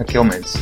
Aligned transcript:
Aqui 0.00 0.16
é 0.16 0.20
o 0.20 0.24
Mendes. 0.24 0.54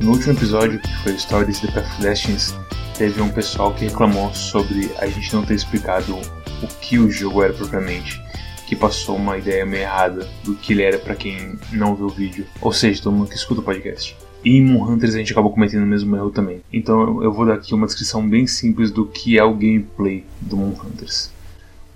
No 0.00 0.12
último 0.12 0.32
episódio, 0.32 0.80
que 0.80 0.96
foi 1.02 1.18
Stories 1.18 1.62
of 1.62 2.00
Destinies, 2.00 2.54
teve 2.96 3.20
um 3.20 3.28
pessoal 3.28 3.74
que 3.74 3.84
reclamou 3.84 4.32
sobre 4.32 4.90
a 4.96 5.06
gente 5.06 5.34
não 5.34 5.44
ter 5.44 5.56
explicado 5.56 6.16
o 6.16 6.66
que 6.80 6.98
o 6.98 7.10
jogo 7.10 7.42
era 7.42 7.52
propriamente, 7.52 8.18
que 8.66 8.74
passou 8.74 9.16
uma 9.16 9.36
ideia 9.36 9.66
meio 9.66 9.82
errada 9.82 10.26
do 10.42 10.54
que 10.54 10.72
ele 10.72 10.84
era 10.84 10.98
para 10.98 11.14
quem 11.14 11.58
não 11.70 11.94
viu 11.94 12.06
o 12.06 12.08
vídeo, 12.08 12.46
ou 12.62 12.72
seja, 12.72 13.02
todo 13.02 13.12
mundo 13.12 13.28
que 13.28 13.36
escuta 13.36 13.60
o 13.60 13.64
podcast. 13.64 14.16
E 14.42 14.56
em 14.56 14.64
Moon 14.64 14.90
Hunters 14.90 15.14
a 15.14 15.18
gente 15.18 15.32
acabou 15.32 15.52
cometendo 15.52 15.82
o 15.82 15.86
mesmo 15.86 16.16
erro 16.16 16.30
também. 16.30 16.62
Então 16.72 17.22
eu 17.22 17.30
vou 17.30 17.44
dar 17.44 17.56
aqui 17.56 17.74
uma 17.74 17.86
descrição 17.86 18.26
bem 18.26 18.46
simples 18.46 18.90
do 18.90 19.04
que 19.04 19.38
é 19.38 19.44
o 19.44 19.52
gameplay 19.52 20.24
do 20.40 20.56
Moon 20.56 20.74
Hunters. 20.82 21.30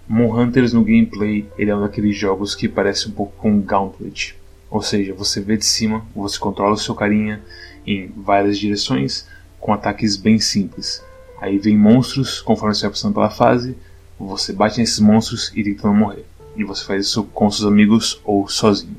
Moon 0.06 0.38
Hunters 0.38 0.74
no 0.74 0.84
gameplay 0.84 1.46
ele 1.56 1.70
é 1.70 1.74
um 1.74 1.80
daqueles 1.80 2.14
jogos 2.14 2.54
que 2.54 2.68
parece 2.68 3.08
um 3.08 3.12
pouco 3.12 3.32
com 3.38 3.62
Gauntlet. 3.62 4.36
Ou 4.72 4.80
seja, 4.80 5.12
você 5.12 5.38
vê 5.38 5.58
de 5.58 5.66
cima, 5.66 6.02
você 6.16 6.38
controla 6.38 6.72
o 6.72 6.78
seu 6.78 6.94
carinha 6.94 7.42
em 7.86 8.10
várias 8.16 8.58
direções 8.58 9.28
com 9.60 9.70
ataques 9.70 10.16
bem 10.16 10.38
simples. 10.38 11.04
Aí 11.38 11.58
vem 11.58 11.76
monstros 11.76 12.40
conforme 12.40 12.74
você 12.74 12.80
vai 12.80 12.90
passando 12.92 13.12
pela 13.12 13.28
fase, 13.28 13.76
você 14.18 14.50
bate 14.50 14.80
nesses 14.80 14.98
monstros 14.98 15.52
e 15.54 15.62
tenta 15.62 15.86
não 15.86 15.94
morrer. 15.94 16.24
E 16.56 16.64
você 16.64 16.86
faz 16.86 17.04
isso 17.04 17.24
com 17.24 17.50
seus 17.50 17.70
amigos 17.70 18.18
ou 18.24 18.48
sozinho. 18.48 18.96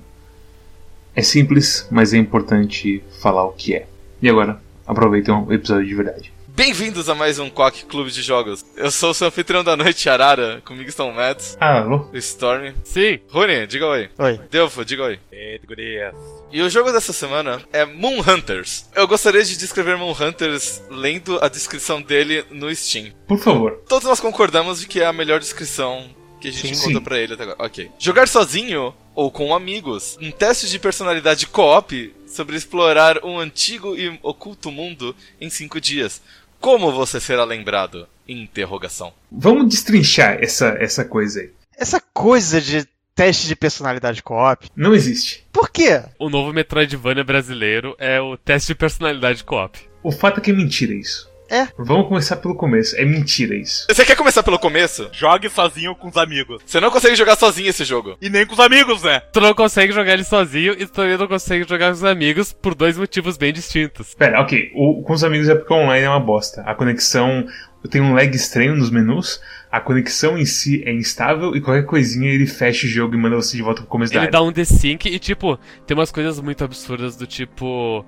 É 1.15 1.23
simples, 1.23 1.87
mas 1.89 2.13
é 2.13 2.17
importante 2.17 3.03
falar 3.19 3.43
o 3.43 3.53
que 3.53 3.73
é. 3.73 3.87
E 4.21 4.29
agora, 4.29 4.61
aproveitem 4.85 5.33
o 5.33 5.51
episódio 5.51 5.87
de 5.87 5.95
verdade. 5.95 6.33
Bem-vindos 6.55 7.09
a 7.09 7.15
mais 7.15 7.39
um 7.39 7.49
Quack 7.49 7.85
Clube 7.85 8.11
de 8.11 8.21
Jogos. 8.21 8.63
Eu 8.77 8.91
sou 8.91 9.09
o 9.09 9.13
seu 9.13 9.27
anfitrião 9.27 9.63
da 9.63 9.75
noite, 9.75 10.07
Arara. 10.07 10.61
Comigo 10.63 10.87
estão 10.87 11.09
o 11.09 11.13
Mads, 11.13 11.57
Ah, 11.59 11.79
alô? 11.79 12.07
o 12.13 12.17
Storm. 12.17 12.73
Sim. 12.83 13.19
Rune, 13.27 13.65
diga 13.65 13.87
oi. 13.87 14.09
Oi. 14.19 14.39
Delfo, 14.51 14.85
diga 14.85 15.03
oi. 15.03 15.19
Eita, 15.31 15.65
gurias. 15.65 16.13
E 16.51 16.61
o 16.61 16.69
jogo 16.69 16.91
dessa 16.91 17.11
semana 17.11 17.59
é 17.73 17.85
Moon 17.85 18.19
Hunters. 18.19 18.85
Eu 18.95 19.07
gostaria 19.07 19.43
de 19.43 19.57
descrever 19.57 19.97
Moon 19.97 20.11
Hunters 20.13 20.79
lendo 20.91 21.39
a 21.43 21.47
descrição 21.47 21.99
dele 21.99 22.45
no 22.51 22.73
Steam. 22.75 23.11
Por 23.27 23.39
favor. 23.39 23.81
Todos 23.89 24.07
nós 24.07 24.19
concordamos 24.19 24.79
de 24.79 24.87
que 24.87 25.01
é 25.01 25.05
a 25.07 25.13
melhor 25.13 25.39
descrição 25.39 26.07
que 26.39 26.49
a 26.49 26.51
gente 26.51 26.67
Sim, 26.67 26.73
encontra 26.75 26.99
sim. 26.99 27.03
pra 27.03 27.17
ele 27.17 27.33
até 27.33 27.43
agora. 27.43 27.57
Ok. 27.65 27.89
Jogar 27.97 28.27
sozinho 28.27 28.93
ou 29.15 29.31
com 29.31 29.55
amigos. 29.55 30.17
Um 30.21 30.29
teste 30.29 30.69
de 30.69 30.77
personalidade 30.77 31.47
co-op 31.47 32.13
sobre 32.27 32.55
explorar 32.57 33.23
um 33.23 33.39
antigo 33.39 33.95
e 33.95 34.19
oculto 34.21 34.71
mundo 34.71 35.15
em 35.39 35.49
cinco 35.49 35.79
dias. 35.81 36.21
Como 36.63 36.93
você 36.93 37.19
será 37.19 37.43
lembrado? 37.43 38.07
Interrogação. 38.25 39.11
Vamos 39.29 39.67
destrinchar 39.67 40.37
essa, 40.41 40.69
essa 40.79 41.03
coisa 41.03 41.41
aí. 41.41 41.51
Essa 41.77 41.99
coisa 42.13 42.61
de 42.61 42.87
teste 43.13 43.47
de 43.47 43.55
personalidade 43.55 44.23
co-op, 44.23 44.69
Não 44.73 44.95
existe. 44.95 45.45
por 45.51 45.69
quê? 45.69 46.01
O 46.17 46.29
novo 46.29 46.53
Metroidvania 46.53 47.21
brasileiro 47.25 47.93
é 47.99 48.21
o 48.21 48.37
teste 48.37 48.67
de 48.69 48.75
personalidade 48.75 49.43
co-op. 49.43 49.77
O 50.01 50.09
fato 50.09 50.37
é 50.39 50.41
que 50.41 50.51
é 50.51 50.53
mentira 50.53 50.93
isso. 50.93 51.29
É. 51.53 51.67
Vamos 51.77 52.07
começar 52.07 52.37
pelo 52.37 52.55
começo. 52.55 52.95
É 52.95 53.05
mentira 53.05 53.55
isso. 53.55 53.85
Você 53.87 54.03
quer 54.03 54.15
começar 54.15 54.41
pelo 54.41 54.57
começo? 54.57 55.07
Jogue 55.11 55.47
sozinho 55.49 55.93
com 55.93 56.07
os 56.07 56.17
amigos. 56.17 56.63
Você 56.65 56.79
não 56.79 56.89
consegue 56.89 57.15
jogar 57.15 57.35
sozinho 57.35 57.69
esse 57.69 57.85
jogo. 57.85 58.17
E 58.19 58.27
nem 58.27 58.43
com 58.43 58.53
os 58.53 58.59
amigos, 58.59 59.03
né? 59.03 59.19
Tu 59.31 59.39
não 59.39 59.53
consegue 59.53 59.93
jogar 59.93 60.13
ele 60.13 60.23
sozinho 60.23 60.73
e 60.73 60.87
tu 60.87 60.91
também 60.91 61.15
não 61.15 61.27
consegue 61.27 61.63
jogar 61.69 61.89
com 61.89 61.93
os 61.93 62.03
amigos 62.03 62.51
por 62.51 62.73
dois 62.73 62.97
motivos 62.97 63.37
bem 63.37 63.53
distintos. 63.53 64.15
Pera, 64.15 64.41
ok. 64.41 64.71
O, 64.73 65.03
com 65.03 65.13
os 65.13 65.23
amigos 65.23 65.47
é 65.47 65.53
porque 65.53 65.71
o 65.71 65.77
online 65.77 66.05
é 66.05 66.09
uma 66.09 66.19
bosta. 66.19 66.63
A 66.63 66.73
conexão 66.73 67.45
tem 67.87 68.01
um 68.01 68.15
lag 68.15 68.35
estranho 68.35 68.75
nos 68.75 68.89
menus. 68.89 69.39
A 69.71 69.79
conexão 69.79 70.35
em 70.35 70.45
si 70.45 70.81
é 70.87 70.91
instável 70.91 71.55
e 71.55 71.61
qualquer 71.61 71.85
coisinha 71.85 72.31
ele 72.31 72.47
fecha 72.47 72.87
o 72.87 72.89
jogo 72.89 73.13
e 73.13 73.17
manda 73.17 73.35
você 73.35 73.55
de 73.55 73.61
volta 73.61 73.81
pro 73.81 73.89
começo 73.89 74.11
da 74.11 74.23
Ele 74.23 74.31
dá 74.31 74.41
um 74.41 74.51
desync 74.51 75.05
e, 75.05 75.19
tipo, 75.19 75.59
tem 75.85 75.95
umas 75.95 76.11
coisas 76.11 76.39
muito 76.39 76.63
absurdas 76.63 77.15
do 77.15 77.27
tipo. 77.27 78.03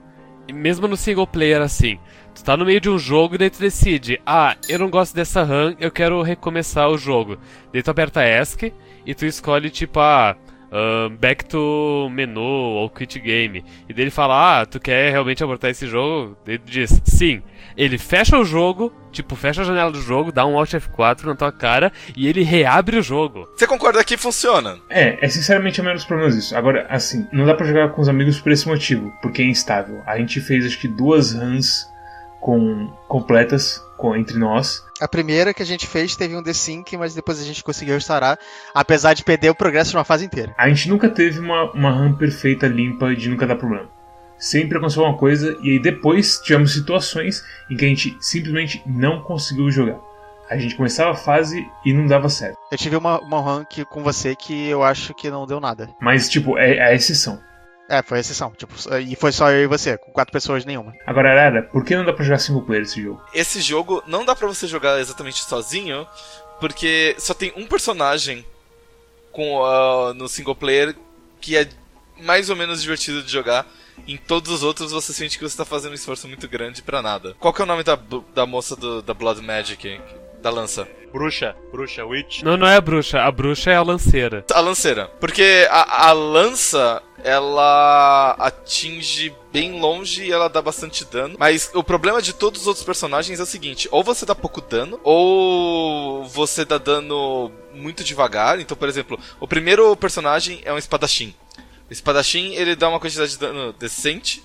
Mesmo 0.51 0.87
no 0.87 0.97
single 0.97 1.27
player 1.27 1.61
assim. 1.61 1.99
Tu 2.35 2.43
tá 2.43 2.57
no 2.57 2.65
meio 2.65 2.81
de 2.81 2.89
um 2.89 2.99
jogo 2.99 3.35
e 3.35 3.37
daí 3.37 3.49
tu 3.49 3.59
decide, 3.59 4.21
ah, 4.25 4.57
eu 4.67 4.77
não 4.77 4.89
gosto 4.89 5.15
dessa 5.15 5.41
run, 5.41 5.73
eu 5.79 5.89
quero 5.89 6.21
recomeçar 6.21 6.89
o 6.89 6.97
jogo. 6.97 7.37
Daí 7.71 7.81
tu 7.81 7.89
aperta 7.89 8.27
ESC 8.27 8.73
e 9.05 9.15
tu 9.15 9.25
escolhe 9.25 9.69
tipo, 9.69 10.01
ah, 10.01 10.35
back 11.17 11.45
to 11.45 12.09
menu 12.11 12.41
ou 12.41 12.89
quit 12.89 13.19
game. 13.19 13.63
E 13.87 13.93
daí 13.93 14.03
ele 14.03 14.11
fala, 14.11 14.61
ah, 14.61 14.65
tu 14.65 14.81
quer 14.81 15.11
realmente 15.11 15.43
abortar 15.43 15.71
esse 15.71 15.87
jogo? 15.87 16.37
Daí 16.45 16.57
tu 16.57 16.69
diz, 16.69 17.01
sim. 17.05 17.41
Ele 17.77 17.97
fecha 17.97 18.37
o 18.37 18.45
jogo, 18.45 18.93
tipo, 19.11 19.35
fecha 19.35 19.61
a 19.61 19.65
janela 19.65 19.91
do 19.91 20.01
jogo, 20.01 20.31
dá 20.31 20.45
um 20.45 20.57
Alt 20.57 20.73
F4 20.73 21.23
na 21.23 21.35
tua 21.35 21.51
cara 21.51 21.91
e 22.15 22.27
ele 22.27 22.43
reabre 22.43 22.97
o 22.97 23.01
jogo. 23.01 23.47
Você 23.55 23.65
concorda 23.65 24.03
que 24.03 24.17
funciona? 24.17 24.77
É, 24.89 25.25
é 25.25 25.29
sinceramente 25.29 25.79
o 25.79 25.83
menos 25.83 26.03
problemas 26.03 26.35
isso. 26.35 26.55
Agora, 26.55 26.85
assim, 26.89 27.25
não 27.31 27.45
dá 27.45 27.53
pra 27.53 27.65
jogar 27.65 27.89
com 27.89 28.01
os 28.01 28.09
amigos 28.09 28.39
por 28.39 28.51
esse 28.51 28.67
motivo, 28.67 29.13
porque 29.21 29.41
é 29.41 29.45
instável. 29.45 30.01
A 30.05 30.17
gente 30.17 30.39
fez 30.41 30.65
acho 30.65 30.79
que 30.79 30.87
duas 30.87 31.33
runs 31.33 31.85
com 32.45 32.87
completas 33.07 33.83
com, 33.97 34.15
entre 34.15 34.37
nós. 34.37 34.83
A 35.01 35.07
primeira 35.07 35.51
que 35.51 35.63
a 35.63 35.65
gente 35.65 35.87
fez 35.87 36.15
teve 36.15 36.35
um 36.37 36.43
desync, 36.43 36.95
mas 36.95 37.15
depois 37.15 37.41
a 37.41 37.43
gente 37.43 37.63
conseguiu 37.63 37.95
restaurar, 37.95 38.37
apesar 38.71 39.15
de 39.15 39.23
perder 39.23 39.49
o 39.49 39.55
progresso 39.55 39.89
de 39.89 39.97
uma 39.97 40.03
fase 40.03 40.23
inteira. 40.23 40.53
A 40.55 40.69
gente 40.69 40.87
nunca 40.87 41.09
teve 41.09 41.39
uma, 41.39 41.71
uma 41.71 41.89
run 41.89 42.13
perfeita, 42.13 42.67
limpa, 42.67 43.15
de 43.15 43.29
nunca 43.29 43.47
dar 43.47 43.55
problema. 43.55 43.89
Sempre 44.37 44.77
aconteceu 44.77 45.01
uma 45.01 45.17
coisa 45.17 45.57
e 45.63 45.71
aí 45.71 45.79
depois 45.79 46.37
tivemos 46.39 46.71
situações 46.73 47.43
em 47.67 47.75
que 47.75 47.83
a 47.83 47.87
gente 47.87 48.15
simplesmente 48.19 48.83
não 48.85 49.21
conseguiu 49.23 49.71
jogar. 49.71 49.97
A 50.47 50.55
gente 50.55 50.75
começava 50.75 51.11
a 51.13 51.15
fase 51.15 51.65
e 51.83 51.93
não 51.93 52.05
dava 52.05 52.29
certo. 52.29 52.55
Eu 52.71 52.77
tive 52.77 52.95
uma, 52.95 53.19
uma 53.21 53.39
run 53.39 53.65
que- 53.65 53.85
com 53.85 54.03
você 54.03 54.35
que 54.35 54.67
eu 54.69 54.83
acho 54.83 55.15
que 55.15 55.31
não 55.31 55.47
deu 55.47 55.59
nada. 55.59 55.89
Mas, 55.99 56.29
tipo, 56.29 56.59
é, 56.59 56.75
é 56.75 56.83
a 56.89 56.93
exceção. 56.93 57.39
É, 57.89 58.01
foi 58.01 58.19
exceção. 58.19 58.51
Tipo, 58.51 58.73
e 58.99 59.15
foi 59.15 59.31
só 59.31 59.51
eu 59.51 59.63
e 59.63 59.67
você, 59.67 59.97
com 59.97 60.11
quatro 60.11 60.31
pessoas 60.33 60.65
nenhuma. 60.65 60.93
Agora, 61.05 61.31
Arara, 61.31 61.63
por 61.63 61.83
que 61.85 61.95
não 61.95 62.03
dá 62.05 62.11
pra 62.13 62.23
jogar 62.25 62.39
single 62.39 62.63
player 62.63 62.83
esse 62.83 63.01
jogo? 63.01 63.21
Esse 63.33 63.61
jogo 63.61 64.03
não 64.07 64.25
dá 64.25 64.35
pra 64.35 64.47
você 64.47 64.67
jogar 64.67 64.99
exatamente 64.99 65.43
sozinho, 65.43 66.07
porque 66.59 67.15
só 67.19 67.33
tem 67.33 67.53
um 67.55 67.67
personagem 67.67 68.43
com 69.31 69.63
ah, 69.63 70.13
no 70.15 70.27
single 70.27 70.55
player 70.55 70.95
que 71.39 71.55
é 71.57 71.67
mais 72.21 72.49
ou 72.49 72.55
menos 72.55 72.81
divertido 72.81 73.21
de 73.21 73.31
jogar. 73.31 73.67
Em 74.07 74.17
todos 74.17 74.51
os 74.51 74.63
outros 74.63 74.91
você 74.91 75.13
sente 75.13 75.37
que 75.37 75.43
você 75.47 75.55
tá 75.55 75.63
fazendo 75.63 75.91
um 75.91 75.95
esforço 75.95 76.27
muito 76.27 76.47
grande 76.49 76.81
pra 76.81 77.01
nada. 77.01 77.35
Qual 77.39 77.53
que 77.53 77.61
é 77.61 77.63
o 77.63 77.67
nome 77.67 77.83
da, 77.83 77.97
da 78.33 78.45
moça 78.45 78.75
do- 78.75 79.01
da 79.01 79.13
Blood 79.13 79.41
Magic? 79.41 80.01
Da 80.45 80.51
lança? 80.51 80.87
Bruxa, 81.11 81.55
bruxa, 81.71 82.05
witch. 82.05 82.43
Não, 82.43 82.55
não 82.55 82.67
é 82.67 82.75
a 82.75 82.81
bruxa, 82.81 83.19
a 83.19 83.31
bruxa 83.31 83.71
é 83.71 83.75
a 83.75 83.81
lanceira. 83.81 84.45
A 84.53 84.59
lanceira. 84.59 85.07
Porque 85.19 85.67
a, 85.71 86.09
a 86.09 86.11
lança, 86.11 87.01
ela 87.23 88.35
atinge 88.37 89.33
bem 89.51 89.79
longe 89.81 90.23
e 90.23 90.31
ela 90.31 90.47
dá 90.47 90.61
bastante 90.61 91.03
dano. 91.03 91.35
Mas 91.39 91.71
o 91.73 91.83
problema 91.83 92.21
de 92.21 92.31
todos 92.31 92.61
os 92.61 92.67
outros 92.67 92.85
personagens 92.85 93.39
é 93.39 93.41
o 93.41 93.47
seguinte: 93.47 93.87
ou 93.91 94.03
você 94.03 94.23
dá 94.23 94.35
pouco 94.35 94.61
dano, 94.61 94.99
ou 95.03 96.23
você 96.25 96.63
dá 96.63 96.77
dano 96.77 97.51
muito 97.73 98.03
devagar. 98.03 98.59
Então, 98.59 98.77
por 98.77 98.87
exemplo, 98.87 99.19
o 99.39 99.47
primeiro 99.47 99.95
personagem 99.95 100.61
é 100.63 100.71
um 100.71 100.77
espadachim. 100.77 101.33
O 101.89 101.91
espadachim 101.91 102.53
ele 102.53 102.75
dá 102.75 102.87
uma 102.87 102.99
quantidade 102.99 103.31
de 103.31 103.39
dano 103.39 103.73
decente. 103.73 104.43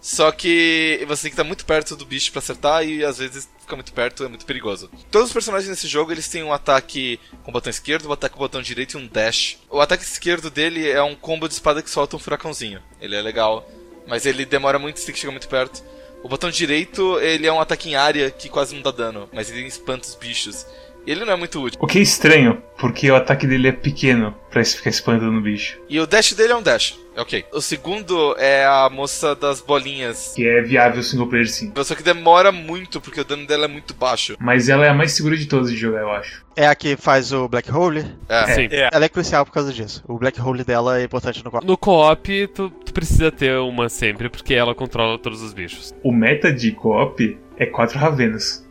Só 0.00 0.32
que 0.32 1.04
você 1.06 1.22
tem 1.22 1.30
que 1.30 1.34
estar 1.34 1.44
muito 1.44 1.66
perto 1.66 1.94
do 1.94 2.06
bicho 2.06 2.32
pra 2.32 2.38
acertar 2.38 2.84
e 2.84 3.04
às 3.04 3.18
vezes 3.18 3.48
ficar 3.60 3.76
muito 3.76 3.92
perto 3.92 4.24
é 4.24 4.28
muito 4.28 4.46
perigoso. 4.46 4.90
Todos 5.10 5.28
os 5.28 5.32
personagens 5.32 5.68
nesse 5.68 5.86
jogo 5.86 6.10
eles 6.10 6.28
têm 6.28 6.42
um 6.42 6.52
ataque 6.52 7.20
com 7.44 7.50
o 7.50 7.52
botão 7.52 7.70
esquerdo, 7.70 8.08
um 8.08 8.12
ataque 8.12 8.34
com 8.34 8.40
o 8.40 8.44
botão 8.44 8.62
direito 8.62 8.98
e 8.98 9.00
um 9.00 9.06
dash. 9.06 9.58
O 9.68 9.80
ataque 9.80 10.02
esquerdo 10.02 10.50
dele 10.50 10.88
é 10.88 11.02
um 11.02 11.14
combo 11.14 11.46
de 11.46 11.54
espada 11.54 11.82
que 11.82 11.90
solta 11.90 12.16
um 12.16 12.18
furacãozinho. 12.18 12.80
Ele 13.00 13.14
é 13.14 13.20
legal, 13.20 13.68
mas 14.08 14.24
ele 14.24 14.46
demora 14.46 14.78
muito, 14.78 14.98
você 14.98 15.06
tem 15.06 15.14
que 15.14 15.20
chegar 15.20 15.32
muito 15.32 15.48
perto. 15.48 15.84
O 16.22 16.28
botão 16.28 16.50
direito 16.50 17.18
ele 17.20 17.46
é 17.46 17.52
um 17.52 17.60
ataque 17.60 17.90
em 17.90 17.94
área 17.94 18.30
que 18.30 18.48
quase 18.48 18.74
não 18.74 18.82
dá 18.82 18.90
dano, 18.90 19.28
mas 19.32 19.50
ele 19.50 19.66
espanta 19.66 20.08
os 20.08 20.14
bichos. 20.14 20.66
Ele 21.06 21.24
não 21.24 21.32
é 21.32 21.36
muito 21.36 21.62
útil. 21.62 21.78
O 21.82 21.86
que 21.86 21.98
é 21.98 22.02
estranho, 22.02 22.62
porque 22.78 23.10
o 23.10 23.16
ataque 23.16 23.46
dele 23.46 23.68
é 23.68 23.72
pequeno 23.72 24.34
pra 24.50 24.62
ficar 24.64 24.90
espantando 24.90 25.38
o 25.38 25.40
bicho. 25.40 25.78
E 25.88 25.98
o 25.98 26.06
dash 26.06 26.34
dele 26.34 26.52
é 26.52 26.56
um 26.56 26.62
dash. 26.62 26.98
Ok. 27.20 27.44
O 27.52 27.60
segundo 27.60 28.34
é 28.38 28.64
a 28.64 28.88
moça 28.90 29.34
das 29.34 29.60
bolinhas. 29.60 30.32
Que 30.34 30.48
é 30.48 30.62
viável 30.62 31.02
single 31.02 31.28
player 31.28 31.48
sim. 31.48 31.72
Só 31.84 31.94
que 31.94 32.02
demora 32.02 32.50
muito, 32.50 33.00
porque 33.00 33.20
o 33.20 33.24
dano 33.24 33.46
dela 33.46 33.66
é 33.66 33.68
muito 33.68 33.94
baixo. 33.94 34.36
Mas 34.40 34.68
ela 34.68 34.86
é 34.86 34.88
a 34.88 34.94
mais 34.94 35.12
segura 35.12 35.36
de 35.36 35.46
todas 35.46 35.70
de 35.70 35.76
jogar, 35.76 36.00
eu 36.00 36.10
acho. 36.10 36.44
É 36.56 36.66
a 36.66 36.74
que 36.74 36.96
faz 36.96 37.32
o 37.32 37.48
Black 37.48 37.70
Hole. 37.70 38.04
É. 38.28 38.46
Sim. 38.54 38.68
É. 38.70 38.88
Ela 38.92 39.04
é 39.04 39.08
crucial 39.08 39.44
por 39.44 39.52
causa 39.52 39.72
disso. 39.72 40.02
O 40.06 40.18
Black 40.18 40.40
Hole 40.40 40.64
dela 40.64 41.00
é 41.00 41.04
importante 41.04 41.44
no 41.44 41.50
co-op. 41.50 41.66
No 41.66 41.76
co-op, 41.76 42.46
tu, 42.48 42.70
tu 42.70 42.92
precisa 42.92 43.30
ter 43.30 43.56
uma 43.58 43.88
sempre, 43.88 44.28
porque 44.28 44.54
ela 44.54 44.74
controla 44.74 45.18
todos 45.18 45.42
os 45.42 45.52
bichos. 45.52 45.94
O 46.02 46.12
meta 46.12 46.52
de 46.52 46.72
co-op 46.72 47.38
é 47.56 47.66
quatro 47.66 47.98
Ravenas. 47.98 48.66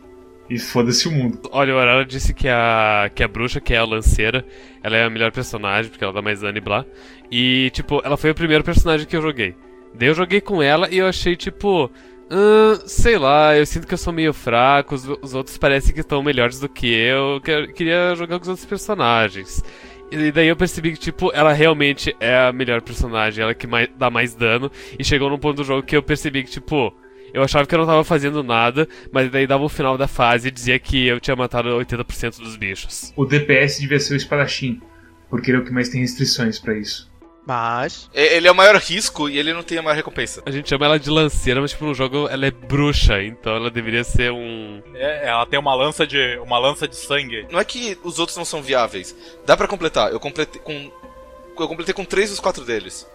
E 0.50 0.58
foda-se 0.58 1.06
o 1.06 1.12
mundo. 1.12 1.38
Olha, 1.52 1.74
o 1.74 1.78
Arara 1.78 2.04
disse 2.04 2.34
que 2.34 2.48
a, 2.48 3.08
que 3.14 3.22
a 3.22 3.28
bruxa, 3.28 3.60
que 3.60 3.72
é 3.72 3.78
a 3.78 3.84
lanceira, 3.84 4.44
ela 4.82 4.96
é 4.96 5.04
a 5.04 5.10
melhor 5.10 5.30
personagem, 5.30 5.90
porque 5.90 6.02
ela 6.02 6.12
dá 6.12 6.20
mais 6.20 6.40
dano 6.40 6.58
e 6.58 6.60
blá. 6.60 6.84
E, 7.30 7.70
tipo, 7.72 8.02
ela 8.04 8.16
foi 8.16 8.30
o 8.30 8.34
primeiro 8.34 8.64
personagem 8.64 9.06
que 9.06 9.16
eu 9.16 9.22
joguei. 9.22 9.54
Daí 9.94 10.08
eu 10.08 10.14
joguei 10.14 10.40
com 10.40 10.60
ela 10.62 10.88
e 10.90 10.98
eu 10.98 11.06
achei, 11.06 11.36
tipo. 11.36 11.88
"Ahn, 12.28 12.76
sei 12.86 13.16
lá, 13.18 13.56
eu 13.56 13.64
sinto 13.66 13.86
que 13.86 13.94
eu 13.94 13.98
sou 13.98 14.12
meio 14.12 14.32
fraco, 14.32 14.94
os, 14.94 15.04
os 15.22 15.34
outros 15.34 15.56
parecem 15.56 15.94
que 15.94 16.00
estão 16.00 16.22
melhores 16.22 16.58
do 16.60 16.68
que 16.68 16.86
eu. 16.92 17.40
que- 17.40 17.68
queria 17.72 18.14
jogar 18.16 18.36
com 18.38 18.42
os 18.42 18.48
outros 18.48 18.66
personagens. 18.66 19.62
E 20.10 20.32
daí 20.32 20.48
eu 20.48 20.56
percebi 20.56 20.90
que, 20.92 20.98
tipo, 20.98 21.30
ela 21.32 21.52
realmente 21.52 22.14
é 22.18 22.36
a 22.36 22.52
melhor 22.52 22.82
personagem, 22.82 23.42
ela 23.44 23.54
que 23.54 23.66
mais, 23.68 23.88
dá 23.96 24.10
mais 24.10 24.34
dano. 24.34 24.70
E 24.98 25.04
chegou 25.04 25.30
num 25.30 25.38
ponto 25.38 25.58
do 25.58 25.64
jogo 25.64 25.84
que 25.84 25.96
eu 25.96 26.02
percebi 26.02 26.42
que, 26.42 26.50
tipo, 26.50 26.92
eu 27.32 27.42
achava 27.42 27.66
que 27.66 27.74
eu 27.74 27.78
não 27.78 27.86
tava 27.86 28.04
fazendo 28.04 28.42
nada, 28.42 28.88
mas 29.12 29.30
daí 29.30 29.46
dava 29.46 29.64
o 29.64 29.68
final 29.68 29.96
da 29.96 30.08
fase 30.08 30.48
e 30.48 30.50
dizia 30.50 30.78
que 30.78 31.06
eu 31.06 31.20
tinha 31.20 31.36
matado 31.36 31.68
80% 31.68 32.38
dos 32.38 32.56
bichos. 32.56 33.12
O 33.16 33.24
DPS 33.24 33.80
devia 33.80 34.00
ser 34.00 34.14
o 34.14 34.16
espadachim, 34.16 34.80
porque 35.28 35.50
ele 35.50 35.58
é 35.58 35.60
o 35.60 35.64
que 35.64 35.72
mais 35.72 35.88
tem 35.88 36.00
restrições 36.00 36.58
pra 36.58 36.76
isso. 36.76 37.10
Mas. 37.46 38.08
Ele 38.12 38.46
é 38.46 38.52
o 38.52 38.54
maior 38.54 38.76
risco 38.76 39.28
e 39.28 39.38
ele 39.38 39.52
não 39.52 39.62
tem 39.62 39.78
a 39.78 39.82
maior 39.82 39.96
recompensa. 39.96 40.42
A 40.46 40.50
gente 40.50 40.68
chama 40.68 40.84
ela 40.84 40.98
de 40.98 41.10
lanceira, 41.10 41.60
mas, 41.60 41.70
tipo, 41.70 41.84
no 41.84 41.94
jogo 41.94 42.28
ela 42.28 42.46
é 42.46 42.50
bruxa, 42.50 43.22
então 43.22 43.56
ela 43.56 43.70
deveria 43.70 44.04
ser 44.04 44.30
um. 44.30 44.82
É, 44.94 45.28
ela 45.28 45.46
tem 45.46 45.58
uma 45.58 45.74
lança 45.74 46.06
de 46.06 46.38
uma 46.38 46.58
lança 46.58 46.86
de 46.86 46.96
sangue. 46.96 47.46
Não 47.50 47.58
é 47.58 47.64
que 47.64 47.98
os 48.04 48.18
outros 48.18 48.36
não 48.36 48.44
são 48.44 48.62
viáveis. 48.62 49.16
Dá 49.46 49.56
pra 49.56 49.66
completar. 49.66 50.12
Eu 50.12 50.20
completei 50.20 50.60
com. 50.60 50.92
Eu 51.58 51.68
completei 51.68 51.92
com 51.92 52.04
três 52.04 52.30
dos 52.30 52.40
quatro 52.40 52.64
deles. 52.64 53.06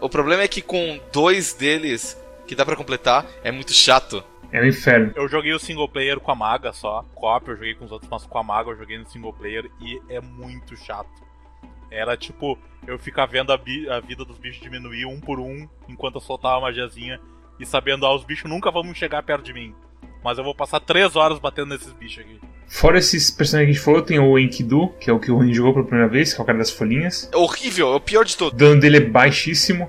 O 0.00 0.08
problema 0.08 0.42
é 0.42 0.48
que 0.48 0.62
com 0.62 0.98
dois 1.12 1.52
deles 1.52 2.16
que 2.50 2.56
dá 2.56 2.64
pra 2.66 2.74
completar 2.74 3.24
é 3.44 3.52
muito 3.52 3.72
chato. 3.72 4.24
É 4.50 4.60
um 4.60 4.66
inferno. 4.66 5.12
Eu 5.14 5.28
joguei 5.28 5.52
o 5.52 5.58
single 5.60 5.88
player 5.88 6.18
com 6.18 6.32
a 6.32 6.34
maga 6.34 6.72
só. 6.72 7.04
Co-op 7.14 7.48
eu 7.48 7.54
joguei 7.54 7.76
com 7.76 7.84
os 7.84 7.92
outros, 7.92 8.10
mas 8.10 8.26
com 8.26 8.38
a 8.38 8.42
maga 8.42 8.70
eu 8.70 8.76
joguei 8.76 8.98
no 8.98 9.06
single 9.08 9.32
player 9.32 9.70
e 9.80 10.00
é 10.08 10.20
muito 10.20 10.76
chato. 10.76 11.08
Era 11.92 12.16
tipo, 12.16 12.58
eu 12.88 12.98
ficar 12.98 13.26
vendo 13.26 13.52
a, 13.52 13.54
a 13.54 14.00
vida 14.00 14.24
dos 14.24 14.36
bichos 14.36 14.60
diminuir 14.60 15.06
um 15.06 15.20
por 15.20 15.38
um 15.38 15.68
enquanto 15.88 16.16
eu 16.16 16.20
soltava 16.20 16.56
a 16.56 16.60
magiazinha 16.62 17.20
e 17.60 17.64
sabendo, 17.64 18.04
ah, 18.04 18.12
os 18.12 18.24
bichos 18.24 18.50
nunca 18.50 18.68
vão 18.72 18.92
chegar 18.92 19.22
perto 19.22 19.44
de 19.44 19.52
mim. 19.52 19.72
Mas 20.24 20.36
eu 20.36 20.42
vou 20.42 20.54
passar 20.54 20.80
três 20.80 21.14
horas 21.14 21.38
batendo 21.38 21.68
nesses 21.68 21.92
bichos 21.92 22.24
aqui. 22.24 22.40
Fora 22.66 22.98
esses 22.98 23.30
personagens 23.30 23.68
que 23.68 23.70
a 23.70 23.74
gente 23.74 23.84
falou, 23.84 24.02
tem 24.02 24.18
o 24.18 24.36
Enkidu, 24.36 24.88
que 25.00 25.08
é 25.08 25.12
o 25.12 25.20
que 25.20 25.30
o 25.30 25.36
Rui 25.36 25.52
jogou 25.54 25.74
pela 25.74 25.84
primeira 25.86 26.08
vez, 26.10 26.34
que 26.34 26.40
é 26.40 26.42
o 26.42 26.46
cara 26.46 26.58
das 26.58 26.70
folhinhas. 26.72 27.30
É 27.32 27.36
horrível, 27.36 27.92
é 27.92 27.96
o 27.96 28.00
pior 28.00 28.24
de 28.24 28.34
O 28.34 28.38
todos. 28.38 28.58
dano 28.58 28.80
dele 28.80 28.96
é 28.96 29.00
baixíssimo. 29.00 29.88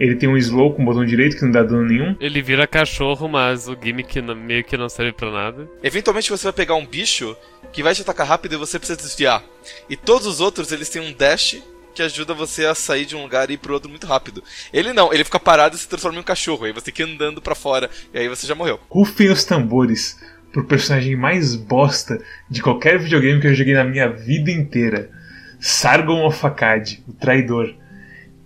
Ele 0.00 0.16
tem 0.16 0.28
um 0.28 0.36
slow 0.36 0.72
com 0.74 0.82
o 0.82 0.84
botão 0.86 1.04
direito 1.04 1.36
que 1.36 1.44
não 1.44 1.52
dá 1.52 1.62
dano 1.62 1.84
nenhum. 1.86 2.16
Ele 2.18 2.40
vira 2.40 2.66
cachorro, 2.66 3.28
mas 3.28 3.68
o 3.68 3.76
gimmick 3.80 4.20
não- 4.22 4.34
meio 4.34 4.64
que 4.64 4.76
não 4.76 4.88
serve 4.88 5.12
pra 5.12 5.30
nada. 5.30 5.68
Eventualmente 5.82 6.30
você 6.30 6.44
vai 6.44 6.52
pegar 6.54 6.74
um 6.74 6.86
bicho 6.86 7.36
que 7.70 7.82
vai 7.82 7.94
te 7.94 8.00
atacar 8.00 8.26
rápido 8.26 8.54
e 8.54 8.56
você 8.56 8.78
precisa 8.78 8.98
desviar. 8.98 9.44
E 9.90 9.96
todos 9.96 10.26
os 10.26 10.40
outros, 10.40 10.72
eles 10.72 10.88
têm 10.88 11.02
um 11.02 11.12
dash 11.12 11.62
que 11.94 12.02
ajuda 12.02 12.32
você 12.32 12.64
a 12.64 12.74
sair 12.74 13.04
de 13.04 13.14
um 13.14 13.22
lugar 13.22 13.50
e 13.50 13.54
ir 13.54 13.56
pro 13.58 13.74
outro 13.74 13.90
muito 13.90 14.06
rápido. 14.06 14.42
Ele 14.72 14.92
não, 14.94 15.12
ele 15.12 15.22
fica 15.24 15.38
parado 15.38 15.76
e 15.76 15.78
se 15.78 15.86
transforma 15.88 16.16
em 16.16 16.20
um 16.20 16.24
cachorro. 16.24 16.64
Aí 16.64 16.72
você 16.72 16.86
tem 16.86 16.94
que 16.94 17.02
ir 17.02 17.04
andando 17.12 17.42
pra 17.42 17.54
fora 17.54 17.90
e 18.14 18.18
aí 18.18 18.28
você 18.28 18.46
já 18.46 18.54
morreu. 18.54 18.80
Rufem 18.88 19.28
os 19.30 19.44
tambores 19.44 20.18
pro 20.50 20.64
personagem 20.64 21.14
mais 21.14 21.54
bosta 21.54 22.18
de 22.48 22.62
qualquer 22.62 22.98
videogame 22.98 23.40
que 23.40 23.48
eu 23.48 23.54
joguei 23.54 23.74
na 23.74 23.84
minha 23.84 24.08
vida 24.08 24.50
inteira. 24.50 25.10
Sargon 25.60 26.24
of 26.26 26.44
Akkad, 26.46 27.00
o 27.06 27.12
traidor. 27.12 27.74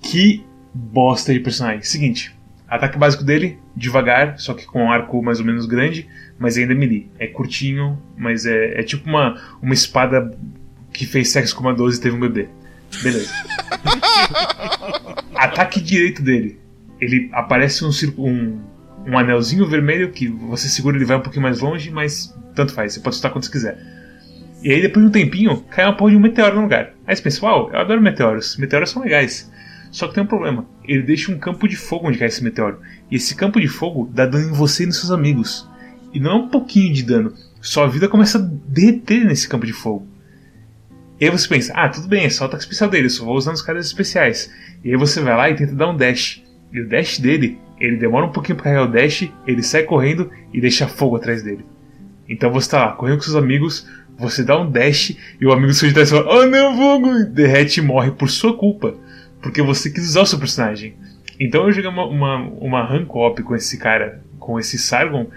Que 0.02 0.44
bosta 0.74 1.32
de 1.32 1.40
personagem. 1.40 1.82
Seguinte, 1.82 2.36
ataque 2.68 2.98
básico 2.98 3.22
dele, 3.22 3.58
devagar, 3.76 4.38
só 4.38 4.52
que 4.52 4.66
com 4.66 4.84
um 4.84 4.90
arco 4.90 5.22
mais 5.22 5.38
ou 5.38 5.46
menos 5.46 5.66
grande, 5.66 6.08
mas 6.38 6.58
ainda 6.58 6.74
melee. 6.74 7.08
É 7.18 7.26
curtinho, 7.26 7.98
mas 8.16 8.44
é, 8.44 8.80
é 8.80 8.82
tipo 8.82 9.08
uma, 9.08 9.40
uma 9.62 9.74
espada 9.74 10.36
que 10.92 11.06
fez 11.06 11.30
sexo 11.30 11.54
com 11.54 11.62
uma 11.62 11.74
12 11.74 11.98
e 11.98 12.02
teve 12.02 12.16
um 12.16 12.20
bebê. 12.20 12.48
Beleza. 13.02 13.32
ataque 15.34 15.80
direito 15.80 16.22
dele. 16.22 16.58
Ele 17.00 17.28
aparece 17.32 17.84
um, 17.84 17.92
círculo- 17.92 18.28
um, 18.28 18.60
um 19.06 19.18
anelzinho 19.18 19.66
vermelho 19.66 20.10
que 20.10 20.28
você 20.28 20.68
segura 20.68 20.96
ele 20.96 21.04
vai 21.04 21.16
um 21.16 21.20
pouquinho 21.20 21.42
mais 21.42 21.60
longe, 21.60 21.90
mas 21.90 22.34
tanto 22.54 22.72
faz, 22.72 22.94
você 22.94 23.00
pode 23.00 23.16
soltar 23.16 23.32
quando 23.32 23.44
você 23.44 23.50
quiser. 23.50 23.78
E 24.62 24.72
aí 24.72 24.80
depois 24.80 25.04
de 25.04 25.08
um 25.08 25.12
tempinho, 25.12 25.60
cai 25.70 25.84
uma 25.84 25.96
porra 25.96 26.12
de 26.12 26.16
um 26.16 26.20
meteoro 26.20 26.56
no 26.56 26.62
lugar. 26.62 26.92
Aí 27.06 27.14
você 27.14 27.22
pensa, 27.22 27.44
uau, 27.44 27.70
eu 27.72 27.78
adoro 27.78 28.00
meteoros, 28.00 28.56
meteoros 28.56 28.90
são 28.90 29.02
legais. 29.02 29.50
Só 29.94 30.08
que 30.08 30.14
tem 30.14 30.24
um 30.24 30.26
problema, 30.26 30.66
ele 30.82 31.04
deixa 31.04 31.30
um 31.30 31.38
campo 31.38 31.68
de 31.68 31.76
fogo 31.76 32.08
onde 32.08 32.18
cai 32.18 32.26
esse 32.26 32.42
meteoro. 32.42 32.80
E 33.08 33.14
esse 33.14 33.32
campo 33.36 33.60
de 33.60 33.68
fogo 33.68 34.10
dá 34.12 34.26
dano 34.26 34.48
em 34.48 34.52
você 34.52 34.82
e 34.82 34.86
nos 34.86 34.98
seus 34.98 35.12
amigos. 35.12 35.68
E 36.12 36.18
não 36.18 36.32
é 36.32 36.34
um 36.34 36.48
pouquinho 36.48 36.92
de 36.92 37.04
dano, 37.04 37.32
sua 37.60 37.86
vida 37.86 38.08
começa 38.08 38.38
a 38.38 38.40
derreter 38.42 39.24
nesse 39.24 39.48
campo 39.48 39.64
de 39.64 39.72
fogo. 39.72 40.04
E 41.20 41.26
aí 41.26 41.30
você 41.30 41.46
pensa, 41.46 41.72
ah, 41.76 41.88
tudo 41.88 42.08
bem, 42.08 42.24
é 42.24 42.28
só 42.28 42.42
o 42.42 42.46
ataque 42.48 42.64
especial 42.64 42.90
dele, 42.90 43.08
só 43.08 43.24
vou 43.24 43.36
usar 43.36 43.52
nos 43.52 43.62
caras 43.62 43.86
especiais. 43.86 44.52
E 44.82 44.90
aí 44.90 44.96
você 44.96 45.20
vai 45.20 45.36
lá 45.36 45.48
e 45.48 45.54
tenta 45.54 45.72
dar 45.76 45.88
um 45.88 45.96
dash. 45.96 46.42
E 46.72 46.80
o 46.80 46.88
dash 46.88 47.20
dele, 47.20 47.56
ele 47.78 47.96
demora 47.96 48.26
um 48.26 48.32
pouquinho 48.32 48.56
pra 48.56 48.64
carregar 48.64 48.88
o 48.88 48.92
dash, 48.92 49.30
ele 49.46 49.62
sai 49.62 49.84
correndo 49.84 50.28
e 50.52 50.60
deixa 50.60 50.88
fogo 50.88 51.14
atrás 51.14 51.40
dele. 51.44 51.64
Então 52.28 52.50
você 52.50 52.68
tá 52.68 52.84
lá, 52.84 52.92
correndo 52.94 53.18
com 53.18 53.22
seus 53.22 53.36
amigos, 53.36 53.88
você 54.18 54.42
dá 54.42 54.60
um 54.60 54.68
dash 54.68 55.16
e 55.40 55.46
o 55.46 55.52
amigo 55.52 55.72
seu 55.72 55.88
de 55.88 56.04
fala, 56.04 56.26
oh 56.34 56.46
não, 56.46 56.76
fogo! 56.76 57.16
E 57.16 57.26
derrete 57.26 57.78
e 57.78 57.82
morre 57.84 58.10
por 58.10 58.28
sua 58.28 58.56
culpa. 58.56 58.96
Porque 59.44 59.62
você 59.62 59.88
quis 59.90 60.08
usar 60.08 60.22
o 60.22 60.26
seu 60.26 60.38
personagem. 60.40 60.94
Então 61.38 61.64
eu 61.66 61.72
joguei 61.72 61.88
uma, 61.90 62.04
uma, 62.06 62.36
uma 62.60 62.82
run 62.84 63.04
co-op 63.04 63.40
com 63.44 63.54
esse 63.54 63.78
cara, 63.78 64.20
com 64.40 64.58
esse 64.58 64.76
Sargon, 64.78 65.28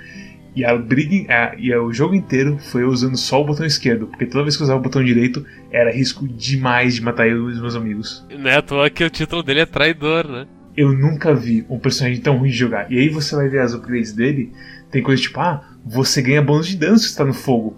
e 0.56 0.66
a 0.66 0.76
briga, 0.76 1.32
a- 1.32 1.56
e 1.58 1.72
o 1.76 1.92
jogo 1.94 2.16
inteiro 2.16 2.58
foi 2.58 2.82
eu 2.84 2.88
usando 2.90 3.16
só 3.18 3.40
o 3.42 3.46
botão 3.46 3.66
esquerdo, 3.66 4.08
porque 4.08 4.26
toda 4.26 4.44
vez 4.44 4.56
que 4.56 4.64
eu 4.64 4.66
usava 4.66 4.80
o 4.80 4.84
botão 4.84 5.04
direito 5.04 5.46
era 5.72 5.92
risco 5.92 6.28
demais 6.28 6.96
de 6.96 7.02
matar 7.02 7.28
eu 7.28 7.50
e 7.50 7.54
os 7.54 7.60
meus 7.62 7.76
amigos. 7.76 8.26
Não 8.36 8.50
é 8.50 8.56
à 8.56 8.62
toa 8.62 8.90
que 8.90 9.04
o 9.04 9.10
título 9.10 9.44
dele 9.44 9.60
é 9.60 9.66
traidor, 9.66 10.28
né? 10.28 10.48
Eu 10.76 10.92
nunca 10.94 11.34
vi 11.36 11.66
um 11.70 11.78
personagem 11.80 12.22
tão 12.22 12.38
ruim 12.38 12.50
de 12.50 12.56
jogar. 12.58 12.92
E 12.92 12.98
aí 12.98 13.10
você 13.10 13.36
vai 13.36 13.50
ver 13.50 13.60
as 13.62 13.74
upgrades 13.74 14.14
dele, 14.14 14.52
tem 14.92 15.04
coisa 15.04 15.22
tipo, 15.22 15.40
ah, 15.40 15.64
você 15.86 16.22
ganha 16.22 16.42
bônus 16.42 16.68
de 16.68 16.78
dano 16.78 16.98
se 16.98 17.06
está 17.08 17.26
no 17.26 17.34
fogo. 17.34 17.76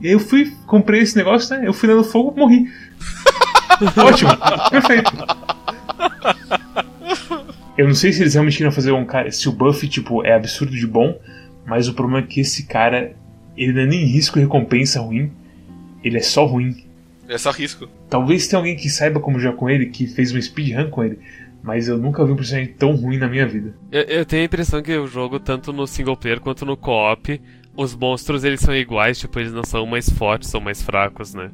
E 0.00 0.06
aí 0.06 0.12
eu 0.12 0.20
fui, 0.20 0.52
comprei 0.66 1.00
esse 1.00 1.16
negócio, 1.16 1.56
né? 1.56 1.66
Eu 1.66 1.72
fui 1.72 1.88
lá 1.88 1.96
no 1.96 2.04
fogo, 2.04 2.32
morri. 2.36 2.66
Ótimo, 3.96 4.30
perfeito. 4.70 5.12
Eu 7.76 7.86
não 7.86 7.94
sei 7.94 8.12
se 8.12 8.22
eles 8.22 8.32
realmente 8.32 8.56
queriam 8.56 8.72
fazer 8.72 8.92
um 8.92 9.04
cara. 9.04 9.30
Se 9.30 9.48
o 9.48 9.52
buff, 9.52 9.86
tipo, 9.86 10.24
é 10.24 10.32
absurdo 10.32 10.74
de 10.74 10.86
bom, 10.86 11.18
mas 11.66 11.88
o 11.88 11.94
problema 11.94 12.20
é 12.20 12.26
que 12.26 12.40
esse 12.40 12.66
cara, 12.66 13.14
ele 13.56 13.72
não 13.72 13.82
é 13.82 13.86
nem 13.86 14.04
risco 14.06 14.38
e 14.38 14.42
recompensa 14.42 15.00
ruim, 15.00 15.30
ele 16.02 16.16
é 16.16 16.22
só 16.22 16.46
ruim. 16.46 16.84
É 17.28 17.36
só 17.36 17.50
risco. 17.50 17.88
Talvez 18.08 18.46
tenha 18.46 18.58
alguém 18.58 18.76
que 18.76 18.88
saiba 18.88 19.20
como 19.20 19.38
jogar 19.38 19.56
com 19.56 19.68
ele, 19.68 19.86
que 19.86 20.06
fez 20.06 20.32
um 20.32 20.40
speedrun 20.40 20.88
com 20.88 21.04
ele, 21.04 21.18
mas 21.62 21.88
eu 21.88 21.98
nunca 21.98 22.24
vi 22.24 22.32
um 22.32 22.36
personagem 22.36 22.72
tão 22.72 22.94
ruim 22.94 23.18
na 23.18 23.28
minha 23.28 23.46
vida. 23.46 23.74
Eu, 23.92 24.02
eu 24.02 24.24
tenho 24.24 24.42
a 24.42 24.46
impressão 24.46 24.80
que 24.80 24.96
o 24.96 25.06
jogo, 25.06 25.38
tanto 25.38 25.72
no 25.72 25.86
single 25.86 26.16
player 26.16 26.40
quanto 26.40 26.64
no 26.64 26.76
co-op, 26.76 27.40
os 27.76 27.94
monstros 27.94 28.44
eles 28.44 28.60
são 28.60 28.74
iguais, 28.74 29.18
tipo, 29.18 29.38
eles 29.38 29.52
não 29.52 29.64
são 29.64 29.84
mais 29.84 30.08
fortes 30.08 30.54
ou 30.54 30.60
mais 30.60 30.80
fracos, 30.80 31.34
né? 31.34 31.50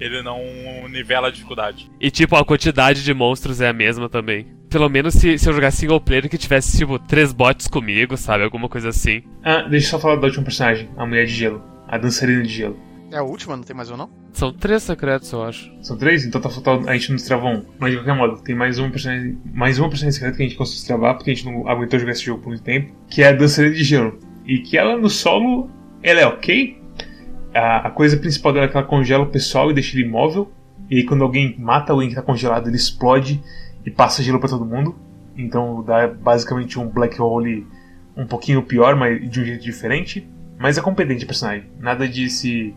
Ele 0.00 0.22
não 0.22 0.40
nivela 0.88 1.28
a 1.28 1.30
dificuldade. 1.30 1.90
E 2.00 2.10
tipo, 2.10 2.36
a 2.36 2.44
quantidade 2.44 3.04
de 3.04 3.14
monstros 3.14 3.60
é 3.60 3.68
a 3.68 3.72
mesma 3.72 4.08
também. 4.08 4.46
Pelo 4.68 4.88
menos 4.88 5.14
se, 5.14 5.38
se 5.38 5.48
eu 5.48 5.52
jogar 5.52 5.70
single 5.70 6.00
player 6.00 6.28
que 6.28 6.36
tivesse, 6.36 6.76
tipo, 6.76 6.98
três 6.98 7.32
bots 7.32 7.68
comigo, 7.68 8.16
sabe? 8.16 8.42
Alguma 8.42 8.68
coisa 8.68 8.88
assim. 8.88 9.22
Ah, 9.42 9.62
deixa 9.62 9.86
eu 9.86 9.90
só 9.90 9.98
falar 10.00 10.16
da 10.16 10.26
última 10.26 10.44
personagem, 10.44 10.88
a 10.96 11.06
mulher 11.06 11.26
de 11.26 11.32
gelo, 11.32 11.62
a 11.86 11.96
dançarina 11.96 12.42
de 12.42 12.48
gelo. 12.48 12.76
É 13.12 13.18
a 13.18 13.22
última, 13.22 13.56
não 13.56 13.62
tem 13.62 13.76
mais 13.76 13.88
um 13.90 13.96
não? 13.96 14.10
São 14.32 14.52
três 14.52 14.82
secretos, 14.82 15.30
eu 15.30 15.44
acho. 15.44 15.70
São 15.80 15.96
três? 15.96 16.26
Então 16.26 16.40
tá 16.40 16.50
faltando. 16.50 16.88
A 16.88 16.94
gente 16.94 17.10
não 17.10 17.16
destrava 17.16 17.46
um. 17.46 17.64
Mas 17.78 17.92
de 17.92 17.98
qualquer 17.98 18.16
modo, 18.16 18.42
tem 18.42 18.56
mais 18.56 18.80
uma 18.80 18.90
personagem. 18.90 19.38
Mais 19.54 19.78
uma 19.78 19.88
personagem 19.88 20.14
secreta 20.14 20.36
que 20.36 20.42
a 20.42 20.46
gente 20.46 20.58
conseguiu 20.58 20.80
destravar, 20.80 21.14
porque 21.14 21.30
a 21.30 21.34
gente 21.34 21.46
não 21.46 21.68
aguentou 21.68 22.00
jogar 22.00 22.10
esse 22.10 22.24
jogo 22.24 22.42
por 22.42 22.48
muito 22.48 22.64
tempo. 22.64 22.92
Que 23.08 23.22
é 23.22 23.28
a 23.28 23.32
dançarina 23.32 23.72
de 23.76 23.84
gelo. 23.84 24.18
E 24.44 24.58
que 24.58 24.76
ela 24.76 24.96
no 24.96 25.08
solo. 25.08 25.70
Ela 26.02 26.20
é 26.20 26.26
ok. 26.26 26.82
A, 27.54 27.88
a 27.88 27.90
coisa 27.90 28.16
principal 28.16 28.52
dela 28.52 28.66
é 28.66 28.68
que 28.68 28.76
ela 28.76 28.86
congela 28.86 29.24
o 29.24 29.30
pessoal 29.30 29.70
e 29.70 29.74
deixa 29.74 29.96
ele 29.96 30.06
imóvel. 30.06 30.52
E 30.90 30.98
aí 30.98 31.04
quando 31.04 31.22
alguém 31.22 31.54
mata 31.58 31.92
alguém 31.92 32.08
que 32.08 32.14
tá 32.14 32.22
congelado, 32.22 32.68
ele 32.68 32.76
explode 32.76 33.42
e 33.84 33.90
passa 33.90 34.22
gelo 34.22 34.40
pra 34.40 34.48
todo 34.48 34.64
mundo. 34.64 34.96
Então 35.36 35.82
dá 35.82 36.08
basicamente 36.08 36.78
um 36.78 36.88
black 36.88 37.20
hole 37.20 37.66
um 38.16 38.26
pouquinho 38.26 38.62
pior, 38.62 38.94
mas 38.96 39.28
de 39.28 39.40
um 39.40 39.44
jeito 39.44 39.62
diferente. 39.62 40.28
Mas 40.58 40.78
é 40.78 40.80
competente 40.80 41.24
a 41.24 41.26
personagem. 41.26 41.66
Nada 41.80 42.06
de 42.08 42.30
se 42.30 42.74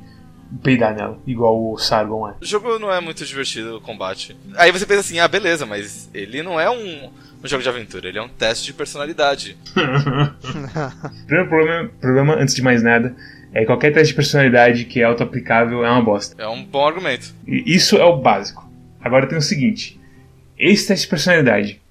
peidar 0.63 0.95
nela, 0.95 1.19
igual 1.27 1.71
o 1.71 1.77
Sargon 1.77 2.29
é. 2.29 2.35
O 2.41 2.45
jogo 2.45 2.79
não 2.79 2.91
é 2.91 2.99
muito 2.99 3.25
divertido 3.25 3.77
o 3.77 3.81
combate. 3.81 4.35
Aí 4.55 4.71
você 4.71 4.85
pensa 4.85 5.01
assim, 5.01 5.19
ah, 5.19 5.27
beleza, 5.27 5.65
mas 5.65 6.09
ele 6.13 6.41
não 6.41 6.59
é 6.59 6.69
um, 6.69 7.11
um 7.43 7.47
jogo 7.47 7.61
de 7.61 7.69
aventura, 7.69 8.07
ele 8.07 8.17
é 8.17 8.21
um 8.21 8.29
teste 8.29 8.65
de 8.65 8.73
personalidade. 8.73 9.57
Primeiro 11.25 11.49
problema, 11.49 11.89
problema, 11.99 12.35
antes 12.35 12.55
de 12.55 12.61
mais 12.61 12.81
nada, 12.81 13.15
é 13.57 13.61
que 13.61 13.65
qualquer 13.65 13.91
teste 13.91 14.09
de 14.09 14.13
personalidade 14.13 14.85
que 14.85 15.01
é 15.01 15.03
auto-aplicável 15.03 15.83
é 15.83 15.89
uma 15.89 16.01
bosta. 16.03 16.39
É 16.39 16.47
um 16.47 16.63
bom 16.63 16.85
argumento. 16.85 17.33
E 17.47 17.75
isso 17.75 17.97
é 17.97 18.05
o 18.05 18.17
básico. 18.17 18.69
Agora 19.01 19.25
tem 19.25 19.35
o 19.35 19.41
seguinte: 19.41 19.99
esse 20.59 20.87
teste 20.87 21.05
de 21.05 21.09
personalidade 21.09 21.81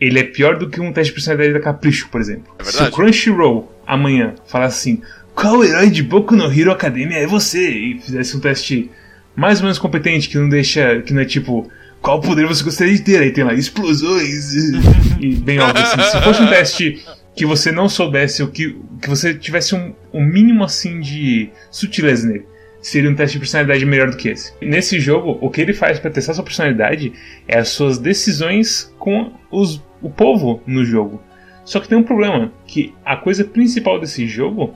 ele 0.00 0.20
é 0.20 0.22
pior 0.22 0.56
do 0.56 0.70
que 0.70 0.80
um 0.80 0.92
teste 0.92 1.10
de 1.10 1.14
personalidade 1.14 1.54
da 1.54 1.60
Capricho, 1.60 2.08
por 2.08 2.20
exemplo. 2.20 2.54
É 2.60 2.64
Se 2.64 2.80
o 2.80 2.90
Crunchyroll 2.92 3.72
amanhã 3.84 4.36
falar 4.46 4.66
assim: 4.66 5.02
qual 5.34 5.64
herói 5.64 5.90
de 5.90 6.04
Boku 6.04 6.36
no 6.36 6.52
Hero 6.52 6.70
Academia 6.70 7.18
é 7.18 7.26
você? 7.26 7.68
E 7.68 8.00
fizesse 8.00 8.36
um 8.36 8.40
teste 8.40 8.88
mais 9.34 9.58
ou 9.58 9.64
menos 9.64 9.80
competente, 9.80 10.28
que 10.28 10.38
não 10.38 10.48
deixa. 10.48 11.02
que 11.02 11.12
não 11.12 11.22
é 11.22 11.24
tipo. 11.24 11.68
Qual 12.00 12.20
poder 12.20 12.46
você 12.46 12.62
gostaria 12.62 12.94
de 12.94 13.00
ter? 13.00 13.20
Aí 13.20 13.32
tem 13.32 13.42
lá 13.42 13.54
explosões 13.54 14.54
e 15.18 15.34
bem 15.34 15.58
óbvio 15.58 15.82
assim. 15.82 16.00
Se 16.00 16.22
fosse 16.22 16.42
um 16.42 16.46
teste 16.46 17.04
que 17.36 17.44
você 17.44 17.70
não 17.70 17.86
soubesse, 17.86 18.42
ou 18.42 18.48
que, 18.48 18.80
que 19.00 19.08
você 19.08 19.34
tivesse 19.34 19.74
um, 19.74 19.94
um 20.10 20.24
mínimo 20.24 20.64
assim 20.64 21.00
de 21.00 21.50
sutileza 21.70 22.26
nele. 22.26 22.46
seria 22.80 23.10
um 23.10 23.14
teste 23.14 23.34
de 23.34 23.40
personalidade 23.40 23.84
melhor 23.84 24.10
do 24.10 24.16
que 24.16 24.30
esse. 24.30 24.54
Nesse 24.60 24.98
jogo, 24.98 25.38
o 25.42 25.50
que 25.50 25.60
ele 25.60 25.74
faz 25.74 25.98
para 25.98 26.10
testar 26.10 26.32
sua 26.32 26.42
personalidade 26.42 27.12
é 27.46 27.58
as 27.58 27.68
suas 27.68 27.98
decisões 27.98 28.90
com 28.98 29.32
os, 29.50 29.84
o 30.00 30.08
povo 30.08 30.62
no 30.66 30.82
jogo. 30.82 31.22
Só 31.62 31.78
que 31.78 31.88
tem 31.88 31.98
um 31.98 32.02
problema, 32.02 32.52
que 32.66 32.94
a 33.04 33.16
coisa 33.16 33.44
principal 33.44 34.00
desse 34.00 34.26
jogo 34.26 34.74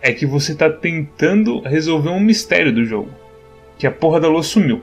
é 0.00 0.10
que 0.12 0.24
você 0.24 0.54
tá 0.54 0.70
tentando 0.70 1.60
resolver 1.60 2.10
um 2.10 2.20
mistério 2.20 2.72
do 2.72 2.86
jogo. 2.86 3.10
Que 3.76 3.86
a 3.86 3.92
porra 3.92 4.18
da 4.18 4.28
lua 4.28 4.42
sumiu. 4.42 4.80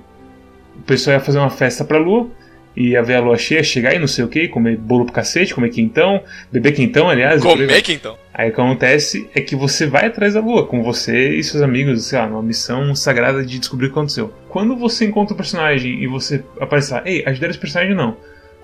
O 0.75 0.84
pessoal 0.84 1.15
ia 1.15 1.24
fazer 1.24 1.39
uma 1.39 1.50
festa 1.50 1.84
pra 1.84 1.98
lua, 1.98 2.29
ia 2.75 3.01
ver 3.01 3.15
a 3.15 3.20
lua 3.22 3.38
cheia, 3.38 3.63
chegar 3.63 3.94
e 3.94 4.00
não 4.00 4.08
sei 4.08 4.24
o 4.24 4.27
que, 4.27 4.48
comer 4.48 4.77
bolo 4.77 5.05
pro 5.05 5.13
cacete, 5.13 5.53
comer 5.53 5.70
quentão, 5.70 6.22
beber 6.51 6.74
quentão, 6.74 7.10
aliás. 7.10 7.41
Comer 7.41 7.82
quentão. 7.82 8.17
Aí 8.34 8.50
o 8.50 8.53
que 8.53 8.60
acontece 8.60 9.29
é 9.34 9.39
que 9.39 9.55
você 9.55 9.88
vai 9.88 10.08
atrás 10.08 10.34
da 10.34 10.41
lua, 10.41 10.67
com 10.67 10.84
você 10.84 11.36
e 11.36 11.44
seus 11.44 11.63
amigos, 11.63 12.03
sei 12.05 12.20
lá, 12.20 12.27
numa 12.27 12.44
missão 12.44 12.94
sagrada 12.94 13.46
de 13.46 13.60
descobrir 13.60 13.88
o 13.88 13.89
que 13.89 13.98
aconteceu. 13.98 14.34
Quando 14.50 14.75
você 14.75 15.05
encontra 15.05 15.34
o 15.34 15.38
personagem 15.38 16.03
e 16.03 16.08
você 16.08 16.44
aparece 16.60 16.94
lá, 16.94 17.01
ei, 17.05 17.24
ajudar 17.25 17.50
esse 17.50 17.60
personagem 17.60 17.96
não. 17.96 18.17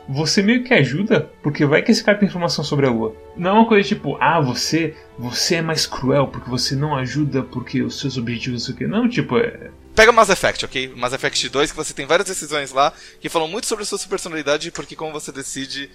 Você 0.10 0.41
meio 0.41 0.63
que 0.63 0.74
ajuda, 0.74 1.30
porque 1.41 1.65
vai 1.65 1.82
que 1.82 1.91
esse 1.91 2.03
cara 2.03 2.18
tem 2.18 2.27
informação 2.27 2.65
sobre 2.65 2.86
a 2.86 2.89
lua. 2.89 3.15
Não 3.38 3.51
é 3.51 3.53
uma 3.53 3.65
coisa 3.65 3.88
tipo, 3.88 4.18
ah, 4.20 4.41
você 4.41 4.94
você 5.18 5.56
é 5.56 5.62
mais 5.62 5.86
cruel 5.86 6.27
porque 6.27 6.50
você 6.50 6.75
não 6.75 6.98
ajuda 6.98 7.44
porque 7.44 7.82
os 7.82 8.00
seus 8.00 8.18
objetivos 8.18 8.60
não 8.60 8.65
sei 8.65 8.74
o 8.74 8.77
que. 8.77 8.88
Não, 8.88 9.08
tipo, 9.08 9.38
é, 9.38 9.70
Pega 9.95 10.12
Mass 10.12 10.29
Effect, 10.29 10.65
ok? 10.65 10.93
Mass 10.95 11.13
Effect 11.13 11.50
2, 11.50 11.71
que 11.71 11.77
você 11.77 11.93
tem 11.93 12.05
várias 12.05 12.27
decisões 12.27 12.71
lá 12.71 12.93
que 13.19 13.29
falam 13.29 13.48
muito 13.48 13.67
sobre 13.67 13.83
a 13.83 13.86
sua 13.86 14.00
personalidade 14.00 14.69
e 14.69 14.71
porque 14.71 14.95
como 14.95 15.12
você 15.12 15.31
decide 15.31 15.89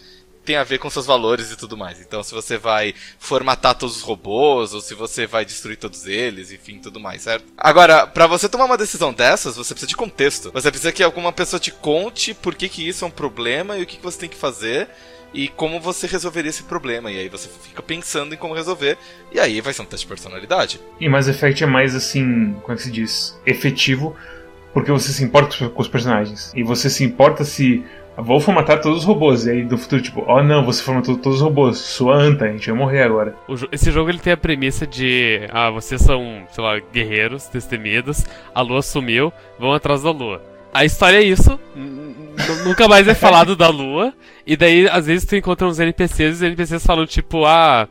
tem 0.47 0.57
a 0.57 0.65
ver 0.65 0.79
com 0.79 0.89
seus 0.89 1.05
valores 1.05 1.51
e 1.51 1.57
tudo 1.57 1.77
mais. 1.77 2.01
Então, 2.01 2.23
se 2.23 2.33
você 2.33 2.57
vai 2.57 2.95
formatar 3.19 3.75
todos 3.75 3.97
os 3.97 4.03
robôs, 4.03 4.73
ou 4.73 4.81
se 4.81 4.95
você 4.95 5.27
vai 5.27 5.45
destruir 5.45 5.77
todos 5.77 6.07
eles, 6.07 6.53
enfim, 6.53 6.79
tudo 6.79 7.01
mais, 7.01 7.23
certo? 7.23 7.45
Agora, 7.59 8.07
para 8.07 8.29
você 8.29 8.49
tomar 8.49 8.67
uma 8.67 8.79
decisão 8.79 9.13
dessas, 9.13 9.57
você 9.57 9.75
precisa 9.75 9.89
de 9.89 9.97
contexto. 9.97 10.53
Você 10.53 10.71
precisa 10.71 10.93
que 10.93 11.03
alguma 11.03 11.33
pessoa 11.33 11.59
te 11.59 11.73
conte 11.73 12.33
por 12.33 12.55
que, 12.55 12.69
que 12.69 12.87
isso 12.89 13.05
é 13.05 13.09
um 13.09 13.11
problema 13.11 13.77
e 13.77 13.83
o 13.83 13.87
que, 13.87 13.97
que 13.97 14.03
você 14.03 14.19
tem 14.19 14.29
que 14.29 14.37
fazer 14.37 14.89
e 15.45 15.49
como 15.49 15.79
você 15.81 16.07
resolveria 16.07 16.49
esse 16.51 16.63
problema. 16.63 17.11
E 17.11 17.19
aí 17.19 17.29
você 17.29 17.49
fica 17.49 17.83
pensando 17.83 18.35
em 18.35 18.39
como 18.39 18.55
resolver, 18.55 18.97
e 19.31 19.39
aí 19.39 19.61
vai 19.61 19.73
ser 19.73 19.83
um 19.83 19.85
teste 19.85 20.07
de 20.07 20.09
personalidade. 20.09 20.81
E 21.01 21.09
Mass 21.09 21.29
Effect 21.29 21.63
é 21.63 21.67
mais 21.67 21.95
assim, 21.95 22.55
como 22.63 22.73
é 22.73 22.77
que 22.77 22.83
se 22.83 22.91
diz? 22.91 23.39
Efetivo, 23.45 24.17
porque 24.73 24.91
você 24.91 25.13
se 25.13 25.23
importa 25.23 25.69
com 25.69 25.81
os 25.83 25.89
personagens. 25.89 26.53
E 26.55 26.63
você 26.63 26.89
se 26.91 27.05
importa 27.05 27.45
se. 27.45 27.85
Vou 28.19 28.41
formatar 28.41 28.81
todos 28.81 29.01
os 29.01 29.05
robôs. 29.05 29.45
E 29.45 29.51
aí 29.51 29.63
do 29.63 29.77
futuro, 29.77 30.01
tipo, 30.01 30.25
oh 30.27 30.43
não, 30.43 30.65
você 30.65 30.83
formatou 30.83 31.19
todos 31.19 31.37
os 31.39 31.45
robôs. 31.45 31.77
Sua 31.77 32.15
anta, 32.17 32.47
a 32.47 32.49
gente 32.49 32.67
vai 32.71 32.79
morrer 32.79 33.03
agora. 33.03 33.35
O 33.47 33.55
jo- 33.57 33.69
esse 33.71 33.91
jogo 33.91 34.09
ele 34.09 34.19
tem 34.19 34.33
a 34.33 34.37
premissa 34.39 34.87
de. 34.87 35.41
Ah, 35.51 35.69
vocês 35.71 36.01
são, 36.01 36.47
sei 36.51 36.65
lá, 36.65 36.79
guerreiros, 36.79 37.47
destemidos, 37.49 38.25
a 38.55 38.63
lua 38.63 38.81
sumiu, 38.81 39.31
vão 39.59 39.75
atrás 39.75 40.03
da 40.03 40.11
lua. 40.11 40.43
A 40.77 40.85
história 40.85 41.17
é 41.17 41.23
isso, 41.23 41.59
nunca 42.65 42.87
mais 42.87 43.09
é 43.09 43.15
falado 43.17 43.57
da 43.57 43.69
lua, 43.69 44.13
e 44.47 44.59
daí 44.59 44.87
às 44.87 45.07
vezes 45.07 45.27
tu 45.27 45.35
encontra 45.35 45.67
uns 45.67 45.81
NPCs 45.81 46.21
e 46.21 46.33
os 46.33 46.43
NPCs 46.43 46.85
falam 46.85 47.07
tipo, 47.07 47.47
ah. 47.47 47.89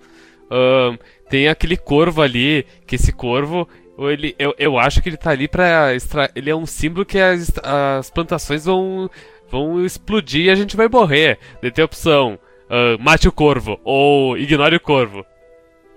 ahn, 0.51 0.97
tem 1.27 1.47
aquele 1.47 1.77
corvo 1.77 2.21
ali, 2.21 2.63
que 2.85 2.95
esse 2.95 3.11
corvo. 3.11 3.67
Ele, 3.97 4.35
eu, 4.37 4.53
eu 4.59 4.77
acho 4.77 5.01
que 5.01 5.09
ele 5.09 5.17
tá 5.17 5.31
ali 5.31 5.47
pra. 5.47 5.95
Extra... 5.95 6.29
Ele 6.35 6.49
é 6.49 6.55
um 6.55 6.65
símbolo 6.65 7.05
que 7.05 7.17
as, 7.17 7.51
as 7.63 8.09
plantações 8.11 8.65
vão, 8.65 9.09
vão 9.49 9.83
explodir 9.83 10.45
e 10.45 10.49
a 10.51 10.55
gente 10.55 10.77
vai 10.77 10.87
morrer. 10.87 11.39
Daí 11.61 11.71
tem 11.71 11.81
a 11.81 11.85
opção: 11.85 12.37
ah, 12.69 12.97
mate 12.99 13.27
o 13.27 13.31
corvo 13.31 13.79
ou 13.83 14.37
ignore 14.37 14.75
o 14.75 14.79
corvo. 14.79 15.25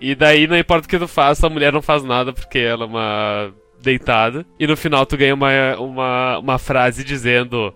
E 0.00 0.14
daí 0.14 0.47
não 0.47 0.57
importa 0.57 0.87
o 0.87 0.88
que 0.88 0.99
tu 0.99 1.09
faça, 1.09 1.47
a 1.47 1.50
mulher 1.50 1.73
não 1.73 1.83
faz 1.83 2.02
nada 2.04 2.33
porque 2.33 2.59
ela 2.59 2.85
é 2.85 2.87
uma 2.87 3.54
deitada. 3.80 4.44
E 4.58 4.66
no 4.66 4.76
final 4.76 5.06
tu 5.06 5.16
ganha 5.16 5.35
uma, 5.35 5.76
uma, 5.76 6.38
uma 6.38 6.58
frase 6.58 7.04
dizendo: 7.04 7.73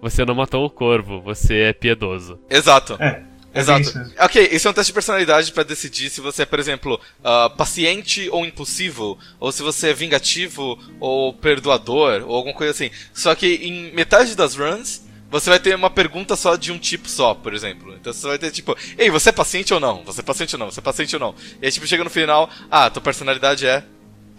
Você 0.00 0.24
não 0.24 0.34
matou 0.34 0.64
o 0.64 0.70
corvo, 0.70 1.20
você 1.20 1.60
é 1.60 1.72
piedoso. 1.72 2.38
Exato. 2.48 2.96
É. 3.00 3.22
é 3.52 3.60
Exato. 3.60 3.82
isso. 3.82 4.12
Ok, 4.18 4.48
isso 4.52 4.68
é 4.68 4.70
um 4.70 4.74
teste 4.74 4.90
de 4.90 4.94
personalidade 4.94 5.52
pra 5.52 5.62
decidir 5.62 6.10
se 6.10 6.20
você 6.20 6.42
é, 6.42 6.46
por 6.46 6.58
exemplo, 6.58 7.00
ah, 7.22 7.50
paciente 7.50 8.28
ou 8.30 8.44
impulsivo, 8.46 9.18
ou 9.38 9.50
se 9.52 9.62
você 9.62 9.90
é 9.90 9.94
vingativo 9.94 10.78
ou 10.98 11.32
perdoador, 11.34 12.24
ou 12.26 12.36
alguma 12.36 12.54
coisa 12.54 12.72
assim. 12.72 12.90
Só 13.12 13.34
que 13.34 13.46
em 13.46 13.92
metade 13.92 14.36
das 14.36 14.54
runs, 14.54 15.08
você 15.30 15.48
vai 15.48 15.60
ter 15.60 15.74
uma 15.76 15.90
pergunta 15.90 16.34
só 16.34 16.56
de 16.56 16.72
um 16.72 16.78
tipo 16.78 17.08
só, 17.08 17.34
por 17.34 17.54
exemplo. 17.54 17.94
Então 17.94 18.12
você 18.12 18.26
vai 18.26 18.38
ter 18.38 18.50
tipo, 18.50 18.76
ei, 18.98 19.10
você 19.10 19.28
é 19.28 19.32
paciente 19.32 19.72
ou 19.72 19.78
não? 19.78 20.02
Você 20.04 20.20
é 20.20 20.24
paciente 20.24 20.56
ou 20.56 20.58
não? 20.58 20.70
Você 20.70 20.80
é 20.80 20.82
paciente 20.82 21.14
ou 21.14 21.20
não? 21.20 21.34
E 21.62 21.66
aí 21.66 21.72
tipo, 21.72 21.86
chega 21.86 22.02
no 22.02 22.10
final, 22.10 22.50
ah, 22.68 22.90
tua 22.90 23.00
personalidade 23.00 23.64
é 23.64 23.84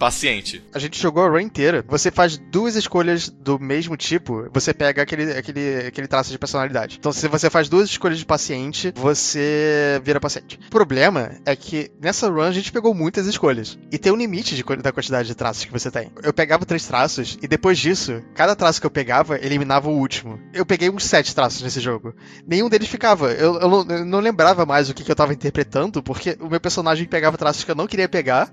paciente. 0.01 0.63
A 0.73 0.79
gente 0.79 0.99
jogou 0.99 1.23
a 1.23 1.29
run 1.29 1.41
inteira. 1.41 1.85
Você 1.87 2.09
faz 2.09 2.35
duas 2.35 2.75
escolhas 2.75 3.29
do 3.29 3.59
mesmo 3.59 3.95
tipo, 3.95 4.49
você 4.51 4.73
pega 4.73 5.03
aquele, 5.03 5.31
aquele, 5.31 5.77
aquele 5.85 6.07
traço 6.07 6.31
de 6.31 6.39
personalidade. 6.39 6.97
Então, 6.99 7.11
se 7.11 7.27
você 7.27 7.51
faz 7.51 7.69
duas 7.69 7.87
escolhas 7.87 8.17
de 8.17 8.25
paciente, 8.25 8.91
você 8.95 10.01
vira 10.03 10.19
paciente. 10.19 10.59
O 10.65 10.71
problema 10.71 11.33
é 11.45 11.55
que 11.55 11.91
nessa 12.01 12.27
run 12.27 12.41
a 12.41 12.51
gente 12.51 12.71
pegou 12.71 12.95
muitas 12.95 13.27
escolhas. 13.27 13.77
E 13.91 13.99
tem 13.99 14.11
um 14.11 14.15
limite 14.15 14.55
de, 14.55 14.63
da 14.63 14.91
quantidade 14.91 15.27
de 15.27 15.35
traços 15.35 15.65
que 15.65 15.71
você 15.71 15.91
tem. 15.91 16.11
Eu 16.23 16.33
pegava 16.33 16.65
três 16.65 16.87
traços, 16.87 17.37
e 17.39 17.47
depois 17.47 17.77
disso, 17.77 18.23
cada 18.33 18.55
traço 18.55 18.81
que 18.81 18.87
eu 18.87 18.91
pegava 18.91 19.37
eliminava 19.37 19.87
o 19.87 19.95
último. 19.95 20.39
Eu 20.51 20.65
peguei 20.65 20.89
uns 20.89 21.03
sete 21.03 21.35
traços 21.35 21.61
nesse 21.61 21.79
jogo. 21.79 22.15
Nenhum 22.47 22.69
deles 22.69 22.89
ficava. 22.89 23.31
Eu, 23.33 23.59
eu 23.59 23.69
não, 23.69 23.97
eu 23.97 24.05
não 24.05 24.19
lembrava 24.19 24.65
mais 24.65 24.89
o 24.89 24.95
que, 24.95 25.03
que 25.03 25.11
eu 25.11 25.15
tava 25.15 25.31
interpretando, 25.31 26.01
porque 26.01 26.35
o 26.41 26.49
meu 26.49 26.59
personagem 26.59 27.05
pegava 27.05 27.37
traços 27.37 27.63
que 27.63 27.69
eu 27.69 27.75
não 27.75 27.85
queria 27.85 28.09
pegar. 28.09 28.51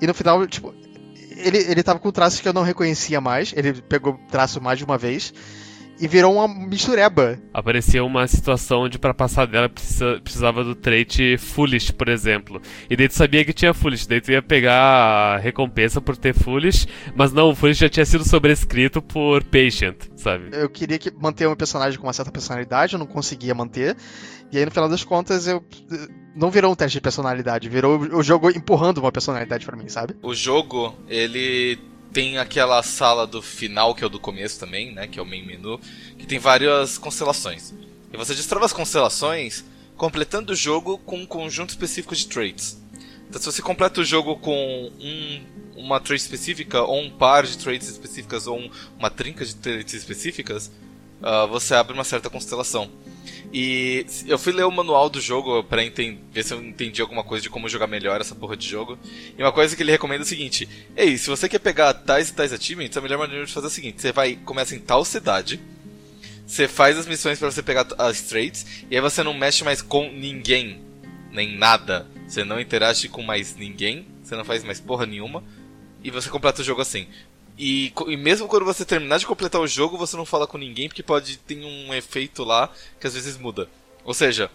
E 0.00 0.06
no 0.06 0.14
final, 0.14 0.46
tipo, 0.46 0.74
ele, 1.36 1.58
ele 1.58 1.82
tava 1.82 1.98
com 1.98 2.10
traços 2.10 2.40
que 2.40 2.48
eu 2.48 2.52
não 2.52 2.62
reconhecia 2.62 3.20
mais. 3.20 3.52
Ele 3.56 3.74
pegou 3.74 4.18
traço 4.30 4.60
mais 4.60 4.78
de 4.78 4.84
uma 4.84 4.98
vez. 4.98 5.32
E 6.00 6.08
virou 6.08 6.34
uma 6.34 6.48
mistureba. 6.48 7.38
Aparecia 7.52 8.02
uma 8.02 8.26
situação 8.26 8.82
onde 8.82 8.98
pra 8.98 9.12
passar 9.12 9.46
dela 9.46 9.68
precisa- 9.68 10.18
precisava 10.22 10.64
do 10.64 10.74
trait 10.74 11.36
Foolish, 11.36 11.92
por 11.92 12.08
exemplo. 12.08 12.60
E 12.88 12.96
daí 12.96 13.06
tu 13.08 13.14
sabia 13.14 13.44
que 13.44 13.52
tinha 13.52 13.74
Foolish, 13.74 14.08
daí 14.08 14.20
tu 14.20 14.32
ia 14.32 14.40
pegar 14.40 14.74
a 14.80 15.36
recompensa 15.36 16.00
por 16.00 16.16
ter 16.16 16.32
Foolish, 16.34 16.86
mas 17.14 17.32
não, 17.32 17.50
o 17.50 17.54
Foolish 17.54 17.80
já 17.80 17.88
tinha 17.88 18.06
sido 18.06 18.24
sobrescrito 18.26 19.02
por 19.02 19.44
Patient, 19.44 19.96
sabe? 20.16 20.48
Eu 20.52 20.70
queria 20.70 20.98
que 20.98 21.10
manter 21.10 21.46
um 21.46 21.54
personagem 21.54 21.98
com 21.98 22.06
uma 22.06 22.12
certa 22.14 22.32
personalidade, 22.32 22.94
eu 22.94 22.98
não 22.98 23.06
conseguia 23.06 23.54
manter. 23.54 23.94
E 24.52 24.58
aí, 24.58 24.64
no 24.64 24.70
final 24.70 24.88
das 24.88 25.04
contas, 25.04 25.46
eu. 25.46 25.62
Não 26.34 26.50
virou 26.50 26.72
um 26.72 26.76
teste 26.76 26.96
de 26.98 27.00
personalidade, 27.02 27.68
virou 27.68 27.98
o 28.00 28.22
jogo 28.22 28.50
empurrando 28.50 28.98
uma 28.98 29.10
personalidade 29.12 29.66
pra 29.66 29.76
mim, 29.76 29.88
sabe? 29.88 30.14
O 30.22 30.32
jogo, 30.32 30.94
ele 31.08 31.76
tem 32.12 32.38
aquela 32.38 32.82
sala 32.82 33.26
do 33.26 33.40
final, 33.40 33.94
que 33.94 34.02
é 34.02 34.06
o 34.06 34.10
do 34.10 34.18
começo 34.18 34.58
também, 34.58 34.92
né? 34.92 35.06
Que 35.06 35.18
é 35.18 35.22
o 35.22 35.26
main 35.26 35.44
menu, 35.44 35.80
que 36.18 36.26
tem 36.26 36.38
várias 36.38 36.98
constelações. 36.98 37.72
E 38.12 38.16
você 38.16 38.34
destrava 38.34 38.66
as 38.66 38.72
constelações 38.72 39.64
completando 39.96 40.52
o 40.52 40.56
jogo 40.56 40.98
com 40.98 41.18
um 41.18 41.26
conjunto 41.26 41.70
específico 41.70 42.16
de 42.16 42.26
traits. 42.26 42.80
Então, 43.28 43.40
se 43.40 43.46
você 43.46 43.62
completa 43.62 44.00
o 44.00 44.04
jogo 44.04 44.36
com 44.36 44.90
um- 45.00 45.40
uma 45.76 46.00
trait 46.00 46.20
específica, 46.20 46.82
ou 46.82 47.00
um 47.00 47.10
par 47.10 47.46
de 47.46 47.56
traits 47.56 47.88
específicas, 47.88 48.46
ou 48.46 48.58
um- 48.58 48.70
uma 48.98 49.08
trinca 49.08 49.44
de 49.44 49.54
traits 49.54 49.94
específicas, 49.94 50.70
ah, 51.22 51.46
você 51.46 51.74
abre 51.74 51.94
uma 51.94 52.02
certa 52.02 52.28
constelação. 52.28 52.90
E 53.52 54.06
eu 54.26 54.38
fui 54.38 54.52
ler 54.52 54.64
o 54.64 54.70
manual 54.70 55.10
do 55.10 55.20
jogo 55.20 55.64
pra 55.64 55.82
ver 55.82 56.44
se 56.44 56.54
eu 56.54 56.62
entendi 56.62 57.02
alguma 57.02 57.24
coisa 57.24 57.42
de 57.42 57.50
como 57.50 57.68
jogar 57.68 57.88
melhor 57.88 58.20
essa 58.20 58.34
porra 58.34 58.56
de 58.56 58.68
jogo. 58.68 58.96
E 59.36 59.42
uma 59.42 59.50
coisa 59.50 59.74
que 59.74 59.82
ele 59.82 59.90
recomenda 59.90 60.22
é 60.22 60.24
o 60.24 60.28
seguinte: 60.28 60.68
Ei, 60.96 61.18
se 61.18 61.28
você 61.28 61.48
quer 61.48 61.58
pegar 61.58 61.92
tais 61.92 62.28
e 62.28 62.34
tais 62.34 62.52
achievements, 62.52 62.96
a 62.96 63.00
melhor 63.00 63.18
maneira 63.18 63.44
de 63.44 63.52
fazer 63.52 63.66
é 63.66 63.68
o 63.68 63.72
seguinte: 63.72 64.00
você 64.00 64.12
vai, 64.12 64.36
começa 64.36 64.76
em 64.76 64.78
tal 64.78 65.04
cidade, 65.04 65.60
você 66.46 66.68
faz 66.68 66.96
as 66.96 67.06
missões 67.06 67.38
pra 67.40 67.50
você 67.50 67.62
pegar 67.62 67.86
as 67.98 68.22
traits, 68.22 68.84
e 68.88 68.94
aí 68.94 69.00
você 69.00 69.22
não 69.22 69.34
mexe 69.34 69.64
mais 69.64 69.82
com 69.82 70.10
ninguém, 70.12 70.80
nem 71.32 71.56
nada. 71.56 72.06
Você 72.28 72.44
não 72.44 72.60
interage 72.60 73.08
com 73.08 73.22
mais 73.22 73.56
ninguém, 73.56 74.06
você 74.22 74.36
não 74.36 74.44
faz 74.44 74.62
mais 74.62 74.78
porra 74.78 75.06
nenhuma, 75.06 75.42
e 76.04 76.10
você 76.10 76.30
completa 76.30 76.62
o 76.62 76.64
jogo 76.64 76.80
assim. 76.80 77.08
E, 77.62 77.92
e 78.08 78.16
mesmo 78.16 78.48
quando 78.48 78.64
você 78.64 78.86
terminar 78.86 79.18
de 79.18 79.26
completar 79.26 79.60
o 79.60 79.66
jogo, 79.66 79.98
você 79.98 80.16
não 80.16 80.24
fala 80.24 80.46
com 80.46 80.56
ninguém, 80.56 80.88
porque 80.88 81.02
pode 81.02 81.36
ter 81.36 81.62
um 81.62 81.92
efeito 81.92 82.42
lá 82.42 82.70
que 82.98 83.06
às 83.06 83.12
vezes 83.12 83.36
muda. 83.36 83.68
Ou 84.02 84.14
seja, 84.14 84.50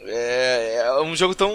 é, 0.00 0.82
é 0.86 1.00
um 1.02 1.14
jogo 1.16 1.34
tão. 1.34 1.50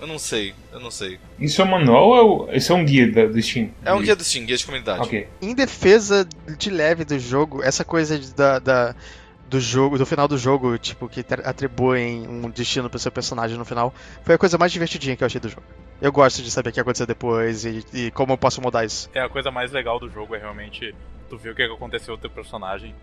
Eu 0.00 0.06
não 0.06 0.18
sei, 0.18 0.54
eu 0.72 0.80
não 0.80 0.90
sei. 0.90 1.18
Isso 1.38 1.62
é 1.62 1.64
um 1.64 1.68
manual 1.70 2.08
ou 2.08 2.50
é 2.50 2.56
isso 2.56 2.72
é 2.72 2.74
um 2.74 2.84
guia 2.84 3.10
da- 3.10 3.26
do 3.26 3.40
Steam? 3.40 3.70
É 3.84 3.92
um 3.94 4.02
guia 4.02 4.14
do 4.16 4.22
Steam, 4.24 4.44
guia 4.44 4.56
de 4.56 4.64
comunidade. 4.66 5.00
Ok. 5.02 5.26
Em 5.40 5.54
defesa 5.54 6.28
de 6.58 6.68
leve 6.68 7.04
do 7.04 7.18
jogo, 7.18 7.62
essa 7.62 7.84
coisa 7.84 8.18
da, 8.34 8.58
da- 8.58 8.94
do 9.48 9.58
jogo, 9.60 9.96
do 9.96 10.04
final 10.04 10.26
do 10.28 10.36
jogo, 10.36 10.76
tipo, 10.76 11.08
que 11.08 11.24
atribuem 11.44 12.26
um 12.28 12.50
destino 12.50 12.90
pro 12.90 12.98
seu 12.98 13.12
personagem 13.12 13.56
no 13.56 13.64
final, 13.64 13.94
foi 14.24 14.34
a 14.34 14.38
coisa 14.38 14.58
mais 14.58 14.72
divertidinha 14.72 15.16
que 15.16 15.22
eu 15.22 15.26
achei 15.26 15.40
do 15.40 15.48
jogo. 15.48 15.62
Eu 16.00 16.12
gosto 16.12 16.42
de 16.42 16.50
saber 16.50 16.70
o 16.70 16.72
que 16.72 16.80
aconteceu 16.80 17.06
depois 17.06 17.64
e, 17.64 17.84
e 17.92 18.10
como 18.10 18.32
eu 18.32 18.38
posso 18.38 18.60
mudar 18.60 18.84
isso. 18.84 19.10
É 19.14 19.20
a 19.20 19.28
coisa 19.28 19.50
mais 19.50 19.72
legal 19.72 19.98
do 19.98 20.10
jogo, 20.10 20.34
é 20.34 20.38
realmente 20.38 20.94
tu 21.28 21.36
ver 21.38 21.50
o 21.50 21.54
que 21.54 21.62
aconteceu 21.62 22.14
com 22.14 22.18
o 22.18 22.20
teu 22.20 22.30
personagem. 22.30 22.94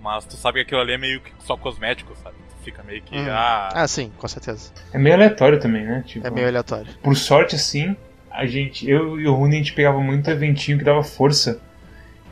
Mas 0.00 0.24
tu 0.24 0.36
sabe 0.36 0.58
que 0.58 0.62
aquilo 0.66 0.80
ali 0.80 0.92
é 0.92 0.98
meio 0.98 1.20
que 1.20 1.32
só 1.40 1.56
cosmético, 1.56 2.14
sabe? 2.22 2.36
Tu 2.58 2.64
fica 2.64 2.82
meio 2.84 3.02
que. 3.02 3.16
Hum. 3.16 3.26
Ah, 3.30 3.68
Ah, 3.74 3.88
sim, 3.88 4.12
com 4.16 4.28
certeza. 4.28 4.70
É 4.92 4.98
meio 4.98 5.14
aleatório 5.16 5.58
também, 5.58 5.84
né? 5.84 6.04
Tipo, 6.06 6.26
É 6.26 6.30
meio 6.30 6.46
aleatório. 6.46 6.86
Por 7.02 7.16
sorte, 7.16 7.56
assim, 7.56 7.96
a 8.30 8.46
gente, 8.46 8.88
eu 8.88 9.18
e 9.18 9.26
o 9.26 9.34
Rune, 9.34 9.56
a 9.56 9.58
gente 9.58 9.72
pegava 9.72 9.98
muito 10.00 10.30
eventinho 10.30 10.78
que 10.78 10.84
dava 10.84 11.02
força. 11.02 11.60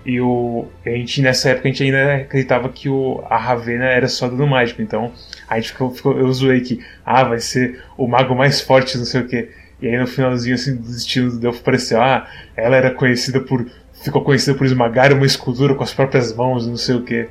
E 0.04 0.20
o, 0.20 0.68
a 0.84 0.90
gente, 0.90 1.20
nessa 1.20 1.50
época, 1.50 1.66
a 1.66 1.70
gente 1.72 1.82
ainda 1.82 2.14
acreditava 2.22 2.68
que 2.68 2.88
o, 2.88 3.24
a 3.28 3.36
Ravena 3.36 3.86
era 3.86 4.06
só 4.06 4.28
dano 4.28 4.46
mágico. 4.46 4.80
Então, 4.80 5.12
a 5.48 5.58
gente 5.58 5.72
ficou, 5.72 5.90
ficou, 5.90 6.16
eu 6.16 6.32
zoei 6.32 6.60
que, 6.60 6.84
ah, 7.04 7.24
vai 7.24 7.40
ser 7.40 7.82
o 7.96 8.06
mago 8.06 8.32
mais 8.36 8.60
forte, 8.60 8.96
não 8.96 9.04
sei 9.04 9.22
o 9.22 9.26
que. 9.26 9.50
E 9.80 9.88
aí 9.88 9.98
no 9.98 10.06
finalzinho, 10.06 10.54
assim, 10.54 10.76
do 10.76 10.82
destino 10.82 11.30
do 11.30 11.38
Delphi 11.38 11.60
apareceu, 11.60 12.00
ah, 12.00 12.26
ela 12.56 12.76
era 12.76 12.90
conhecida 12.90 13.40
por, 13.40 13.66
ficou 14.02 14.22
conhecida 14.22 14.56
por 14.56 14.66
esmagar 14.66 15.12
uma 15.12 15.26
escultura 15.26 15.74
com 15.74 15.82
as 15.82 15.92
próprias 15.92 16.34
mãos, 16.34 16.66
não 16.66 16.76
sei 16.76 16.94
o 16.94 17.02
que. 17.02 17.28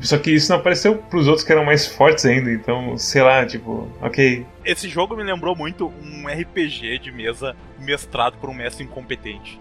Só 0.00 0.16
que 0.16 0.30
isso 0.30 0.50
não 0.50 0.58
apareceu 0.58 0.96
pros 0.96 1.26
outros 1.26 1.44
que 1.44 1.52
eram 1.52 1.64
mais 1.64 1.86
fortes 1.86 2.24
ainda, 2.24 2.50
então, 2.50 2.96
sei 2.96 3.22
lá, 3.22 3.44
tipo, 3.44 3.88
ok. 4.00 4.46
Esse 4.64 4.88
jogo 4.88 5.14
me 5.14 5.22
lembrou 5.22 5.54
muito 5.54 5.92
um 6.02 6.26
RPG 6.26 6.98
de 6.98 7.12
mesa 7.12 7.54
mestrado 7.78 8.38
por 8.38 8.48
um 8.48 8.54
mestre 8.54 8.84
incompetente. 8.84 9.60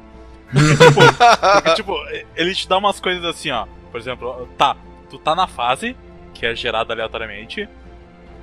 tipo, 0.50 1.54
porque, 1.54 1.74
tipo, 1.76 1.94
ele 2.36 2.56
te 2.56 2.68
dá 2.68 2.78
umas 2.78 3.00
coisas 3.00 3.24
assim, 3.26 3.52
ó. 3.52 3.68
Por 3.92 4.00
exemplo, 4.00 4.48
tá, 4.58 4.78
tu 5.10 5.18
tá 5.18 5.36
na 5.36 5.46
fase, 5.46 5.96
que 6.34 6.46
é 6.46 6.56
gerada 6.56 6.94
aleatoriamente, 6.94 7.68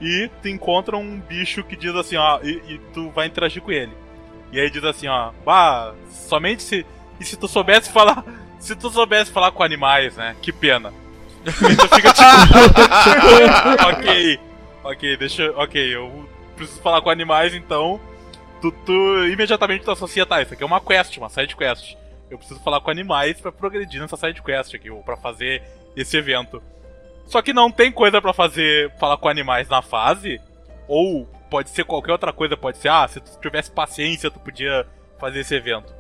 e 0.01 0.31
tu 0.43 0.49
encontra 0.49 0.97
um 0.97 1.21
bicho 1.21 1.65
que 1.65 1.77
diz 1.77 1.95
assim, 1.95 2.17
ó, 2.17 2.41
e, 2.43 2.63
e 2.69 2.81
tu 2.93 3.11
vai 3.11 3.27
interagir 3.27 3.63
com 3.63 3.73
ele. 3.73 3.93
E 4.53 4.61
aí 4.61 4.71
diz 4.71 4.85
assim, 4.85 5.09
ó, 5.09 5.33
bah, 5.45 5.95
somente 6.11 6.63
se. 6.63 6.87
E 7.19 7.25
se 7.25 7.37
tu 7.37 7.49
soubesse 7.49 7.91
falar. 7.91 8.25
Se 8.59 8.75
tu 8.75 8.91
soubesse 8.91 9.31
falar 9.31 9.53
com 9.53 9.63
animais, 9.63 10.17
né? 10.17 10.35
Que 10.41 10.53
pena. 10.53 10.93
E 11.45 11.77
tu 11.77 11.89
fica 11.95 12.13
tipo. 12.13 12.27
ok. 13.89 14.41
Ok, 14.85 15.17
deixa. 15.17 15.53
Ok, 15.57 15.95
eu 15.95 16.29
preciso 16.57 16.81
falar 16.81 17.01
com 17.01 17.11
animais, 17.11 17.55
então. 17.55 18.01
Tu, 18.61 18.73
tu 18.73 19.25
imediatamente 19.27 19.85
tu 19.85 19.91
associa, 19.91 20.25
tá, 20.25 20.41
isso 20.41 20.55
aqui 20.55 20.63
é 20.63 20.67
uma 20.67 20.81
quest, 20.81 21.17
uma 21.19 21.29
side 21.29 21.55
quest. 21.55 21.95
Eu 22.31 22.39
preciso 22.39 22.59
falar 22.61 22.81
com 22.81 22.91
animais 22.91 23.41
para 23.41 23.53
progredir 23.53 24.01
nessa 24.01 24.17
side 24.17 24.43
quest 24.43 24.75
aqui, 24.75 24.91
ou 24.91 25.03
pra 25.03 25.17
fazer 25.17 25.63
esse 25.95 26.17
evento. 26.17 26.63
Só 27.27 27.43
que 27.43 27.53
não 27.53 27.71
tem 27.71 27.91
coisa 27.91 28.23
para 28.23 28.33
fazer, 28.33 28.93
falar 28.99 29.17
com 29.17 29.29
animais 29.29 29.69
na 29.69 29.83
fase, 29.83 30.41
ou 30.89 31.27
pode 31.51 31.71
ser 31.71 31.85
qualquer 31.85 32.13
outra 32.13 32.33
coisa, 32.33 32.57
pode 32.57 32.79
ser, 32.79 32.89
ah, 32.89 33.07
se 33.09 33.21
tu 33.21 33.39
tivesse 33.41 33.71
paciência, 33.71 34.31
tu 34.31 34.39
podia 34.39 34.87
fazer 35.19 35.41
esse 35.41 35.55
evento. 35.55 35.95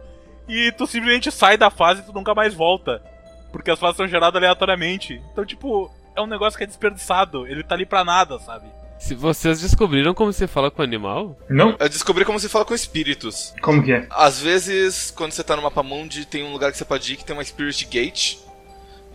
E 0.49 0.73
tu 0.73 0.87
simplesmente 0.87 1.30
sai 1.30 1.56
da 1.56 1.71
fase 1.71 2.00
e 2.00 2.04
tu 2.04 2.12
nunca 2.12 2.35
mais 2.35 2.54
volta. 2.54 3.02
Porque 3.50 3.71
as 3.71 3.78
fases 3.78 3.97
são 3.97 4.06
geradas 4.06 4.37
aleatoriamente. 4.37 5.21
Então, 5.33 5.45
tipo, 5.45 5.90
é 6.14 6.21
um 6.21 6.26
negócio 6.26 6.56
que 6.56 6.64
é 6.64 6.66
desperdiçado. 6.66 7.47
Ele 7.47 7.62
tá 7.62 7.75
ali 7.75 7.87
pra 7.87 8.04
nada, 8.04 8.38
sabe? 8.38 8.66
Se 8.99 9.14
vocês 9.14 9.61
descobriram 9.61 10.14
como 10.14 10.33
se 10.33 10.47
fala 10.47 10.71
com 10.71 10.83
animal? 10.83 11.37
Não? 11.49 11.76
Eu 11.78 11.88
descobri 11.88 12.25
como 12.25 12.40
se 12.40 12.49
fala 12.49 12.64
com 12.64 12.75
espíritos. 12.75 13.54
Como 13.61 13.83
que 13.83 13.92
é? 13.92 14.06
Às 14.11 14.40
vezes, 14.40 15.11
quando 15.11 15.33
você 15.33 15.45
tá 15.45 15.54
no 15.54 15.62
mapa 15.62 15.83
mundi, 15.83 16.25
tem 16.25 16.45
um 16.45 16.52
lugar 16.52 16.73
que 16.73 16.78
você 16.78 16.85
pode 16.85 17.12
ir 17.12 17.16
que 17.16 17.25
tem 17.25 17.37
uma 17.37 17.45
Spirit 17.45 17.85
Gate. 17.87 18.38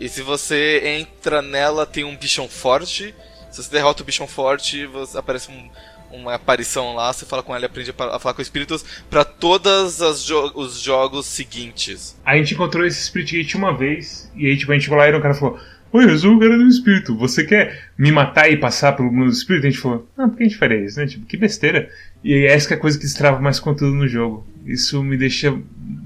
E 0.01 0.09
se 0.09 0.23
você 0.23 0.81
entra 0.83 1.43
nela, 1.43 1.85
tem 1.85 2.03
um 2.03 2.17
bichão 2.17 2.49
forte. 2.49 3.13
Se 3.51 3.61
você 3.61 3.71
derrota 3.71 4.01
o 4.01 4.05
bichão 4.05 4.25
forte, 4.25 4.89
aparece 5.13 5.51
um, 5.51 5.69
uma 6.11 6.33
aparição 6.33 6.95
lá, 6.95 7.13
você 7.13 7.23
fala 7.23 7.43
com 7.43 7.55
ela 7.55 7.65
e 7.65 7.67
aprende 7.67 7.91
a 7.91 8.17
falar 8.17 8.33
com 8.33 8.41
espíritos 8.41 8.83
para 9.07 9.23
todos 9.23 9.99
jo 10.25 10.51
os 10.55 10.79
jogos 10.79 11.27
seguintes. 11.27 12.19
A 12.25 12.35
gente 12.35 12.55
encontrou 12.55 12.83
esse 12.83 12.99
Spirit 13.03 13.37
Gate 13.37 13.53
uma 13.53 13.77
vez, 13.77 14.27
e 14.35 14.47
aí 14.47 14.57
tipo, 14.57 14.71
a 14.71 14.75
gente 14.75 14.87
foi 14.87 14.97
lá 14.97 15.07
e 15.07 15.13
o 15.13 15.21
cara 15.21 15.35
falou: 15.35 15.59
Oi, 15.93 16.05
eu 16.05 16.17
sou 16.17 16.35
o 16.35 16.39
cara 16.39 16.57
do 16.57 16.67
espírito, 16.67 17.15
você 17.15 17.43
quer 17.43 17.91
me 17.95 18.11
matar 18.11 18.49
e 18.49 18.57
passar 18.57 18.93
pelo 18.93 19.11
mundo 19.11 19.27
do 19.27 19.33
espírito? 19.33 19.67
A 19.67 19.69
gente 19.69 19.81
falou: 19.81 20.09
Ah, 20.17 20.27
por 20.27 20.35
que 20.35 20.43
a 20.43 20.47
gente 20.47 20.57
faria 20.57 20.83
isso, 20.83 20.99
né? 20.99 21.05
Tipo, 21.05 21.27
que 21.27 21.37
besteira. 21.37 21.91
E 22.23 22.45
essa 22.45 22.73
é 22.73 22.77
a 22.77 22.79
coisa 22.79 22.97
que 22.97 23.03
destrava 23.03 23.39
mais 23.39 23.59
conteúdo 23.59 23.95
no 23.95 24.07
jogo. 24.07 24.47
Isso 24.65 25.02
me 25.04 25.17
deixa 25.17 25.52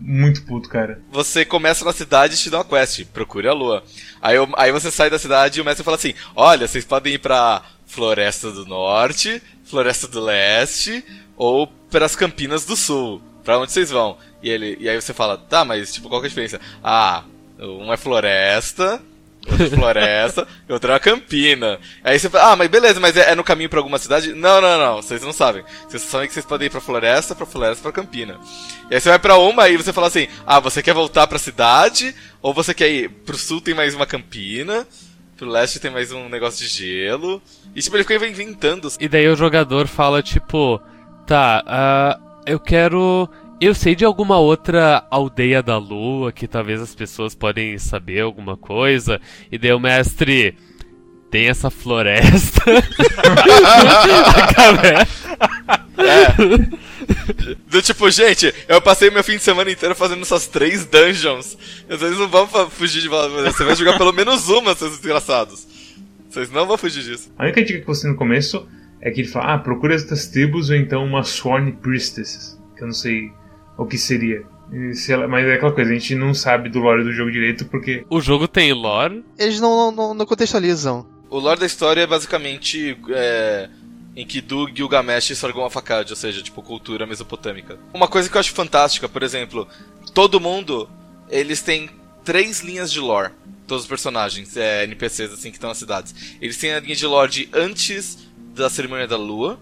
muito 0.01 0.43
puto, 0.43 0.69
cara. 0.69 1.01
Você 1.11 1.43
começa 1.43 1.83
na 1.83 1.91
cidade 1.91 2.35
e 2.35 2.37
te 2.37 2.49
dá 2.49 2.57
uma 2.57 2.65
quest, 2.65 3.05
procure 3.05 3.47
a 3.47 3.53
lua. 3.53 3.83
Aí, 4.21 4.35
eu, 4.35 4.47
aí 4.55 4.71
você 4.71 4.89
sai 4.89 5.09
da 5.09 5.19
cidade 5.19 5.59
e 5.59 5.61
o 5.61 5.65
mestre 5.65 5.83
fala 5.83 5.97
assim: 5.97 6.13
Olha, 6.35 6.67
vocês 6.67 6.85
podem 6.85 7.15
ir 7.15 7.19
pra 7.19 7.63
Floresta 7.85 8.51
do 8.51 8.65
Norte, 8.65 9.41
Floresta 9.63 10.07
do 10.07 10.21
Leste 10.21 11.03
ou 11.35 11.67
pelas 11.89 12.15
Campinas 12.15 12.65
do 12.65 12.75
Sul. 12.75 13.21
Pra 13.43 13.59
onde 13.59 13.71
vocês 13.71 13.91
vão? 13.91 14.17
E, 14.41 14.49
ele, 14.49 14.77
e 14.79 14.89
aí 14.89 14.99
você 14.99 15.13
fala, 15.13 15.37
tá, 15.37 15.63
mas 15.63 15.93
tipo, 15.93 16.09
qual 16.09 16.19
que 16.19 16.25
é 16.25 16.27
a 16.27 16.29
diferença? 16.29 16.59
Ah, 16.83 17.23
um 17.59 17.91
é 17.91 17.97
floresta, 17.97 19.01
outro 19.51 19.65
é 19.65 19.69
floresta, 19.69 20.47
e 20.67 20.73
outro 20.73 20.91
é 20.91 20.93
uma 20.93 20.99
campina. 20.99 21.79
Aí 22.03 22.19
você 22.19 22.29
fala, 22.29 22.51
ah, 22.51 22.55
mas 22.55 22.67
beleza, 22.69 22.99
mas 22.99 23.15
é, 23.15 23.31
é, 23.31 23.35
no 23.35 23.43
caminho 23.43 23.69
pra 23.69 23.79
alguma 23.79 23.97
cidade? 23.97 24.33
Não, 24.33 24.61
não, 24.61 24.77
não, 24.77 24.95
vocês 25.01 25.21
não 25.21 25.33
sabem. 25.33 25.63
Vocês 25.87 26.03
sabem 26.03 26.27
que 26.27 26.33
vocês 26.33 26.45
podem 26.45 26.67
ir 26.67 26.69
pra 26.69 26.81
floresta, 26.81 27.35
pra 27.35 27.45
floresta, 27.45 27.81
pra 27.81 27.91
campina. 27.91 28.39
E 28.89 28.95
aí 28.95 29.01
você 29.01 29.09
vai 29.09 29.19
pra 29.19 29.37
uma 29.37 29.67
e 29.69 29.77
você 29.77 29.93
fala 29.93 30.07
assim, 30.07 30.27
ah, 30.45 30.59
você 30.59 30.81
quer 30.81 30.93
voltar 30.93 31.27
pra 31.27 31.39
cidade, 31.39 32.15
ou 32.41 32.53
você 32.53 32.73
quer 32.73 32.89
ir 32.89 33.09
pro 33.09 33.37
sul 33.37 33.61
tem 33.61 33.73
mais 33.73 33.95
uma 33.95 34.05
campina, 34.05 34.87
pro 35.37 35.49
leste 35.49 35.79
tem 35.79 35.91
mais 35.91 36.11
um 36.11 36.29
negócio 36.29 36.65
de 36.65 36.71
gelo. 36.71 37.41
E 37.75 37.81
tipo, 37.81 37.95
ele 37.97 38.03
fica 38.03 38.25
inventando. 38.25 38.91
E 38.99 39.07
daí 39.07 39.27
o 39.27 39.35
jogador 39.35 39.87
fala, 39.87 40.21
tipo, 40.21 40.81
tá, 41.25 41.63
uh, 41.65 42.41
eu 42.45 42.59
quero. 42.59 43.29
Eu 43.59 43.73
sei 43.73 43.95
de 43.95 44.03
alguma 44.03 44.37
outra 44.37 45.07
aldeia 45.09 45.63
da 45.63 45.77
lua 45.77 46.31
que 46.31 46.47
talvez 46.47 46.81
as 46.81 46.93
pessoas 46.93 47.33
podem 47.33 47.77
saber 47.77 48.19
alguma 48.19 48.57
coisa. 48.57 49.21
E 49.51 49.57
daí 49.57 49.73
o 49.73 49.79
mestre. 49.79 50.57
Tem 51.31 51.47
essa 51.47 51.69
floresta. 51.69 52.63
é. 55.97 56.25
Do 57.67 57.81
tipo, 57.81 58.09
gente, 58.09 58.53
eu 58.67 58.81
passei 58.81 59.09
meu 59.09 59.23
fim 59.23 59.37
de 59.37 59.43
semana 59.43 59.69
inteiro 59.69 59.95
fazendo 59.95 60.21
essas 60.21 60.47
três 60.47 60.85
dungeons. 60.85 61.57
Vocês 61.89 62.17
não 62.17 62.29
vão 62.29 62.47
fugir 62.69 63.01
de 63.01 63.09
Você 63.09 63.63
vai 63.65 63.75
jogar 63.75 63.97
pelo 63.97 64.13
menos 64.13 64.47
uma, 64.47 64.75
seus 64.75 64.91
desgraçados. 64.91 65.67
Vocês 66.29 66.49
não 66.51 66.65
vão 66.65 66.77
fugir 66.77 67.03
disso. 67.03 67.31
A 67.37 67.43
única 67.43 67.63
dica 67.63 67.79
que 67.81 67.87
você 67.87 68.07
no 68.07 68.15
começo 68.15 68.67
é 69.01 69.11
que 69.11 69.21
ele 69.21 69.27
fala: 69.27 69.55
ah, 69.55 69.57
procura 69.57 69.95
essas 69.95 70.27
tribos 70.27 70.69
ou 70.69 70.75
então 70.75 71.03
uma 71.03 71.23
Sworn 71.23 71.71
Priestess. 71.73 72.57
Que 72.77 72.83
eu 72.83 72.87
não 72.87 72.93
sei 72.93 73.31
o 73.77 73.85
que 73.85 73.97
seria. 73.97 74.43
Mas 75.29 75.45
é 75.45 75.55
aquela 75.55 75.71
coisa, 75.71 75.91
a 75.91 75.93
gente 75.93 76.15
não 76.15 76.33
sabe 76.33 76.69
do 76.69 76.79
lore 76.79 77.03
do 77.03 77.13
jogo 77.13 77.31
direito 77.31 77.65
porque. 77.65 78.05
O 78.09 78.19
jogo 78.19 78.47
tem 78.47 78.73
lore? 78.73 79.23
Eles 79.37 79.59
não, 79.59 79.91
não, 79.91 80.13
não 80.13 80.25
contextualizam. 80.25 81.05
O 81.29 81.39
lore 81.39 81.59
da 81.59 81.65
história 81.65 82.01
é 82.01 82.07
basicamente. 82.07 82.97
É, 83.09 83.69
em 84.15 84.25
que 84.25 84.39
do 84.39 84.69
Gilgamesh 84.73 85.37
Sargon 85.37 85.65
Afakad, 85.65 86.09
ou 86.09 86.15
seja, 86.15 86.41
tipo 86.41 86.61
cultura 86.61 87.05
mesopotâmica. 87.05 87.77
Uma 87.93 88.07
coisa 88.07 88.29
que 88.29 88.37
eu 88.37 88.39
acho 88.39 88.53
fantástica, 88.53 89.09
por 89.09 89.21
exemplo, 89.21 89.67
todo 90.13 90.39
mundo, 90.39 90.89
eles 91.29 91.61
têm 91.61 91.89
três 92.23 92.61
linhas 92.61 92.89
de 92.89 93.01
lore 93.01 93.33
todos 93.67 93.83
os 93.83 93.89
personagens, 93.89 94.55
é, 94.55 94.83
NPCs 94.83 95.33
assim 95.33 95.49
que 95.49 95.57
estão 95.57 95.69
nas 95.69 95.77
cidades. 95.77 96.37
Eles 96.41 96.57
têm 96.57 96.73
a 96.73 96.79
linha 96.79 96.95
de 96.95 97.05
Lorde 97.05 97.49
antes 97.53 98.17
da 98.53 98.69
cerimônia 98.69 99.07
da 99.07 99.17
lua, 99.17 99.59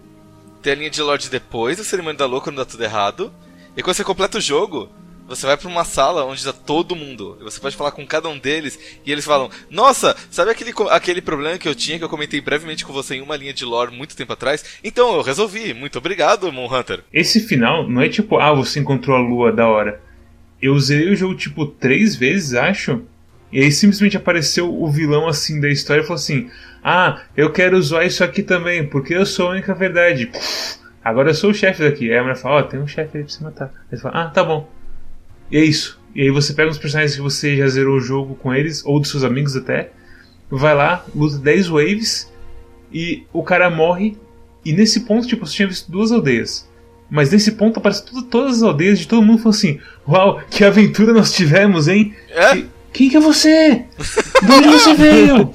tem 0.62 0.72
a 0.72 0.76
linha 0.76 0.90
de 0.90 1.02
Lorde 1.02 1.28
depois 1.28 1.78
da 1.78 1.84
cerimônia 1.84 2.18
da 2.18 2.26
lua 2.26 2.40
quando 2.40 2.56
dá 2.56 2.64
tudo 2.64 2.84
errado. 2.84 3.32
E 3.76 3.82
quando 3.82 3.96
você 3.96 4.04
completa 4.04 4.38
o 4.38 4.40
jogo, 4.40 4.88
você 5.26 5.46
vai 5.46 5.56
para 5.56 5.68
uma 5.68 5.84
sala 5.84 6.24
onde 6.24 6.40
está 6.40 6.52
todo 6.52 6.94
mundo. 6.94 7.36
E 7.40 7.44
você 7.44 7.58
pode 7.58 7.76
falar 7.76 7.92
com 7.92 8.06
cada 8.06 8.28
um 8.28 8.38
deles 8.38 8.78
e 9.04 9.10
eles 9.10 9.24
falam: 9.24 9.50
"Nossa, 9.70 10.14
sabe 10.30 10.50
aquele 10.50 10.72
aquele 10.90 11.20
problema 11.20 11.58
que 11.58 11.68
eu 11.68 11.74
tinha 11.74 11.98
que 11.98 12.04
eu 12.04 12.08
comentei 12.08 12.40
brevemente 12.40 12.84
com 12.84 12.92
você 12.92 13.16
em 13.16 13.22
uma 13.22 13.36
linha 13.36 13.52
de 13.52 13.64
lore 13.64 13.94
muito 13.94 14.16
tempo 14.16 14.32
atrás? 14.32 14.64
Então 14.82 15.16
eu 15.16 15.22
resolvi. 15.22 15.72
Muito 15.74 15.98
obrigado, 15.98 16.52
Moon 16.52 16.72
Hunter." 16.72 17.02
Esse 17.12 17.40
final 17.40 17.88
não 17.88 18.02
é 18.02 18.08
tipo: 18.08 18.38
"Ah, 18.38 18.52
você 18.52 18.80
encontrou 18.80 19.16
a 19.16 19.20
lua 19.20 19.52
da 19.52 19.66
hora." 19.66 20.00
Eu 20.60 20.74
usei 20.74 21.10
o 21.10 21.16
jogo 21.16 21.34
tipo 21.34 21.66
três 21.66 22.16
vezes, 22.16 22.54
acho. 22.54 23.02
E 23.52 23.60
aí 23.60 23.70
simplesmente 23.70 24.16
apareceu 24.16 24.72
o 24.72 24.90
vilão 24.90 25.28
assim 25.28 25.60
da 25.60 25.68
história 25.68 26.00
e 26.00 26.04
falou 26.04 26.16
assim: 26.16 26.50
Ah, 26.82 27.22
eu 27.36 27.52
quero 27.52 27.76
usar 27.76 28.04
isso 28.04 28.24
aqui 28.24 28.42
também, 28.42 28.86
porque 28.86 29.14
eu 29.14 29.24
sou 29.24 29.48
a 29.48 29.50
única 29.50 29.74
verdade. 29.74 30.30
Agora 31.04 31.30
eu 31.30 31.34
sou 31.34 31.50
o 31.50 31.54
chefe 31.54 31.82
daqui. 31.82 32.10
Aí 32.10 32.18
a 32.18 32.22
mulher 32.22 32.36
fala: 32.36 32.56
Ó, 32.56 32.60
oh, 32.60 32.62
tem 32.62 32.80
um 32.80 32.86
chefe 32.86 33.18
aí 33.18 33.24
pra 33.24 33.32
você 33.32 33.44
matar. 33.44 33.66
Aí 33.90 33.96
você 33.96 34.02
fala: 34.02 34.22
Ah, 34.22 34.30
tá 34.30 34.42
bom. 34.42 34.68
E 35.50 35.58
é 35.58 35.64
isso. 35.64 36.00
E 36.14 36.22
aí 36.22 36.30
você 36.30 36.54
pega 36.54 36.70
os 36.70 36.78
personagens 36.78 37.14
que 37.14 37.20
você 37.20 37.56
já 37.56 37.68
zerou 37.68 37.96
o 37.96 38.00
jogo 38.00 38.34
com 38.36 38.54
eles, 38.54 38.84
ou 38.86 38.98
dos 38.98 39.10
seus 39.10 39.24
amigos 39.24 39.54
até, 39.56 39.90
vai 40.48 40.74
lá, 40.74 41.04
luta 41.14 41.38
10 41.38 41.68
waves, 41.68 42.32
e 42.92 43.24
o 43.32 43.42
cara 43.42 43.68
morre. 43.68 44.16
E 44.64 44.72
nesse 44.72 45.00
ponto, 45.00 45.26
tipo, 45.26 45.46
você 45.46 45.56
tinha 45.56 45.68
visto 45.68 45.90
duas 45.90 46.10
aldeias. 46.10 46.66
Mas 47.10 47.30
nesse 47.30 47.52
ponto 47.52 47.78
aparece 47.78 48.04
tudo, 48.06 48.22
todas 48.22 48.56
as 48.56 48.62
aldeias 48.62 48.98
de 48.98 49.06
todo 49.06 49.22
mundo 49.22 49.38
falando 49.38 49.56
assim: 49.56 49.80
Uau, 50.08 50.40
que 50.50 50.64
aventura 50.64 51.12
nós 51.12 51.32
tivemos, 51.32 51.86
hein? 51.86 52.14
É? 52.30 52.56
E, 52.56 52.70
quem 52.94 53.10
que 53.10 53.16
é 53.16 53.20
você? 53.20 53.84
De 54.40 54.52
onde 54.52 54.68
você 54.68 54.94
veio? 54.94 55.50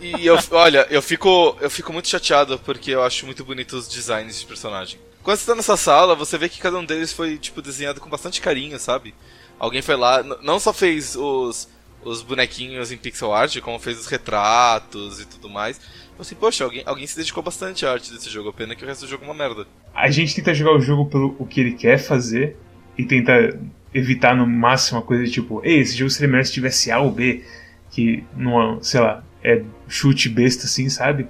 E 0.00 0.26
eu, 0.26 0.36
olha, 0.50 0.86
eu 0.90 1.00
fico, 1.00 1.56
eu 1.60 1.70
fico 1.70 1.92
muito 1.92 2.08
chateado 2.08 2.58
porque 2.58 2.90
eu 2.90 3.02
acho 3.02 3.24
muito 3.24 3.44
bonitos 3.44 3.86
os 3.86 3.88
designs 3.88 4.40
de 4.40 4.46
personagem. 4.46 4.98
Quando 5.22 5.38
você 5.38 5.46
tá 5.46 5.54
nessa 5.54 5.76
sala, 5.76 6.16
você 6.16 6.36
vê 6.36 6.48
que 6.48 6.58
cada 6.58 6.76
um 6.76 6.84
deles 6.84 7.12
foi, 7.12 7.38
tipo, 7.38 7.62
desenhado 7.62 8.00
com 8.00 8.10
bastante 8.10 8.40
carinho, 8.40 8.78
sabe? 8.80 9.14
Alguém 9.58 9.80
foi 9.80 9.94
lá, 9.94 10.22
não 10.42 10.58
só 10.58 10.72
fez 10.72 11.14
os, 11.14 11.68
os 12.04 12.22
bonequinhos 12.22 12.90
em 12.90 12.96
pixel 12.96 13.32
art, 13.32 13.60
como 13.60 13.78
fez 13.78 13.98
os 13.98 14.06
retratos 14.06 15.20
e 15.20 15.26
tudo 15.26 15.48
mais. 15.48 15.80
Eu 16.16 16.22
assim, 16.22 16.34
poxa, 16.34 16.64
alguém, 16.64 16.82
alguém 16.84 17.06
se 17.06 17.16
dedicou 17.16 17.44
bastante 17.44 17.86
à 17.86 17.92
arte 17.92 18.12
desse 18.12 18.28
jogo, 18.28 18.52
pena 18.52 18.74
que 18.74 18.84
o 18.84 18.88
resto 18.88 19.02
do 19.02 19.10
jogo 19.10 19.24
é 19.24 19.28
uma 19.28 19.34
merda. 19.34 19.68
A 19.94 20.10
gente 20.10 20.34
tenta 20.34 20.52
jogar 20.52 20.74
o 20.74 20.80
jogo 20.80 21.06
pelo 21.06 21.36
o 21.38 21.46
que 21.46 21.60
ele 21.60 21.74
quer 21.74 21.98
fazer 21.98 22.56
e 22.96 23.04
tenta 23.04 23.56
evitar 23.92 24.36
no 24.36 24.46
máximo 24.46 24.98
a 24.98 25.02
coisa 25.02 25.24
de 25.24 25.30
tipo, 25.30 25.60
ei, 25.64 25.80
esse 25.80 25.96
jogo 25.96 26.10
seria 26.10 26.28
melhor 26.28 26.44
se 26.44 26.52
tivesse 26.52 26.90
A 26.90 26.98
ou 27.00 27.10
B, 27.10 27.44
que 27.90 28.24
não, 28.36 28.82
sei 28.82 29.00
lá, 29.00 29.24
é 29.42 29.62
chute 29.88 30.28
besta 30.28 30.66
assim, 30.66 30.88
sabe? 30.88 31.26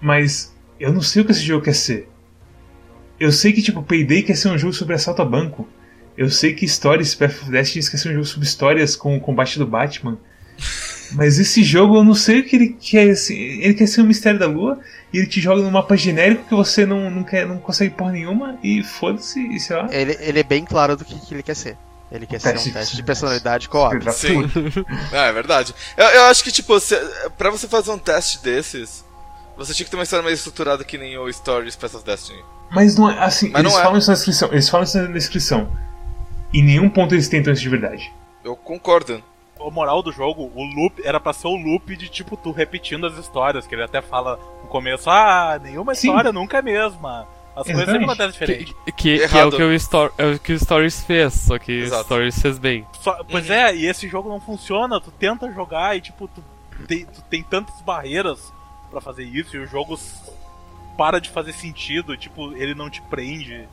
Mas 0.00 0.54
eu 0.78 0.92
não 0.92 1.02
sei 1.02 1.22
o 1.22 1.24
que 1.24 1.32
esse 1.32 1.42
jogo 1.42 1.64
quer 1.64 1.74
ser. 1.74 2.08
Eu 3.18 3.32
sei 3.32 3.52
que 3.52 3.62
tipo, 3.62 3.82
Payday 3.82 4.22
quer 4.22 4.36
ser 4.36 4.48
um 4.48 4.58
jogo 4.58 4.72
sobre 4.72 4.94
assalto 4.94 5.22
a 5.22 5.24
banco. 5.24 5.68
Eu 6.16 6.30
sei 6.30 6.54
que 6.54 6.66
Stories 6.66 7.14
Path 7.14 7.42
of 7.42 7.50
Destiny 7.50 7.90
quer 7.90 7.96
ser 7.96 8.08
um 8.10 8.14
jogo 8.14 8.24
sobre 8.24 8.46
histórias 8.46 8.96
com 8.96 9.16
o 9.16 9.20
combate 9.20 9.58
do 9.58 9.66
Batman. 9.66 10.18
Mas 11.12 11.38
esse 11.38 11.62
jogo 11.62 11.96
eu 11.96 12.04
não 12.04 12.14
sei 12.14 12.40
o 12.40 12.44
que 12.44 12.56
ele 12.56 12.76
quer. 12.80 13.14
Ele 13.30 13.74
quer 13.74 13.86
ser 13.86 14.00
um 14.00 14.06
mistério 14.06 14.38
da 14.38 14.46
lua 14.46 14.78
e 15.12 15.18
ele 15.18 15.26
te 15.26 15.40
joga 15.40 15.62
num 15.62 15.70
mapa 15.70 15.96
genérico 15.96 16.44
que 16.44 16.54
você 16.54 16.84
não, 16.84 17.10
não, 17.10 17.22
quer, 17.22 17.46
não 17.46 17.58
consegue 17.58 17.94
porra 17.94 18.12
nenhuma 18.12 18.58
e 18.62 18.82
foda-se, 18.82 19.40
e 19.40 19.60
sei 19.60 19.76
lá. 19.76 19.88
Ele, 19.90 20.16
ele 20.20 20.40
é 20.40 20.42
bem 20.42 20.64
claro 20.64 20.96
do 20.96 21.04
que, 21.04 21.14
que 21.18 21.34
ele 21.34 21.42
quer 21.42 21.54
ser. 21.54 21.76
Ele 22.10 22.26
quer 22.26 22.40
ser 22.40 22.56
um 22.56 22.72
teste 22.72 22.96
de 22.96 23.02
personalidade 23.02 23.68
co-op. 23.68 24.12
Sim. 24.12 24.48
ah, 25.12 25.26
é 25.26 25.32
verdade. 25.32 25.74
Eu, 25.96 26.04
eu 26.06 26.22
acho 26.24 26.44
que, 26.44 26.52
tipo, 26.52 26.78
se, 26.78 26.96
pra 27.36 27.50
você 27.50 27.66
fazer 27.66 27.90
um 27.90 27.98
teste 27.98 28.42
desses, 28.42 29.04
você 29.56 29.74
tinha 29.74 29.84
que 29.84 29.90
ter 29.90 29.96
uma 29.96 30.04
história 30.04 30.22
mais 30.22 30.38
estruturada 30.38 30.84
que 30.84 30.96
nem 30.96 31.18
o 31.18 31.32
Stories 31.32 31.76
of 31.82 32.04
Destiny. 32.04 32.42
Mas 32.70 32.96
não 32.96 33.10
é 33.10 33.18
assim, 33.18 33.48
Mas 33.50 33.60
eles 33.60 33.72
não 33.72 33.80
é. 33.80 33.82
falam 33.82 33.98
isso 33.98 34.08
na 34.08 34.14
descrição. 34.14 34.48
Eles 34.52 34.68
falam 34.68 34.84
isso 34.84 34.98
na 34.98 35.06
descrição. 35.06 35.68
Em 36.52 36.62
nenhum 36.62 36.88
ponto 36.88 37.14
eles 37.14 37.28
tentam 37.28 37.52
isso 37.52 37.62
de 37.62 37.68
verdade. 37.68 38.12
Eu 38.44 38.54
concordo. 38.54 39.22
A 39.66 39.70
moral 39.70 40.02
do 40.02 40.12
jogo, 40.12 40.50
o 40.54 40.62
loop 40.64 41.00
era 41.04 41.18
pra 41.18 41.32
ser 41.32 41.48
o 41.48 41.56
loop 41.56 41.96
de 41.96 42.08
tipo 42.08 42.36
tu 42.36 42.52
repetindo 42.52 43.06
as 43.06 43.16
histórias, 43.18 43.66
que 43.66 43.74
ele 43.74 43.82
até 43.82 44.00
fala 44.00 44.38
no 44.62 44.68
começo, 44.68 45.08
ah, 45.10 45.58
nenhuma 45.62 45.94
Sim. 45.94 46.08
história 46.08 46.32
nunca 46.32 46.58
é 46.58 46.60
a 46.60 46.62
mesma. 46.62 47.26
As 47.54 47.64
coisas 47.64 47.86
sempre 47.86 48.04
acontecem 48.04 48.32
Que, 48.32 48.46
diferente. 48.46 48.76
que, 48.84 48.92
que 48.92 49.10
é, 49.20 49.22
Errado. 49.24 49.54
o 49.54 49.56
que 49.56 49.62
o, 49.62 49.72
Stor 49.80 50.12
é 50.18 50.26
o 50.26 50.38
que 50.38 50.52
o 50.52 50.58
Stories 50.60 51.02
fez, 51.04 51.32
só 51.32 51.58
que 51.58 51.84
o. 51.84 52.04
Stories 52.04 52.38
fez 52.38 52.58
bem. 52.58 52.86
Só- 53.00 53.24
pois 53.24 53.48
Uhum. 53.48 53.54
é, 53.54 53.74
e 53.74 53.86
esse 53.86 54.06
jogo 54.08 54.28
não 54.28 54.38
funciona, 54.40 55.00
tu 55.00 55.10
tenta 55.10 55.50
jogar 55.52 55.96
e 55.96 56.00
tipo, 56.02 56.28
tu 56.28 56.42
tem, 56.86 57.06
tu 57.06 57.22
tem 57.22 57.42
tantas 57.42 57.80
barreiras 57.80 58.52
pra 58.90 59.00
fazer 59.00 59.24
isso 59.24 59.56
e 59.56 59.60
o 59.60 59.66
jogo 59.66 59.98
para 60.98 61.18
de 61.18 61.30
fazer 61.30 61.52
sentido, 61.52 62.16
tipo, 62.16 62.52
ele 62.52 62.74
não 62.74 62.88
te 62.90 63.00
prende. 63.02 63.66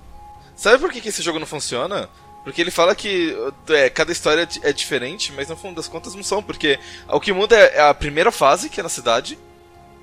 Sabe 0.55 0.77
por 0.79 0.91
que, 0.91 1.01
que 1.01 1.09
esse 1.09 1.21
jogo 1.21 1.39
não 1.39 1.45
funciona? 1.47 2.07
Porque 2.43 2.61
ele 2.61 2.71
fala 2.71 2.93
que 2.93 3.35
é, 3.69 3.89
cada 3.89 4.11
história 4.11 4.47
é 4.61 4.73
diferente, 4.73 5.31
mas 5.33 5.47
no 5.47 5.55
fundo 5.55 5.75
das 5.75 5.87
contas 5.87 6.13
não 6.13 6.23
são, 6.23 6.43
porque 6.43 6.77
o 7.07 7.19
que 7.19 7.31
muda 7.31 7.55
é 7.55 7.81
a 7.81 7.93
primeira 7.93 8.31
fase, 8.31 8.69
que 8.69 8.79
é 8.79 8.83
na 8.83 8.89
cidade, 8.89 9.39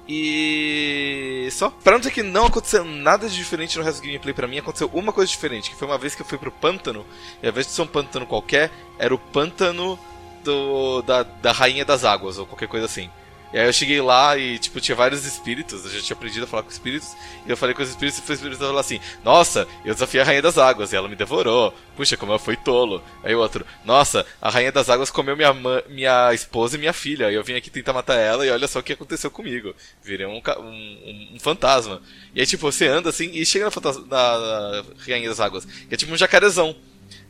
e 0.08 1.48
só. 1.52 1.70
Pra 1.70 1.92
não 1.92 2.00
dizer 2.00 2.12
que 2.12 2.22
não 2.22 2.46
aconteceu 2.46 2.84
nada 2.84 3.28
de 3.28 3.36
diferente 3.36 3.78
no 3.78 3.84
resto 3.84 4.00
do 4.00 4.06
gameplay, 4.06 4.34
pra 4.34 4.48
mim 4.48 4.58
aconteceu 4.58 4.90
uma 4.92 5.12
coisa 5.12 5.30
diferente, 5.30 5.70
que 5.70 5.76
foi 5.76 5.86
uma 5.86 5.98
vez 5.98 6.14
que 6.14 6.22
eu 6.22 6.26
fui 6.26 6.38
pro 6.38 6.50
pântano, 6.50 7.04
e 7.42 7.46
ao 7.46 7.52
invés 7.52 7.66
de 7.66 7.72
ser 7.72 7.82
um 7.82 7.86
pântano 7.86 8.26
qualquer, 8.26 8.70
era 8.98 9.14
o 9.14 9.18
pântano 9.18 9.98
do, 10.42 11.02
da, 11.02 11.22
da 11.22 11.52
Rainha 11.52 11.84
das 11.84 12.04
Águas, 12.04 12.38
ou 12.38 12.46
qualquer 12.46 12.68
coisa 12.68 12.86
assim. 12.86 13.10
E 13.52 13.58
aí 13.58 13.66
eu 13.66 13.72
cheguei 13.72 14.00
lá 14.00 14.36
e, 14.38 14.58
tipo, 14.58 14.80
tinha 14.80 14.94
vários 14.94 15.24
espíritos, 15.24 15.84
eu 15.84 15.90
já 15.90 16.00
tinha 16.00 16.16
aprendido 16.16 16.44
a 16.44 16.46
falar 16.46 16.62
com 16.62 16.70
espíritos, 16.70 17.16
e 17.44 17.50
eu 17.50 17.56
falei 17.56 17.74
com 17.74 17.82
os 17.82 17.88
espíritos 17.88 18.20
e 18.20 18.22
os 18.22 18.30
espíritos 18.30 18.58
falaram 18.58 18.78
assim, 18.78 19.00
nossa, 19.24 19.66
eu 19.84 19.92
desafiei 19.92 20.22
a 20.22 20.24
Rainha 20.26 20.42
das 20.42 20.56
Águas, 20.56 20.92
e 20.92 20.96
ela 20.96 21.08
me 21.08 21.16
devorou, 21.16 21.74
puxa, 21.96 22.16
como 22.16 22.32
eu 22.32 22.38
fui 22.38 22.56
tolo. 22.56 23.02
Aí 23.24 23.34
o 23.34 23.40
outro, 23.40 23.66
nossa, 23.84 24.24
a 24.40 24.48
Rainha 24.50 24.70
das 24.70 24.88
Águas 24.88 25.10
comeu 25.10 25.36
minha, 25.36 25.52
minha 25.88 26.32
esposa 26.32 26.76
e 26.76 26.78
minha 26.78 26.92
filha, 26.92 27.30
e 27.30 27.34
eu 27.34 27.42
vim 27.42 27.54
aqui 27.54 27.70
tentar 27.70 27.92
matar 27.92 28.14
ela, 28.14 28.46
e 28.46 28.50
olha 28.50 28.68
só 28.68 28.78
o 28.78 28.82
que 28.84 28.92
aconteceu 28.92 29.30
comigo. 29.30 29.74
Virei 30.02 30.26
um, 30.26 30.36
um, 30.58 31.30
um- 31.34 31.38
fantasma. 31.40 32.00
E 32.34 32.40
aí, 32.40 32.46
tipo, 32.46 32.70
você 32.70 32.86
anda 32.86 33.10
assim, 33.10 33.30
e 33.32 33.44
chega 33.44 33.64
na, 33.64 33.70
fantasma, 33.72 34.06
na, 34.08 34.38
na 34.38 34.84
Rainha 35.06 35.28
das 35.28 35.40
Águas, 35.40 35.64
que 35.64 35.92
é 35.94 35.96
tipo 35.96 36.12
um 36.12 36.16
jacarezão. 36.16 36.76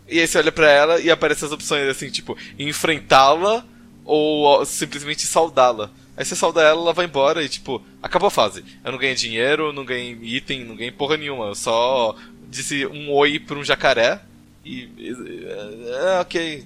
E 0.06 0.18
aí 0.20 0.26
você 0.26 0.36
olha 0.38 0.52
pra 0.52 0.70
ela 0.70 1.00
e 1.00 1.10
aparecem 1.10 1.46
as 1.46 1.52
opções 1.52 1.88
assim, 1.88 2.10
tipo, 2.10 2.36
enfrentá-la 2.58 3.64
ou 4.04 4.64
simplesmente 4.66 5.26
saudá-la. 5.26 5.90
Aí 6.20 6.24
você 6.26 6.36
sauda 6.36 6.60
ela, 6.60 6.78
ela 6.82 6.92
vai 6.92 7.06
embora 7.06 7.42
e 7.42 7.48
tipo, 7.48 7.82
acabou 8.02 8.26
a 8.26 8.30
fase. 8.30 8.62
Eu 8.84 8.92
não 8.92 8.98
ganhei 8.98 9.14
dinheiro, 9.14 9.72
não 9.72 9.86
ganhei 9.86 10.12
item, 10.22 10.66
não 10.66 10.76
ganhei 10.76 10.90
porra 10.92 11.16
nenhuma. 11.16 11.46
Eu 11.46 11.54
só 11.54 12.14
disse 12.46 12.84
um 12.88 13.10
oi 13.10 13.38
pra 13.38 13.56
um 13.56 13.64
jacaré 13.64 14.20
e- 14.62 14.86
É, 15.88 16.20
ok. 16.20 16.62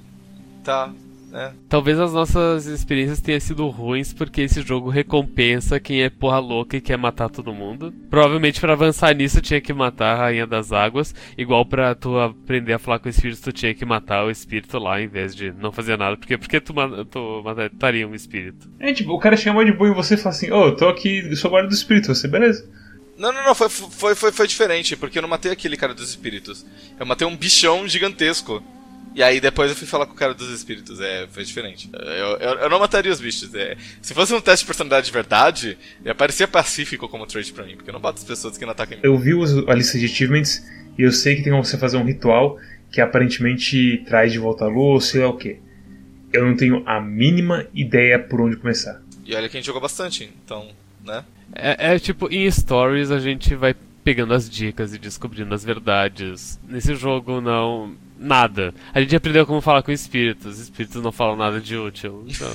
Tá. 0.65 0.93
É. 1.35 1.51
Talvez 1.69 1.99
as 1.99 2.13
nossas 2.13 2.67
experiências 2.67 3.21
tenham 3.21 3.41
sido 3.41 3.67
ruins 3.67 4.13
porque 4.13 4.43
esse 4.43 4.63
jogo 4.63 4.89
recompensa 4.89 5.81
quem 5.81 6.03
é 6.03 6.09
porra 6.09 6.39
louca 6.39 6.77
e 6.77 6.81
quer 6.81 6.97
matar 6.97 7.29
todo 7.29 7.53
mundo. 7.53 7.93
Provavelmente 8.09 8.61
pra 8.61 8.75
avançar 8.75 9.13
nisso 9.15 9.41
tinha 9.41 9.61
que 9.61 9.73
matar 9.73 10.15
a 10.15 10.19
Rainha 10.19 10.47
das 10.47 10.73
Águas, 10.73 11.13
igual 11.37 11.67
pra 11.67 11.93
tu 11.95 12.17
aprender 12.19 12.75
a 12.75 12.79
falar 12.79 13.01
com 13.01 13.09
o 13.09 13.11
espírito 13.11 13.43
tu 13.43 13.53
tinha 13.53 13.75
que 13.75 13.85
matar 13.85 14.25
o 14.25 14.31
espírito 14.31 14.79
lá 14.79 15.01
em 15.01 15.09
vez 15.09 15.35
de 15.35 15.51
não 15.53 15.73
fazer 15.73 15.99
nada. 15.99 16.17
Porque 16.17 16.39
porque 16.39 16.61
tu, 16.61 16.73
tu 17.11 17.43
mataria 17.43 18.07
um 18.07 18.15
espírito? 18.15 18.71
É 18.79 18.93
tipo, 18.93 19.13
o 19.13 19.19
cara 19.19 19.37
chama 19.37 19.65
de 19.65 19.73
boa 19.73 19.91
em 19.91 19.95
você 19.95 20.15
e 20.15 20.17
fala 20.17 20.35
assim, 20.35 20.53
ô, 20.53 20.67
eu 20.67 20.77
tô 20.77 20.89
aqui, 20.89 21.19
eu 21.29 21.37
sou 21.37 21.51
guarda 21.51 21.69
do 21.69 21.75
espírito, 21.75 22.15
você, 22.15 22.29
beleza? 22.29 22.65
Não, 23.17 23.33
não, 23.33 23.45
não, 23.45 23.55
foi, 23.55 23.69
foi, 23.69 24.15
foi, 24.15 24.33
foi 24.33 24.47
diferente, 24.47 24.97
porque 24.97 25.19
eu 25.19 25.23
não 25.23 25.29
matei 25.29 25.51
aquele 25.51 25.77
cara 25.77 25.95
dos 25.95 26.09
espíritos. 26.09 26.67
Eu 26.99 27.07
matei 27.07 27.27
um 27.27 27.37
bichão 27.37 27.87
gigantesco. 27.87 28.63
E 29.15 29.23
aí 29.23 29.41
depois 29.41 29.71
eu 29.71 29.77
fui 29.77 29.87
falar 29.87 30.07
com 30.07 30.13
o 30.13 30.17
cara 30.17 30.35
dos 30.35 30.51
espíritos, 30.51 31.01
é, 31.01 31.27
foi 31.31 31.45
diferente. 31.45 31.89
Eu, 31.93 32.37
eu, 32.39 32.55
eu 32.61 32.69
não 32.71 32.81
mataria 32.81 33.13
os 33.13 33.21
bichos. 33.21 33.55
É. 33.55 33.77
Se 34.03 34.13
fosse 34.13 34.35
um 34.35 34.41
teste 34.41 34.65
de 34.65 34.67
personalidade 34.67 35.07
de 35.07 35.13
verdade, 35.13 35.79
ele 36.05 36.15
parecia 36.15 36.49
pacífico 36.49 37.09
como 37.09 37.25
trade 37.27 37.53
pra 37.53 37.65
mim, 37.65 37.77
porque 37.77 37.91
eu 37.91 37.95
não 37.95 38.01
bato 38.01 38.19
as 38.19 38.25
pessoas 38.25 38.59
que 38.59 38.65
não 38.65 38.73
atacam 38.73 38.97
mim. 38.97 39.03
Eu 39.05 39.17
vi 39.17 39.33
os- 39.35 39.57
a 39.69 39.75
lista 39.75 39.99
de 39.99 40.07
achievements 40.07 40.65
e 40.99 41.03
eu 41.03 41.13
sei 41.13 41.37
que 41.37 41.43
tem 41.43 41.53
como 41.53 41.65
você 41.65 41.79
fazer 41.79 41.97
um 41.97 42.05
ritual 42.05 42.59
que 42.91 43.01
aparentemente 43.01 44.03
traz 44.07 44.33
de 44.33 44.39
volta 44.39 44.65
a 44.65 44.69
luz, 44.69 45.05
sei 45.07 45.21
lá 45.23 45.29
o 45.29 45.37
que. 45.37 45.59
Eu 46.33 46.45
não 46.45 46.57
tenho 46.57 46.83
a 46.85 47.01
mínima 47.01 47.67
ideia 47.73 48.19
por 48.19 48.41
onde 48.41 48.57
começar. 48.57 49.01
E 49.25 49.35
olha 49.35 49.49
que 49.49 49.57
a 49.57 49.61
gente 49.61 49.67
jogou 49.67 49.81
bastante, 49.81 50.29
então, 50.45 50.69
né? 51.05 51.25
É, 51.55 51.95
é 51.95 51.99
tipo, 52.01 52.29
em 52.33 52.51
stories 52.51 53.11
a 53.13 53.21
gente 53.21 53.55
vai 53.55 53.75
pegando 54.03 54.35
as 54.35 54.51
dicas 54.51 54.93
e 54.93 54.99
descobrindo 54.99 55.55
as 55.55 55.65
verdades. 55.65 56.59
Nesse 56.69 56.95
jogo 56.97 57.41
não. 57.41 57.95
Nada. 58.25 58.73
A 58.95 59.01
gente 59.01 59.15
aprendeu 59.15 59.45
como 59.45 59.61
falar 59.61 59.83
com 59.83 59.93
espíritos. 59.93 60.59
Espíritos 60.59 61.03
não 61.03 61.13
falam 61.13 61.37
nada 61.37 61.61
de 61.61 61.77
útil. 61.77 62.25
Então. 62.27 62.51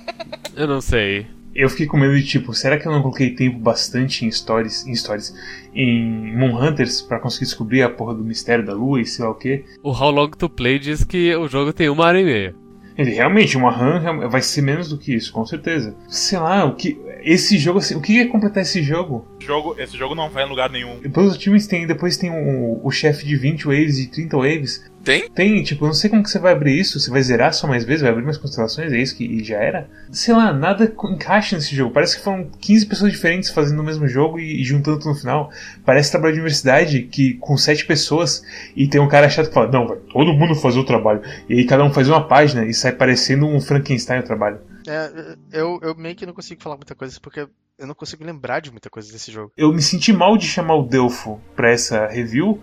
eu 0.56 0.66
não 0.66 0.80
sei. 0.80 1.26
Eu 1.54 1.68
fiquei 1.68 1.86
com 1.86 1.98
medo 1.98 2.16
de 2.16 2.24
tipo, 2.24 2.54
será 2.54 2.78
que 2.78 2.86
eu 2.86 2.92
não 2.92 3.02
coloquei 3.02 3.34
tempo 3.34 3.58
bastante 3.58 4.24
em 4.24 4.30
stories, 4.30 4.86
em 4.86 4.94
stories, 4.94 5.34
em 5.74 6.34
Moon 6.34 6.56
Hunters 6.56 7.02
pra 7.02 7.18
conseguir 7.18 7.46
descobrir 7.46 7.82
a 7.82 7.90
porra 7.90 8.14
do 8.14 8.24
mistério 8.24 8.64
da 8.64 8.72
lua 8.72 9.00
e 9.00 9.04
sei 9.04 9.24
lá 9.24 9.32
o 9.32 9.34
que? 9.34 9.64
O 9.82 9.90
How 9.90 10.10
Long 10.10 10.30
to 10.30 10.48
Play 10.48 10.78
diz 10.78 11.04
que 11.04 11.34
o 11.34 11.48
jogo 11.48 11.72
tem 11.72 11.88
uma 11.90 12.04
hora 12.04 12.20
e 12.20 12.24
meia. 12.24 12.54
Ele 13.00 13.12
realmente, 13.12 13.56
uma 13.56 13.70
RAM 13.70 14.28
vai 14.28 14.42
ser 14.42 14.60
menos 14.60 14.90
do 14.90 14.98
que 14.98 15.14
isso, 15.14 15.32
com 15.32 15.46
certeza. 15.46 15.96
Sei 16.06 16.38
lá, 16.38 16.66
o 16.66 16.74
que. 16.74 17.00
Esse 17.22 17.56
jogo, 17.58 17.78
assim, 17.78 17.94
o 17.94 18.00
que 18.00 18.18
é 18.18 18.26
completar 18.26 18.62
esse 18.62 18.82
jogo? 18.82 19.26
Esse 19.38 19.46
jogo, 19.46 19.74
esse 19.78 19.96
jogo 19.96 20.14
não 20.14 20.28
vai 20.28 20.44
em 20.44 20.48
lugar 20.48 20.70
nenhum. 20.70 20.98
Depois 21.00 21.30
os 21.30 21.38
times 21.38 21.66
tem, 21.66 21.86
depois 21.86 22.18
tem 22.18 22.30
o, 22.30 22.80
o 22.84 22.90
chefe 22.90 23.26
de 23.26 23.36
20 23.36 23.64
waves 23.64 23.98
e 23.98 24.06
30 24.06 24.36
waves. 24.36 24.90
Tem? 25.02 25.30
Tem, 25.30 25.62
tipo, 25.62 25.84
eu 25.84 25.88
não 25.88 25.94
sei 25.94 26.10
como 26.10 26.22
que 26.22 26.30
você 26.30 26.38
vai 26.38 26.52
abrir 26.52 26.78
isso. 26.78 26.98
Você 27.00 27.10
vai 27.10 27.22
zerar 27.22 27.54
só 27.54 27.66
mais 27.66 27.84
vezes, 27.84 28.02
vai 28.02 28.10
abrir 28.10 28.24
mais 28.24 28.36
constelações, 28.36 28.92
é 28.92 28.98
isso 28.98 29.16
que 29.16 29.24
e 29.24 29.42
já 29.42 29.56
era? 29.56 29.88
Sei 30.10 30.34
lá, 30.34 30.52
nada 30.52 30.92
encaixa 31.04 31.56
nesse 31.56 31.74
jogo. 31.74 31.92
Parece 31.92 32.16
que 32.16 32.22
foram 32.22 32.50
15 32.60 32.86
pessoas 32.86 33.12
diferentes 33.12 33.50
fazendo 33.50 33.80
o 33.80 33.84
mesmo 33.84 34.06
jogo 34.06 34.38
e, 34.38 34.60
e 34.60 34.64
juntando 34.64 34.98
tudo 34.98 35.10
no 35.10 35.18
final. 35.18 35.50
Parece 35.84 36.10
trabalho 36.10 36.34
de 36.34 36.40
universidade 36.40 37.02
que 37.02 37.34
com 37.34 37.56
7 37.56 37.86
pessoas 37.86 38.42
e 38.76 38.86
tem 38.86 39.00
um 39.00 39.08
cara 39.08 39.28
chato 39.28 39.48
que 39.48 39.54
fala: 39.54 39.70
Não, 39.70 39.86
vai 39.86 39.96
todo 40.12 40.32
mundo 40.32 40.54
fazer 40.54 40.78
o 40.78 40.84
trabalho. 40.84 41.22
E 41.48 41.54
aí 41.54 41.64
cada 41.64 41.84
um 41.84 41.92
faz 41.92 42.08
uma 42.08 42.26
página 42.26 42.64
e 42.64 42.74
sai 42.74 42.92
parecendo 42.92 43.46
um 43.46 43.60
Frankenstein 43.60 44.20
o 44.20 44.24
trabalho. 44.24 44.60
É, 44.86 45.36
eu, 45.52 45.78
eu 45.82 45.94
meio 45.94 46.14
que 46.14 46.26
não 46.26 46.32
consigo 46.32 46.62
falar 46.62 46.76
muita 46.76 46.94
coisa 46.94 47.18
porque 47.20 47.46
eu 47.78 47.86
não 47.86 47.94
consigo 47.94 48.22
lembrar 48.24 48.60
de 48.60 48.70
muita 48.70 48.90
coisa 48.90 49.10
desse 49.10 49.32
jogo. 49.32 49.52
Eu 49.56 49.72
me 49.72 49.80
senti 49.80 50.12
mal 50.12 50.36
de 50.36 50.46
chamar 50.46 50.74
o 50.74 50.82
Delfo 50.82 51.40
pra 51.56 51.70
essa 51.70 52.06
review. 52.06 52.62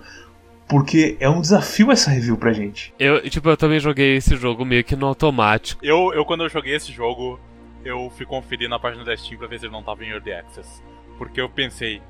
Porque 0.68 1.16
é 1.20 1.30
um 1.30 1.40
desafio 1.40 1.92
essa 1.92 2.10
review 2.12 2.38
pra 2.38 2.52
gente. 2.52 2.94
Eu, 3.00 3.22
tipo, 3.30 3.50
eu 3.50 3.56
também 3.56 3.80
joguei 3.80 4.18
esse 4.18 4.36
jogo 4.36 4.66
meio 4.66 4.84
que 4.84 4.96
no 4.96 5.08
automático. 5.08 5.84
Eu, 5.84 6.14
eu 6.14 6.26
quando 6.26 6.44
eu 6.44 6.50
joguei 6.50 6.76
esse 6.76 6.92
jogo, 6.92 7.40
eu 7.86 8.12
fui 8.18 8.26
conferir 8.26 8.68
na 8.70 8.78
página 8.78 9.04
da 9.06 9.16
Steam 9.16 9.38
pra 9.38 9.48
ver 9.48 9.60
se 9.60 9.66
ele 9.66 9.74
não 9.74 9.82
tava 9.82 10.04
em 10.04 10.10
Early 10.10 10.34
Access. 10.34 10.84
Porque 11.18 11.40
eu 11.40 11.50
pensei, 11.50 12.02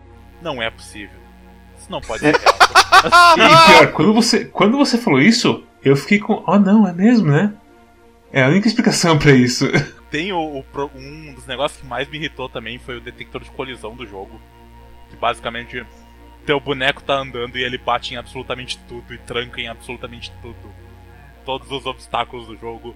não 0.42 0.62
é 0.62 0.70
possível. 0.72 1.20
Isso 1.78 1.92
não 1.92 2.02
pode 2.02 2.22
ser 2.26 2.36
real. 2.36 2.56
E 3.38 3.68
pior, 3.68 3.92
quando 3.94 4.14
você, 4.14 4.46
quando 4.46 4.78
você 4.78 4.98
falou 4.98 5.22
isso, 5.22 5.64
eu 5.84 5.96
fiquei 5.96 6.20
com. 6.20 6.44
Oh 6.48 6.58
não, 6.58 6.88
é 6.88 6.94
mesmo, 6.94 7.28
né? 7.32 7.54
É 8.32 8.44
a 8.44 8.48
única 8.48 8.68
explicação 8.68 9.18
pra 9.18 9.32
isso. 9.32 9.66
Tem 10.10 10.32
o, 10.32 10.38
o 10.40 10.66
um 10.96 11.34
dos 11.34 11.46
negócios 11.46 11.82
que 11.82 11.88
mais 11.88 12.10
me 12.10 12.18
irritou 12.18 12.50
também 12.50 12.80
foi 12.80 12.98
o 12.98 13.02
detector 13.02 13.44
de 13.44 13.52
colisão 13.52 13.96
do 13.96 14.06
jogo. 14.06 14.40
Que 15.10 15.16
basicamente 15.16 15.86
teu 16.48 16.62
boneco 16.62 17.04
tá 17.04 17.14
andando 17.20 17.58
e 17.58 17.64
ele 17.64 17.78
bate 17.78 18.14
em 18.14 18.18
absolutamente 18.18 18.80
tudo 18.88 19.14
e 19.14 19.18
tranca 19.18 19.60
em 19.60 19.68
absolutamente 19.68 20.32
tudo. 20.42 20.56
Todos 21.46 21.70
os 21.70 21.86
obstáculos 21.86 22.48
do 22.48 22.58
jogo. 22.58 22.96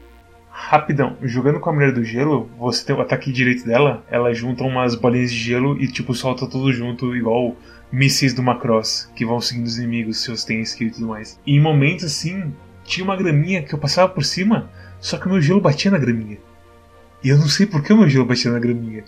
Rapidão, 0.49 1.17
jogando 1.21 1.59
com 1.59 1.69
a 1.69 1.73
mulher 1.73 1.91
do 1.91 2.03
gelo, 2.03 2.49
você 2.57 2.85
tem 2.85 2.95
o 2.95 3.01
ataque 3.01 3.31
direito 3.31 3.65
dela, 3.65 4.05
ela 4.09 4.33
junta 4.33 4.63
umas 4.63 4.95
bolinhas 4.95 5.31
de 5.31 5.37
gelo 5.37 5.81
e 5.81 5.87
tipo 5.87 6.13
solta 6.13 6.47
tudo 6.47 6.71
junto, 6.71 7.13
igual 7.13 7.55
mísseis 7.91 8.33
do 8.33 8.41
Macross, 8.41 9.11
que 9.15 9.25
vão 9.25 9.41
seguindo 9.41 9.65
os 9.65 9.77
inimigos 9.77 10.21
se 10.21 10.31
você 10.31 10.47
tem 10.47 10.61
skill 10.61 10.87
e 10.87 10.91
tudo 10.91 11.07
mais. 11.07 11.37
E 11.45 11.55
em 11.55 11.59
momentos 11.59 12.05
assim, 12.05 12.53
tinha 12.85 13.03
uma 13.03 13.17
graminha 13.17 13.63
que 13.63 13.75
eu 13.75 13.79
passava 13.79 14.07
por 14.13 14.23
cima, 14.23 14.69
só 15.01 15.17
que 15.17 15.27
o 15.27 15.29
meu 15.29 15.41
gelo 15.41 15.59
batia 15.59 15.91
na 15.91 15.97
graminha. 15.97 16.37
E 17.21 17.27
eu 17.27 17.37
não 17.37 17.47
sei 17.47 17.65
por 17.65 17.83
que 17.83 17.91
o 17.91 17.97
meu 17.97 18.07
gelo 18.07 18.25
batia 18.25 18.51
na 18.51 18.59
graminha. 18.59 19.03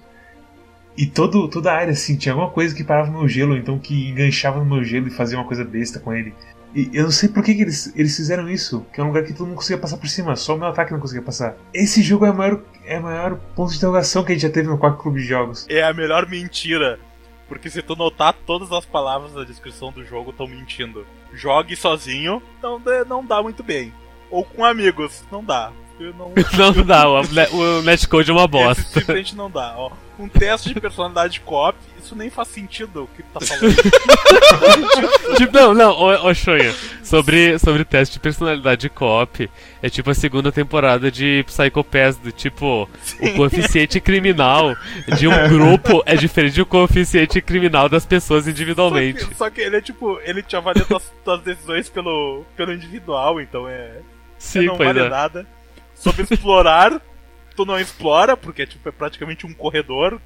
E 0.96 1.06
todo, 1.06 1.48
toda 1.48 1.72
a 1.72 1.76
área, 1.76 1.92
assim, 1.92 2.16
tinha 2.16 2.34
alguma 2.34 2.52
coisa 2.52 2.76
que 2.76 2.84
parava 2.84 3.10
no 3.10 3.20
meu 3.20 3.28
gelo, 3.28 3.58
então 3.58 3.80
que 3.80 4.10
enganchava 4.10 4.60
no 4.60 4.66
meu 4.66 4.84
gelo 4.84 5.08
e 5.08 5.12
fazia 5.12 5.38
uma 5.38 5.48
coisa 5.48 5.64
besta 5.64 6.00
com 6.00 6.14
ele. 6.14 6.34
E 6.76 6.90
eu 6.92 7.04
não 7.04 7.12
sei 7.12 7.30
por 7.30 7.44
que, 7.44 7.54
que 7.54 7.62
eles, 7.62 7.94
eles 7.96 8.16
fizeram 8.16 8.50
isso, 8.50 8.86
que 8.92 9.00
é 9.00 9.04
um 9.04 9.08
lugar 9.08 9.24
que 9.24 9.34
todo 9.34 9.46
mundo 9.46 9.58
conseguia 9.58 9.78
passar 9.78 9.98
por 9.98 10.08
cima, 10.08 10.36
só 10.36 10.56
o 10.56 10.58
meu 10.58 10.68
ataque 10.68 10.92
não 10.92 11.00
conseguia 11.00 11.22
passar. 11.22 11.56
Esse 11.74 12.02
jogo 12.02 12.26
é 12.26 12.32
o 12.32 12.36
maior, 12.36 12.62
é 12.86 13.00
o 13.00 13.04
maior 13.04 13.40
ponto 13.56 13.72
de 13.72 13.78
interrogação 13.78 14.24
que 14.24 14.32
a 14.32 14.36
gente 14.36 14.42
já 14.42 14.50
teve 14.50 14.68
no 14.68 14.80
Quack 14.80 15.00
Clube 15.00 15.22
de 15.22 15.28
Jogos. 15.28 15.68
É 15.70 15.84
a 15.84 15.94
melhor 15.94 16.28
mentira. 16.28 17.00
Porque 17.48 17.70
se 17.70 17.84
tu 17.84 17.96
notar, 17.96 18.34
todas 18.46 18.72
as 18.72 18.86
palavras 18.86 19.34
da 19.34 19.44
descrição 19.44 19.92
do 19.92 20.04
jogo 20.04 20.32
estão 20.32 20.48
mentindo. 20.48 21.06
Jogue 21.34 21.76
sozinho, 21.76 22.42
não, 22.62 22.82
não 23.08 23.24
dá 23.24 23.42
muito 23.44 23.62
bem. 23.62 23.94
Ou 24.32 24.44
com 24.44 24.66
amigos, 24.66 25.24
não 25.32 25.44
dá. 25.44 25.72
Eu 26.04 26.14
não, 26.16 26.34
Não 26.76 26.86
dá, 26.86 27.10
o, 27.10 27.22
o 27.22 27.82
netcode 27.82 28.30
é 28.30 28.34
uma 28.34 28.42
Esse 28.42 28.52
bosta. 28.52 28.84
simplesmente 28.84 29.36
não 29.36 29.50
dá. 29.50 29.74
Ó, 29.78 29.92
um 30.20 30.28
teste 30.28 30.74
de 30.74 30.80
personalidade 30.80 31.40
co-op, 31.40 31.78
isso 31.98 32.14
nem 32.14 32.30
faz 32.30 32.50
sentido 32.50 33.04
o 33.04 33.08
que 33.08 33.24
tu 33.24 33.30
tá 33.34 33.40
falando. 33.40 33.74
tipo, 35.38 35.54
não, 35.54 35.74
não, 35.74 35.92
ô, 35.92 36.28
ô 36.28 36.34
Shonha, 36.34 36.74
sobre, 37.02 37.58
sobre 37.58 37.86
teste 37.86 38.16
de 38.16 38.20
personalidade 38.20 38.90
co-op, 38.90 39.50
é 39.82 39.90
tipo 39.90 40.12
a 40.12 40.14
segunda 40.14 40.52
temporada 40.52 41.10
de 41.10 41.46
Psycho 41.48 41.84
Pass, 41.86 42.18
do 42.18 42.34
tipo, 42.34 42.90
o 43.22 43.34
coeficiente 43.36 44.02
criminal 44.02 44.76
de 45.18 45.28
um 45.28 45.48
grupo 45.48 46.04
é 46.06 46.18
diferente 46.18 46.58
do 46.58 46.66
coeficiente 46.66 47.42
criminal 47.42 47.88
das 47.88 48.06
pessoas 48.06 48.46
individualmente. 48.46 49.22
Só 49.22 49.28
que, 49.28 49.36
só 49.36 49.50
que 49.50 49.62
ele 49.62 49.78
é 49.78 49.82
tipo, 49.82 50.20
ele 50.26 50.44
te 50.44 50.58
avalia 50.58 50.84
tuas, 50.84 51.14
tuas 51.24 51.42
decisões 51.42 51.90
pelo, 51.90 52.44
pelo 52.58 52.74
individual, 52.74 53.40
então 53.40 53.70
é. 53.70 54.00
Sim, 54.38 54.66
não 54.66 54.76
pois 54.76 54.88
vale 54.88 55.00
é. 55.00 55.10
nada. 55.10 55.48
Sobre 56.04 56.24
explorar, 56.30 57.02
tu 57.56 57.66
não 57.66 57.80
explora, 57.80 58.36
porque 58.36 58.68
tipo, 58.68 58.90
é 58.90 58.92
praticamente 58.92 59.46
um 59.46 59.54
corredor. 59.54 60.20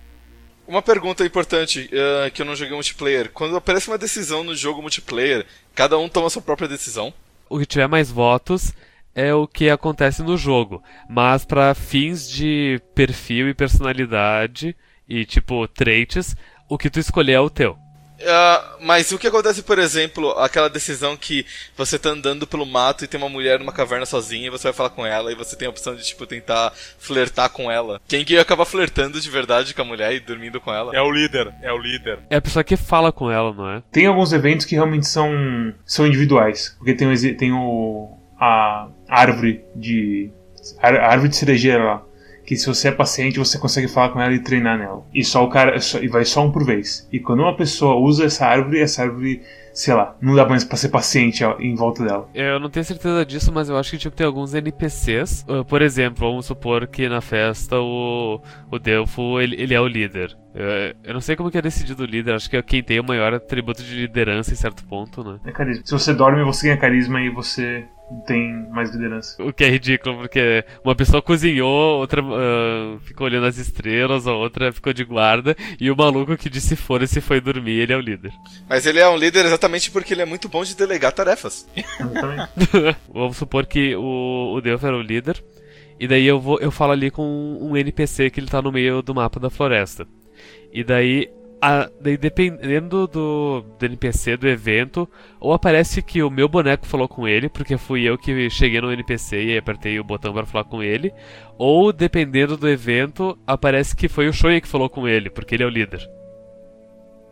Uma 0.68 0.82
pergunta 0.82 1.24
importante 1.24 1.88
eh, 1.92 2.32
que 2.32 2.42
eu 2.42 2.46
não 2.48 2.56
joguei 2.56 2.74
multiplayer. 2.74 3.30
Quando 3.32 3.56
aparece 3.56 3.88
uma 3.88 3.98
decisão 3.98 4.44
no 4.44 4.56
jogo 4.56 4.82
multiplayer, 4.82 5.46
cada 5.76 5.96
um 6.00 6.10
toma 6.10 6.28
a 6.28 6.30
sua 6.32 6.42
própria 6.42 6.68
decisão. 6.68 7.13
O 7.48 7.60
que 7.60 7.66
tiver 7.68 7.88
mais 7.88 8.10
votos 8.10 8.74
é 9.13 9.32
o 9.36 9.48
que 9.48 9.70
acontece 9.70 10.24
no 10.24 10.36
jogo, 10.36 10.84
mas 11.08 11.46
para 11.46 11.76
fins 11.76 12.28
de 12.28 12.82
perfil 12.96 13.48
e 13.48 13.54
personalidade 13.54 14.76
e 15.08 15.26
tipo 15.26 15.68
traits, 15.68 16.36
o 16.68 16.76
que 16.76 16.90
tu 16.90 17.00
escolher 17.00 17.34
é 17.34 17.40
o 17.40 17.52
teu. 17.52 17.78
Ah, 18.25 18.77
mas 18.80 19.12
o 19.12 19.17
que 19.17 19.27
acontece, 19.27 19.62
por 19.62 19.80
exemplo, 19.80 20.32
aquela 20.32 20.69
decisão 20.69 21.15
que 21.15 21.45
você 21.75 21.99
tá 21.99 22.10
andando 22.10 22.47
pelo 22.47 22.65
mato 22.65 23.03
e 23.03 23.08
tem 23.08 23.19
uma 23.19 23.30
mulher 23.30 23.60
numa 23.60 23.71
caverna 23.71 24.06
sozinha 24.06 24.47
e 24.47 24.49
você 24.49 24.63
vai 24.63 24.73
falar 24.73 24.89
com 24.89 25.06
ela 25.06 25.32
e 25.32 25.36
você 25.36 25.56
tem 25.56 25.67
a 25.67 25.71
opção 25.71 25.95
de, 25.95 26.03
tipo, 26.03 26.25
tentar 26.25 26.73
flertar 26.97 27.49
com 27.49 27.71
ela. 27.71 28.01
Quem 28.08 28.25
que 28.25 28.38
acaba 28.38 28.65
flertando 28.65 29.19
de 29.19 29.30
verdade 29.30 29.73
com 29.73 29.82
a 29.82 29.86
mulher 29.86 30.13
e 30.13 30.19
dormindo 30.19 30.60
com 30.60 30.73
ela? 30.73 30.95
É 30.95 31.01
o 31.01 31.12
líder, 31.12 31.53
é 31.62 31.71
o 31.71 31.77
líder. 31.77 32.19
É 32.30 32.38
a 32.38 32.41
pessoa 32.41 32.63
que 32.63 32.77
fala 32.77 33.12
com 33.12 33.30
ela, 33.32 33.53
não 33.53 33.69
é? 33.69 33.84
Tem 33.91 34.06
alguns 34.06 34.34
eventos 34.34 34.65
que 34.65 34.75
realmente 34.75 35.08
são, 35.08 35.73
são 35.86 36.08
individuais, 36.08 36.75
porque 36.77 36.93
tem, 36.93 37.08
o, 37.08 37.38
tem 37.38 37.51
o, 37.51 38.17
a 38.39 38.88
árvore 39.08 39.63
de. 39.75 40.32
A 40.82 40.88
árvore 40.88 41.30
de 41.30 41.36
cerejeira 41.36 41.84
lá. 41.84 42.07
Que 42.48 42.56
se 42.56 42.66
você 42.66 42.88
é 42.88 42.92
paciente, 42.94 43.38
você 43.40 43.60
consegue 43.60 43.90
falar 43.90 44.10
com 44.10 44.22
ela 44.22 44.34
e 44.34 44.40
treinar 44.40 44.78
nela. 44.80 45.04
E 45.14 45.22
só 45.24 45.44
o 45.44 45.50
cara. 45.50 45.80
só- 45.82 46.00
E 46.00 46.08
vai 46.08 46.24
só 46.24 46.46
um 46.46 46.52
por 46.52 46.64
vez. 46.66 47.06
E 47.12 47.20
quando 47.20 47.42
uma 47.42 47.56
pessoa 47.58 47.96
usa 47.98 48.24
essa 48.24 48.46
árvore, 48.46 48.80
essa 48.80 49.02
árvore, 49.04 49.42
sei 49.74 49.94
lá, 49.94 50.16
não 50.22 50.34
dá 50.34 50.46
mais 50.48 50.64
pra 50.64 50.78
ser 50.78 50.88
paciente 50.88 51.44
em 51.60 51.76
volta 51.76 52.06
dela. 52.06 52.30
Eu 52.34 52.58
não 52.58 52.70
tenho 52.70 52.86
certeza 52.86 53.26
disso, 53.26 53.52
mas 53.54 53.68
eu 53.68 53.78
acho 53.78 53.92
que 53.92 53.98
tipo, 53.98 54.16
tem 54.16 54.26
alguns 54.26 54.54
NPCs. 54.54 55.46
uh, 55.50 55.66
por 55.66 55.82
exemplo, 55.82 56.26
vamos 56.26 56.46
supor 56.46 56.88
que 56.88 57.10
na 57.10 57.20
festa 57.20 57.78
o, 57.82 58.42
o 58.72 58.80
Delfo 58.80 59.42
ele, 59.42 59.62
ele 59.62 59.74
é 59.74 59.82
o 59.82 59.88
líder. 59.88 60.34
Eu, 60.56 60.66
eu 61.04 61.14
não 61.14 61.22
sei 61.22 61.36
como 61.36 61.52
que 61.52 61.58
é 61.58 61.62
decidido 61.62 62.04
o 62.04 62.06
líder, 62.06 62.34
acho 62.34 62.50
que 62.50 62.56
é 62.56 62.62
quem 62.62 62.82
tem 62.82 62.98
o 63.00 63.04
maior 63.04 63.34
atributo 63.34 63.84
de 63.84 63.94
liderança 63.94 64.54
em 64.54 64.56
certo 64.56 64.86
ponto, 64.86 65.22
né? 65.22 65.38
É 65.46 65.52
carisma. 65.52 65.84
Se 65.86 65.92
você 65.92 66.14
dorme, 66.14 66.44
você 66.46 66.68
ganha 66.68 66.78
carisma 66.80 67.20
e 67.22 67.30
você 67.30 67.84
tem 68.26 68.67
mais 68.70 68.91
liderança. 68.91 69.41
O 69.43 69.52
que 69.52 69.63
é 69.63 69.70
ridículo, 69.70 70.17
porque 70.17 70.63
uma 70.84 70.96
pessoa 70.96 71.22
cozinhou, 71.22 72.00
outra 72.00 72.22
ah, 72.22 72.98
ficou 73.02 73.28
olhando 73.28 73.48
as 73.48 73.58
estrelas, 73.58 74.28
a 74.28 74.34
outra 74.34 74.72
ficou 74.72 74.93
de 74.93 75.04
guarda, 75.04 75.56
e 75.80 75.91
o 75.91 75.96
maluco 75.96 76.38
que 76.38 76.50
disse 76.50 76.76
foda-se 76.76 77.20
foi 77.20 77.41
dormir, 77.41 77.80
ele 77.80 77.93
é 77.93 77.98
o 77.98 78.02
líder. 78.02 78.32
Mas 78.70 78.86
ele 78.86 79.00
é 79.00 79.10
um 79.10 79.17
líder 79.17 79.46
exatamente 79.46 79.91
porque 79.91 80.13
ele 80.13 80.22
é 80.22 80.26
muito 80.26 80.48
bom 80.48 80.63
de 80.63 80.76
delegar 80.76 81.12
tarefas. 81.12 81.67
Exatamente. 81.76 82.50
Vamos 83.13 83.38
supor 83.38 83.65
que 83.65 83.96
o, 83.96 84.54
o 84.56 84.62
Delphi 84.62 84.86
era 84.86 84.98
o 84.98 85.02
líder, 85.02 85.43
e 86.00 86.08
daí 86.08 86.26
eu, 86.26 86.39
vou, 86.39 86.60
eu 86.60 86.72
falo 86.72 86.93
ali 86.93 87.12
com 87.12 87.58
um 87.60 87.76
NPC 87.76 88.30
que 88.30 88.39
ele 88.39 88.48
tá 88.48 88.62
no 88.62 88.72
meio 88.72 89.02
do 89.02 89.13
mapa 89.13 89.39
da 89.39 89.50
floresta. 89.50 90.08
E 90.72 90.84
daí, 90.84 91.30
a- 91.62 91.89
dependendo 92.02 93.08
do, 93.08 93.62
do 93.80 93.86
NPC, 93.86 94.38
do 94.38 94.48
evento, 94.48 95.10
ou 95.39 95.54
aparece 95.54 96.02
que 96.02 96.22
o 96.22 96.30
meu 96.30 96.48
boneco 96.48 96.86
falou 96.86 97.08
com 97.08 97.28
ele, 97.28 97.50
porque 97.50 97.78
fui 97.78 98.04
eu 98.04 98.17
que 98.17 98.50
cheguei 98.50 98.80
no 98.82 98.91
NPC 98.91 99.43
e 99.43 99.58
apertei 99.58 100.00
o 100.00 100.04
botão 100.04 100.34
para 100.34 100.46
falar 100.46 100.63
com 100.65 100.84
ele, 100.84 101.13
ou 101.58 101.91
dependendo 101.91 102.56
do 102.58 102.70
evento, 102.70 103.38
aparece 103.46 103.96
que 103.96 104.08
foi 104.08 104.28
o 104.28 104.34
Shoei 104.34 104.62
que 104.62 104.67
falou 104.67 104.89
com 104.89 105.08
ele, 105.08 105.30
porque 105.30 105.56
ele 105.56 105.63
é 105.63 105.65
o 105.67 105.70
líder. 105.70 106.08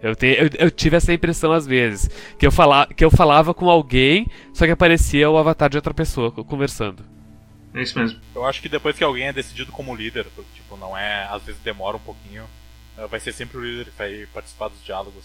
Eu, 0.01 0.15
te- 0.15 0.38
eu- 0.38 0.49
eu 0.65 0.71
tive 0.71 0.97
essa 0.97 1.13
impressão 1.13 1.51
às 1.51 1.65
vezes, 1.65 2.09
que 2.38 2.45
eu, 2.45 2.51
fala, 2.51 2.85
que 2.88 3.03
eu 3.03 3.09
falava 3.09 3.53
com 3.53 3.69
alguém, 3.69 4.27
só 4.53 4.65
que 4.65 4.71
aparecia 4.71 5.29
o 5.29 5.38
avatar 5.38 5.69
de 5.69 5.77
outra 5.77 5.93
pessoa 5.93 6.31
co- 6.31 6.43
conversando. 6.43 7.03
É 7.73 7.81
isso 7.81 7.97
mesmo. 7.97 8.19
Eu 8.33 8.45
acho 8.45 8.61
que 8.61 8.69
depois 8.69 8.95
que 8.97 9.03
alguém 9.03 9.27
é 9.27 9.33
decidido 9.33 9.71
como 9.71 9.95
líder, 9.95 10.25
tipo, 10.53 10.77
não 10.77 10.97
é. 10.97 11.27
Às 11.29 11.43
vezes 11.43 11.59
demora 11.61 11.97
um 11.97 11.99
pouquinho, 11.99 12.43
vai 13.10 13.19
ser 13.19 13.34
sempre 13.34 13.58
o 13.58 13.63
líder 13.63 13.86
que 13.86 13.97
vai 13.97 14.27
participar 14.34 14.67
dos 14.69 14.84
diálogos. 14.84 15.23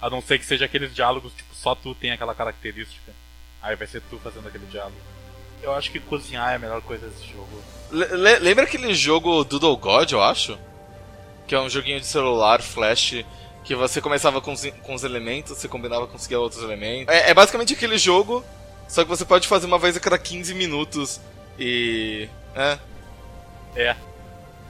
A 0.00 0.10
não 0.10 0.20
ser 0.20 0.38
que 0.38 0.44
seja 0.46 0.64
aqueles 0.64 0.94
diálogos, 0.94 1.32
tipo, 1.34 1.54
só 1.54 1.74
tu 1.74 1.94
tem 1.94 2.10
aquela 2.10 2.34
característica. 2.34 3.12
Aí 3.62 3.76
vai 3.76 3.86
ser 3.86 4.02
tu 4.10 4.18
fazendo 4.18 4.48
aquele 4.48 4.66
diálogo. 4.66 4.96
Eu 5.62 5.72
acho 5.74 5.92
que 5.92 6.00
cozinhar 6.00 6.50
é 6.52 6.56
a 6.56 6.58
melhor 6.58 6.82
coisa 6.82 7.06
desse 7.06 7.28
jogo. 7.30 7.62
Le- 7.92 8.06
le- 8.16 8.38
lembra 8.40 8.64
aquele 8.64 8.92
jogo 8.94 9.44
Doodle 9.44 9.76
God, 9.76 10.10
eu 10.10 10.20
acho? 10.22 10.58
Que 11.46 11.54
é 11.54 11.60
um 11.60 11.70
joguinho 11.70 12.00
de 12.00 12.06
celular, 12.06 12.60
flash, 12.60 13.24
que 13.62 13.74
você 13.76 14.00
começava 14.00 14.40
com 14.40 14.52
os, 14.52 14.66
com 14.82 14.94
os 14.94 15.04
elementos, 15.04 15.56
você 15.56 15.68
combinava 15.68 16.06
com 16.06 16.14
conseguir 16.14 16.34
outros 16.36 16.62
elementos. 16.64 17.14
É, 17.14 17.30
é 17.30 17.34
basicamente 17.34 17.74
aquele 17.74 17.96
jogo, 17.96 18.44
só 18.88 19.04
que 19.04 19.08
você 19.08 19.24
pode 19.24 19.46
fazer 19.46 19.66
uma 19.66 19.78
vez 19.78 19.96
a 19.96 20.00
cada 20.00 20.18
15 20.18 20.52
minutos 20.54 21.20
e. 21.56 22.28
É. 22.56 22.78
É, 23.76 23.96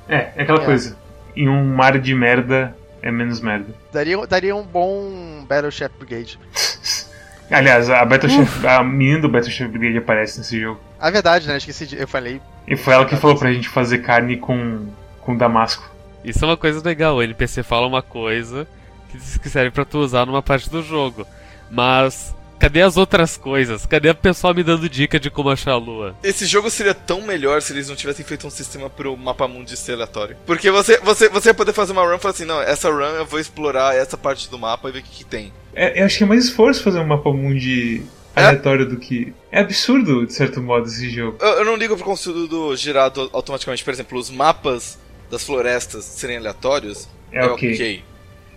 é 0.09 0.43
aquela 0.43 0.61
É. 0.63 0.65
coisa. 0.67 0.99
Em 1.35 1.49
um 1.49 1.75
mar 1.75 1.99
de 1.99 2.15
merda 2.15 2.77
é 3.01 3.11
menos 3.11 3.41
merda. 3.41 3.75
Daria, 3.93 4.27
daria 4.27 4.55
um 4.55 4.63
bom 4.63 5.45
Battle 5.49 5.71
Chef 5.71 5.93
Brigade. 5.99 6.39
Aliás, 7.51 7.91
a 7.91 8.03
Battlechef, 8.05 8.67
a 8.67 8.83
menina 8.83 9.21
do 9.21 9.29
Battlechef 9.29 9.71
Brigade 9.71 9.99
aparece 9.99 10.39
nesse 10.39 10.59
jogo. 10.59 10.81
A 10.99 11.11
verdade, 11.11 11.47
né? 11.47 11.59
Esqueci 11.59 11.87
de. 11.87 12.01
Eu 12.01 12.09
falei. 12.09 12.41
E 12.67 12.77
foi 12.77 12.95
ela 12.95 13.05
que 13.05 13.17
falou 13.17 13.37
pra 13.37 13.53
gente 13.53 13.69
fazer 13.69 13.99
carne 13.99 14.39
com, 14.39 14.87
com 15.21 15.37
damasco. 15.37 15.91
Isso 16.25 16.45
é 16.45 16.49
uma 16.49 16.57
coisa 16.57 16.83
legal, 16.83 17.17
o 17.17 17.23
NPC 17.23 17.63
fala 17.63 17.87
uma 17.87 18.01
coisa 18.01 18.67
que 19.11 19.19
diz 19.19 19.37
que 19.37 19.51
serve 19.51 19.71
pra 19.71 19.85
tu 19.85 19.99
usar 19.99 20.25
numa 20.25 20.43
parte 20.43 20.71
do 20.71 20.83
jogo. 20.83 21.27
Mas 21.71 22.35
cadê 22.63 22.81
as 22.83 22.97
outras 22.97 23.37
coisas? 23.37 23.85
Cadê 23.87 24.09
o 24.11 24.15
pessoal 24.15 24.55
me 24.55 24.63
dando 24.63 24.89
dica 24.89 25.19
de 25.19 25.29
como 25.29 25.51
achar 25.51 25.73
a 25.73 25.77
lua? 25.77 26.15
Esse 26.23 26.47
jogo 26.47 26.71
seria 26.71 26.95
tão 26.95 27.21
melhor 27.21 27.61
se 27.61 27.73
eles 27.73 27.89
não 27.89 27.97
tivessem 27.97 28.25
feito 28.25 28.47
um 28.47 28.51
sistema 28.51 28.89
pro 28.89 29.17
mapa 29.17 29.49
mundi 29.49 29.77
ser 29.77 29.95
aleatório. 29.95 30.37
Porque 30.47 30.71
você, 30.71 30.97
você, 30.99 31.29
você 31.29 31.49
ia 31.49 31.55
poder 31.55 31.73
fazer 31.73 31.91
uma 31.91 32.03
run 32.07 32.15
e 32.15 32.19
falar 32.21 32.35
assim: 32.35 32.45
não, 32.45 32.63
essa 32.63 32.89
run 32.89 33.17
eu 33.17 33.27
vou 33.27 33.41
explorar 33.41 33.97
essa 33.97 34.17
parte 34.17 34.49
do 34.49 34.57
mapa 34.61 34.89
e 34.89 34.93
ver 34.93 35.01
o 35.01 35.03
que, 35.03 35.11
que 35.11 35.25
tem. 35.25 35.53
É, 35.75 36.01
eu 36.01 36.07
acho 36.07 36.19
que 36.19 36.23
é 36.23 36.27
mais 36.27 36.45
esforço 36.45 36.85
fazer 36.85 37.01
um 37.01 37.07
mapa 37.07 37.33
mundi 37.33 38.03
É? 38.37 38.45
aleatório 38.45 38.89
do 38.89 38.97
que. 38.97 39.33
É 39.51 39.59
absurdo, 39.59 40.25
de 40.25 40.33
certo 40.33 40.63
modo, 40.63 40.87
esse 40.87 41.11
jogo. 41.11 41.39
Eu, 41.41 41.49
eu 41.49 41.65
não 41.65 41.75
ligo 41.75 41.97
pro 41.97 42.05
conteúdo 42.05 42.77
gerado 42.77 43.29
automaticamente. 43.33 43.83
Por 43.83 43.93
exemplo, 43.93 44.17
os 44.17 44.31
mapas 44.31 45.01
das 45.29 45.43
florestas 45.43 46.05
serem 46.05 46.37
aleatórios. 46.37 47.09
É 47.33 47.45
ok. 47.45 48.05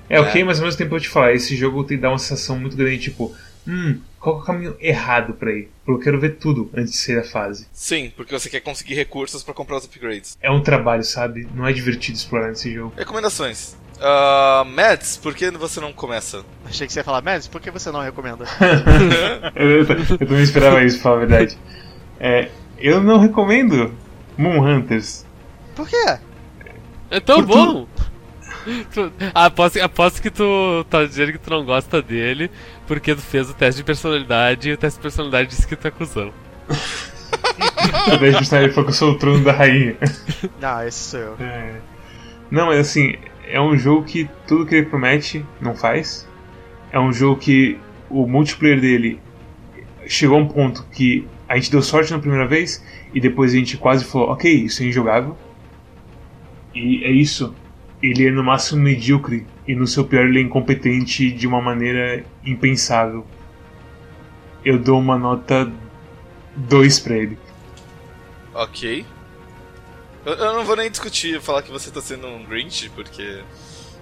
É 0.07 0.17
É. 0.17 0.19
ok, 0.19 0.43
mas 0.43 0.59
ao 0.59 0.65
mesmo 0.65 0.77
tempo 0.77 0.95
eu 0.95 0.99
te 0.99 1.09
falar, 1.09 1.33
esse 1.33 1.55
jogo 1.55 1.83
te 1.83 1.97
dá 1.97 2.09
uma 2.09 2.19
sensação 2.19 2.59
muito 2.59 2.77
grande, 2.77 2.99
tipo, 2.99 3.35
hum, 3.67 3.99
qual 4.19 4.35
que 4.35 4.41
é 4.41 4.43
o 4.43 4.45
caminho 4.45 4.77
errado 4.79 5.33
pra 5.33 5.51
ir? 5.51 5.69
Porque 5.85 5.99
eu 5.99 6.03
quero 6.03 6.19
ver 6.19 6.37
tudo 6.37 6.69
antes 6.73 6.93
de 6.93 6.97
sair 6.99 7.15
da 7.17 7.23
fase. 7.23 7.67
Sim, 7.71 8.11
porque 8.15 8.37
você 8.37 8.49
quer 8.49 8.59
conseguir 8.61 8.95
recursos 8.95 9.43
pra 9.43 9.53
comprar 9.53 9.77
os 9.77 9.85
upgrades. 9.85 10.37
É 10.41 10.49
um 10.49 10.61
trabalho, 10.61 11.03
sabe? 11.03 11.47
Não 11.53 11.67
é 11.67 11.71
divertido 11.73 12.17
explorar 12.17 12.49
nesse 12.49 12.73
jogo. 12.73 12.93
Recomendações. 12.97 13.75
Ah, 14.01 14.63
Mads, 14.67 15.17
por 15.17 15.33
que 15.33 15.49
você 15.51 15.79
não 15.79 15.93
começa? 15.93 16.43
Achei 16.65 16.85
que 16.87 16.91
você 16.93 16.99
ia 16.99 17.03
falar, 17.03 17.21
Mads, 17.21 17.47
por 17.47 17.61
que 17.61 17.71
você 17.71 17.91
não 17.91 18.01
recomenda? 18.01 18.45
eu 19.55 19.85
também 20.17 20.43
esperava 20.43 20.83
isso, 20.83 20.97
pra 20.97 21.03
falar 21.03 21.15
a 21.15 21.25
verdade. 21.25 21.57
É, 22.19 22.49
eu 22.77 23.01
não 23.01 23.19
recomendo. 23.19 23.93
Moon 24.37 24.59
Hunters. 24.59 25.25
Por 25.75 25.87
quê? 25.87 26.17
É 27.09 27.19
tão 27.19 27.37
Por 27.37 27.45
bom! 27.45 27.85
Tu- 27.94 27.94
aposto, 29.33 29.81
aposto 29.81 30.21
que 30.21 30.29
tu 30.29 30.85
tá 30.89 31.03
dizendo 31.05 31.31
que 31.31 31.37
tu 31.37 31.49
não 31.49 31.65
gosta 31.65 32.01
dele 32.01 32.49
porque 32.87 33.15
tu 33.15 33.21
fez 33.21 33.49
o 33.49 33.53
teste 33.53 33.77
de 33.81 33.83
personalidade 33.83 34.69
e 34.69 34.73
o 34.73 34.77
teste 34.77 34.97
de 34.97 35.03
personalidade 35.03 35.49
disse 35.49 35.67
que 35.67 35.75
tu 35.75 35.87
é 35.87 35.91
cuzão. 35.91 36.31
O 37.85 38.17
Daí 38.17 38.31
justamente 38.31 38.67
ele 38.67 38.73
falou 38.73 38.85
que 38.85 38.91
eu 38.91 38.95
sou 38.95 39.11
o 39.11 39.17
trono 39.17 39.43
da 39.43 39.51
rainha. 39.51 39.95
Não, 40.61 40.87
esse 40.87 41.11
sou 41.11 41.19
eu. 41.19 41.37
É. 41.39 41.75
Não, 42.49 42.67
mas 42.67 42.79
assim, 42.79 43.15
é 43.47 43.59
um 43.59 43.77
jogo 43.77 44.03
que 44.03 44.29
tudo 44.47 44.65
que 44.65 44.75
ele 44.75 44.85
promete 44.85 45.45
não 45.59 45.75
faz. 45.75 46.27
É 46.91 46.99
um 46.99 47.11
jogo 47.11 47.39
que 47.39 47.77
o 48.09 48.27
multiplayer 48.27 48.79
dele 48.79 49.19
chegou 50.07 50.37
a 50.37 50.41
um 50.41 50.47
ponto 50.47 50.85
que 50.91 51.27
a 51.47 51.55
gente 51.55 51.71
deu 51.71 51.81
sorte 51.81 52.11
na 52.11 52.19
primeira 52.19 52.47
vez 52.47 52.83
e 53.13 53.19
depois 53.19 53.53
a 53.53 53.57
gente 53.57 53.77
quase 53.77 54.05
falou, 54.05 54.29
ok, 54.29 54.51
isso 54.51 54.83
é 54.83 54.87
injogável. 54.87 55.37
E 56.73 57.03
é 57.03 57.11
isso. 57.11 57.53
Ele 58.09 58.27
é 58.27 58.31
no 58.31 58.43
máximo 58.43 58.81
medíocre 58.81 59.45
e 59.67 59.73
no 59.75 59.87
seu 59.87 60.03
pior 60.05 60.25
ele 60.25 60.39
é 60.39 60.41
incompetente 60.41 61.31
de 61.31 61.47
uma 61.47 61.61
maneira 61.61 62.23
impensável. 62.45 63.25
Eu 64.63 64.77
dou 64.79 64.99
uma 64.99 65.17
nota 65.17 65.71
2 66.55 66.99
pra 66.99 67.15
ele. 67.15 67.37
Ok. 68.53 69.05
Eu, 70.25 70.33
eu 70.33 70.53
não 70.53 70.65
vou 70.65 70.75
nem 70.75 70.89
discutir, 70.89 71.39
falar 71.41 71.61
que 71.61 71.71
você 71.71 71.91
tá 71.91 72.01
sendo 72.01 72.27
um 72.27 72.43
Grinch, 72.43 72.89
porque 72.95 73.41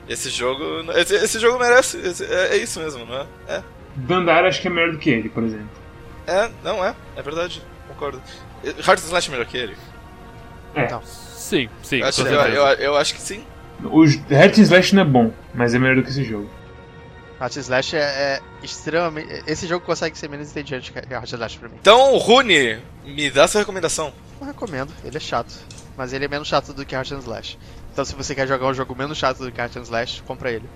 esse 0.07 0.29
jogo. 0.29 0.63
Esse, 0.95 1.15
esse 1.15 1.39
jogo 1.39 1.59
merece. 1.59 1.97
esse- 1.97 2.25
é, 2.25 2.55
é 2.55 2.57
isso 2.57 2.79
mesmo, 2.79 3.05
não 3.05 3.15
é? 3.17 3.27
É. 3.47 3.63
Dandara 3.95 4.47
acho 4.47 4.61
que 4.61 4.67
é 4.67 4.71
melhor 4.71 4.91
do 4.91 4.97
que 4.97 5.09
ele, 5.09 5.29
por 5.29 5.43
exemplo. 5.43 5.69
É, 6.25 6.49
não 6.63 6.83
é. 6.83 6.95
É 7.15 7.21
verdade. 7.21 7.61
Concordo. 7.87 8.21
Heart 8.63 8.99
Slash 8.99 9.27
é 9.27 9.31
melhor 9.31 9.45
que 9.45 9.57
ele? 9.57 9.75
É. 10.75 10.89
Não. 10.89 11.01
Sim, 11.03 11.69
sim. 11.83 11.97
Eu 11.99 12.07
acho, 12.07 12.21
eu, 12.21 12.39
eu, 12.41 12.65
eu 12.79 12.97
acho 12.97 13.13
que 13.13 13.21
sim. 13.21 13.43
O 13.85 14.05
Hack 14.33 14.57
and 14.57 14.63
Slash 14.63 14.95
não 14.95 15.01
é 15.03 15.05
bom, 15.05 15.31
mas 15.53 15.73
é 15.73 15.79
melhor 15.79 15.97
do 15.97 16.03
que 16.03 16.09
esse 16.09 16.23
jogo. 16.23 16.49
Heart 17.39 17.57
Slash 17.57 17.95
é, 17.95 17.99
é 17.99 18.41
extremamente. 18.63 19.43
Esse 19.45 19.67
jogo 19.67 19.85
consegue 19.85 20.17
ser 20.17 20.29
menos 20.29 20.49
entediante 20.49 20.93
que 20.93 21.13
Heart 21.13 21.33
Slash 21.33 21.57
pra 21.59 21.67
mim. 21.67 21.75
Então, 21.81 22.17
Rune, 22.17 22.79
me 23.05 23.29
dá 23.29 23.47
sua 23.47 23.59
recomendação. 23.59 24.13
Não 24.39 24.47
recomendo, 24.47 24.93
ele 25.03 25.17
é 25.17 25.19
chato. 25.19 25.53
Mas 25.97 26.13
ele 26.13 26.25
é 26.25 26.27
menos 26.27 26.47
chato 26.47 26.73
do 26.73 26.85
que 26.85 26.95
and 26.95 27.03
Slash. 27.03 27.57
Então 27.91 28.03
se 28.03 28.15
você 28.15 28.33
quer 28.33 28.47
jogar 28.47 28.67
um 28.67 28.73
jogo 28.73 28.95
menos 28.95 29.17
chato 29.17 29.39
do 29.39 29.51
que 29.51 29.61
and 29.61 29.81
Slash, 29.83 30.23
compra 30.23 30.51
ele. 30.51 30.67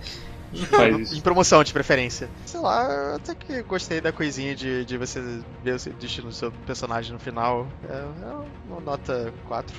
Em 1.12 1.20
promoção, 1.20 1.62
de 1.62 1.72
preferência. 1.72 2.28
Sei 2.46 2.60
lá, 2.60 2.84
eu 2.84 3.16
até 3.16 3.34
que 3.34 3.62
gostei 3.62 4.00
da 4.00 4.12
coisinha 4.12 4.54
de, 4.54 4.84
de 4.84 4.96
você 4.96 5.22
ver 5.62 5.74
o 5.74 5.78
seu 5.78 5.92
destino 5.94 6.28
do 6.28 6.34
seu 6.34 6.50
personagem 6.66 7.12
no 7.12 7.18
final. 7.18 7.66
É, 7.88 7.92
é 7.92 8.34
uma 8.70 8.80
nota 8.80 9.32
4. 9.46 9.76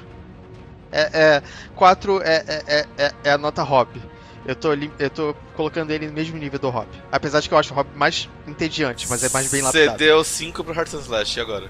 É, 0.92 1.10
é, 1.38 1.44
4 1.76 2.22
é, 2.24 2.44
é, 2.48 2.64
é, 2.68 2.86
é- 2.98 3.12
é 3.26 3.32
a 3.32 3.38
nota 3.38 3.62
hobby. 3.64 4.02
Eu 4.46 4.56
tô, 4.56 4.70
eu 4.74 5.10
tô 5.10 5.36
colocando 5.56 5.92
ele 5.92 6.08
no 6.08 6.14
mesmo 6.14 6.38
nível 6.38 6.58
do 6.58 6.70
hobby. 6.70 6.90
Apesar 7.12 7.40
de 7.40 7.48
que 7.48 7.54
eu 7.54 7.58
acho 7.60 7.72
o 7.74 7.76
hobby 7.76 7.92
mais 7.96 8.28
entediante, 8.48 9.06
mas 9.10 9.24
é 9.24 9.30
mais 9.30 9.52
bem 9.52 9.62
Você 9.62 9.68
lapidado. 9.86 9.98
deu 10.00 10.24
5 10.24 10.64
pro 10.64 10.74
Heart 10.74 10.94
Slash, 10.94 11.38
e 11.38 11.42
agora? 11.42 11.70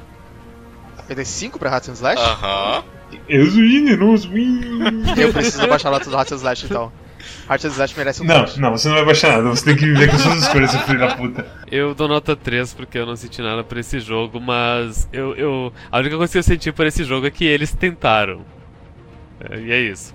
Eu 1.09 1.15
dei 1.15 1.25
5 1.25 1.59
pra 1.59 1.69
Heart 1.71 1.89
and 1.89 1.93
Slash? 1.93 2.21
Aham. 2.21 2.83
Eu 3.27 3.45
sou 3.49 3.63
generoso. 3.65 4.29
Eu 5.17 5.33
preciso 5.33 5.67
baixar 5.67 5.89
a 5.89 5.91
nota 5.93 6.05
do 6.09 6.15
Heart 6.15 6.31
and 6.31 6.35
Slash 6.35 6.65
então. 6.67 6.91
Heart 7.49 7.65
and 7.65 7.67
Slash 7.69 7.97
merece 7.97 8.21
um 8.21 8.25
Não, 8.25 8.45
não, 8.57 8.71
você 8.71 8.87
não 8.87 8.95
vai 8.95 9.05
baixar 9.05 9.29
nada. 9.37 9.49
Você 9.49 9.65
tem 9.65 9.75
que 9.75 9.85
viver 9.85 10.09
com 10.11 10.17
suas 10.19 10.43
escolhas, 10.43 10.71
seu 10.71 10.79
filho 10.81 10.99
da 10.99 11.15
puta. 11.15 11.45
Eu 11.69 11.93
dou 11.95 12.07
nota 12.07 12.35
3 12.35 12.73
porque 12.75 12.97
eu 12.99 13.05
não 13.05 13.15
senti 13.15 13.41
nada 13.41 13.63
por 13.63 13.77
esse 13.77 13.99
jogo, 13.99 14.39
mas 14.39 15.09
eu, 15.11 15.35
eu. 15.35 15.73
A 15.91 15.97
única 15.99 16.15
coisa 16.15 16.31
que 16.31 16.37
eu 16.37 16.43
senti 16.43 16.71
por 16.71 16.85
esse 16.85 17.03
jogo 17.03 17.25
é 17.27 17.31
que 17.31 17.43
eles 17.43 17.73
tentaram. 17.73 18.45
É, 19.49 19.59
e 19.59 19.71
é 19.71 19.79
isso. 19.79 20.13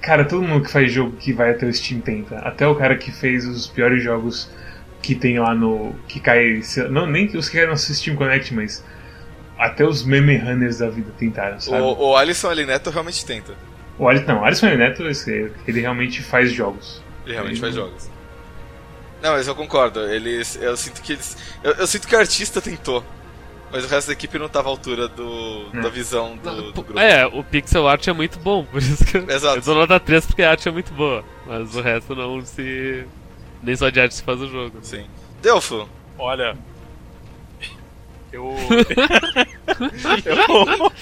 Cara, 0.00 0.24
todo 0.24 0.42
mundo 0.42 0.64
que 0.64 0.72
faz 0.72 0.90
jogo 0.92 1.12
que 1.16 1.32
vai 1.32 1.50
até 1.50 1.66
o 1.66 1.72
Steam 1.72 2.00
tenta. 2.00 2.38
Até 2.38 2.66
o 2.66 2.74
cara 2.74 2.96
que 2.96 3.12
fez 3.12 3.46
os 3.46 3.66
piores 3.66 4.02
jogos 4.02 4.50
que 5.02 5.14
tem 5.14 5.38
lá 5.38 5.54
no. 5.54 5.94
que 6.08 6.20
cai. 6.20 6.62
Não, 6.90 7.06
nem 7.06 7.26
os 7.36 7.48
que 7.48 7.56
caem 7.58 7.68
no 7.68 7.76
Steam 7.76 8.16
Connect, 8.16 8.54
mas. 8.54 8.84
Até 9.58 9.84
os 9.84 10.02
meme 10.02 10.38
runners 10.38 10.78
da 10.78 10.88
vida 10.88 11.12
tentaram, 11.18 11.60
sabe? 11.60 11.82
O, 11.82 12.08
o 12.12 12.16
Alisson 12.16 12.48
Ali 12.48 12.64
Neto 12.64 12.88
realmente 12.88 13.26
tenta. 13.26 13.52
O 13.98 14.08
Alisson, 14.08 14.24
não, 14.26 14.40
o 14.40 14.44
Alisson 14.46 14.68
ele 14.68 15.80
realmente 15.82 16.22
faz 16.22 16.50
jogos. 16.50 17.02
Ele 17.26 17.34
realmente 17.34 17.54
Ele 17.56 17.60
faz 17.60 17.76
não- 17.76 17.82
jogos. 17.84 18.10
Não, 19.22 19.32
mas 19.32 19.46
eu 19.46 19.54
concordo. 19.54 20.00
Eles. 20.00 20.58
Eu 20.62 20.74
sinto 20.78 21.02
que 21.02 21.12
eles. 21.12 21.36
Eu, 21.62 21.72
eu 21.72 21.86
sinto 21.86 22.08
que 22.08 22.16
o 22.16 22.18
artista 22.18 22.62
tentou. 22.62 23.04
Mas 23.72 23.84
o 23.84 23.88
resto 23.88 24.08
da 24.08 24.12
equipe 24.14 24.38
não 24.38 24.48
tava 24.48 24.68
à 24.68 24.70
altura 24.72 25.06
do, 25.08 25.68
É. 25.72 25.80
da 25.80 25.88
visão 25.88 26.36
do, 26.36 26.72
do 26.72 26.82
grupo. 26.82 26.98
É, 26.98 27.24
o 27.26 27.44
pixel 27.44 27.86
art 27.86 28.06
é 28.08 28.12
muito 28.12 28.38
bom, 28.40 28.64
por 28.70 28.78
isso 28.82 29.04
que 29.04 29.16
eu, 29.16 29.30
Exato. 29.30 29.58
eu 29.58 29.62
dou 29.62 29.74
nota 29.76 30.00
3 30.00 30.26
porque 30.26 30.42
a 30.42 30.50
arte 30.50 30.68
é 30.68 30.72
muito 30.72 30.92
boa. 30.92 31.24
Mas 31.46 31.74
o 31.76 31.80
resto 31.80 32.14
não 32.16 32.44
se. 32.44 33.06
Nem 33.62 33.76
só 33.76 33.88
de 33.90 34.00
arte 34.00 34.14
se 34.14 34.22
faz 34.22 34.40
o 34.40 34.48
jogo. 34.48 34.78
Sim. 34.82 35.06
Delfo, 35.42 35.88
Olha. 36.18 36.56
Eu. 38.32 38.54
eu. 40.24 40.92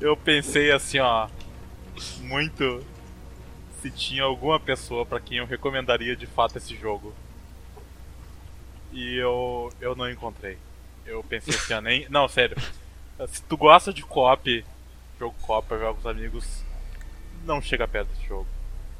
Eu 0.00 0.16
pensei 0.16 0.70
assim, 0.70 0.98
ó. 1.00 1.28
Muito. 2.20 2.84
Se 3.82 3.90
tinha 3.90 4.22
alguma 4.24 4.58
pessoa 4.60 5.04
pra 5.06 5.18
quem 5.20 5.38
eu 5.38 5.46
recomendaria 5.46 6.14
de 6.16 6.26
fato 6.26 6.56
esse 6.58 6.76
jogo. 6.76 7.12
E 8.92 9.16
eu. 9.16 9.72
Eu 9.80 9.94
não 9.96 10.08
encontrei. 10.10 10.56
Eu 11.08 11.22
pensei 11.24 11.54
assim, 11.54 11.72
ó, 11.74 11.80
nem. 11.80 12.06
Não, 12.08 12.28
sério. 12.28 12.56
Se 13.28 13.42
tu 13.42 13.56
gosta 13.56 13.92
de 13.92 14.02
co-op, 14.02 14.64
jogo 15.18 15.34
co-op 15.42 15.66
pra 15.66 15.78
jogar 15.78 15.92
com 15.94 16.00
os 16.00 16.06
amigos, 16.06 16.62
não 17.44 17.60
chega 17.60 17.88
perto 17.88 18.08
desse 18.10 18.26
jogo. 18.28 18.46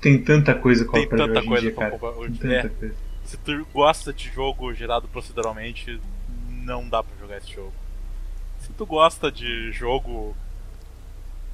Tem 0.01 0.23
tanta 0.23 0.55
coisa 0.55 0.85
com 0.85 0.93
Tem 0.93 1.09
pra 1.09 1.19
jogar 1.19 1.33
hoje 1.41 1.45
em 1.45 1.49
coisa 1.49 1.63
dia, 1.63 1.73
pra 1.73 1.91
cara. 1.91 2.13
hoje. 2.17 2.39
Tem 2.39 2.51
tanta 2.51 2.67
É. 2.67 2.69
coisa. 2.71 2.95
Se 3.25 3.37
tu 3.37 3.67
gosta 3.73 4.13
de 4.13 4.29
jogo 4.31 4.73
gerado 4.75 5.07
proceduralmente, 5.09 6.01
não 6.65 6.89
dá 6.89 7.03
pra 7.03 7.15
jogar 7.21 7.39
esse 7.39 7.53
jogo. 7.53 7.73
Se 8.61 8.73
tu 8.73 8.87
gosta 8.87 9.31
de 9.31 9.71
jogo 9.73 10.35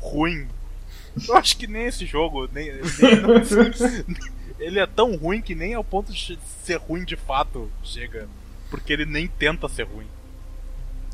ruim, 0.01 0.47
eu 1.29 1.37
acho 1.37 1.57
que 1.57 1.67
nem 1.67 1.87
esse 1.87 2.07
jogo, 2.07 2.49
nem, 2.53 2.73
nem- 2.73 2.81
ele 4.59 4.79
é 4.79 4.87
tão 4.87 5.17
ruim 5.17 5.40
que 5.43 5.55
nem 5.55 5.75
ao 5.75 5.85
ponto 5.85 6.12
de 6.12 6.38
ser 6.64 6.77
ruim 6.77 7.05
de 7.05 7.17
fato 7.17 7.71
chega, 7.83 8.29
porque 8.71 8.93
ele 8.93 9.05
nem 9.05 9.27
tenta 9.27 9.69
ser 9.69 9.85
ruim. 9.85 10.07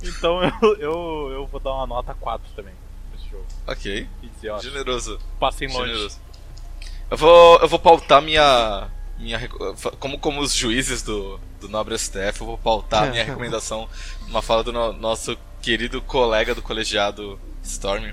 Então 0.03 0.41
eu, 0.63 0.77
eu, 0.77 1.31
eu 1.33 1.47
vou 1.47 1.61
dar 1.61 1.73
uma 1.75 1.87
nota 1.87 2.15
4 2.15 2.47
também 2.57 2.75
nesse 3.13 3.29
jogo. 3.31 3.45
ok. 3.67 4.09
E 4.23 4.27
dizer, 4.29 4.51
ó, 4.51 4.59
Generoso. 4.61 5.19
passem 5.39 5.69
longe. 5.69 5.93
Generoso. 5.93 6.19
Eu 7.11 7.17
vou, 7.17 7.59
eu 7.59 7.69
vou 7.69 7.79
pautar 7.79 8.23
minha. 8.23 8.89
minha 9.19 9.49
como, 9.99 10.19
como 10.19 10.41
os 10.41 10.55
juízes 10.55 11.03
do, 11.03 11.41
do 11.61 11.69
Nobre 11.69 11.99
STF, 11.99 12.41
eu 12.41 12.47
vou 12.47 12.59
pautar 12.59 13.11
minha 13.11 13.25
recomendação 13.25 13.89
numa 14.29 14.41
fala 14.43 14.63
do 14.63 14.73
no- 14.73 14.93
nosso 14.93 15.37
querido 15.61 16.01
colega 16.03 16.55
do 16.55 16.63
colegiado 16.63 17.39
Storm. 17.65 18.13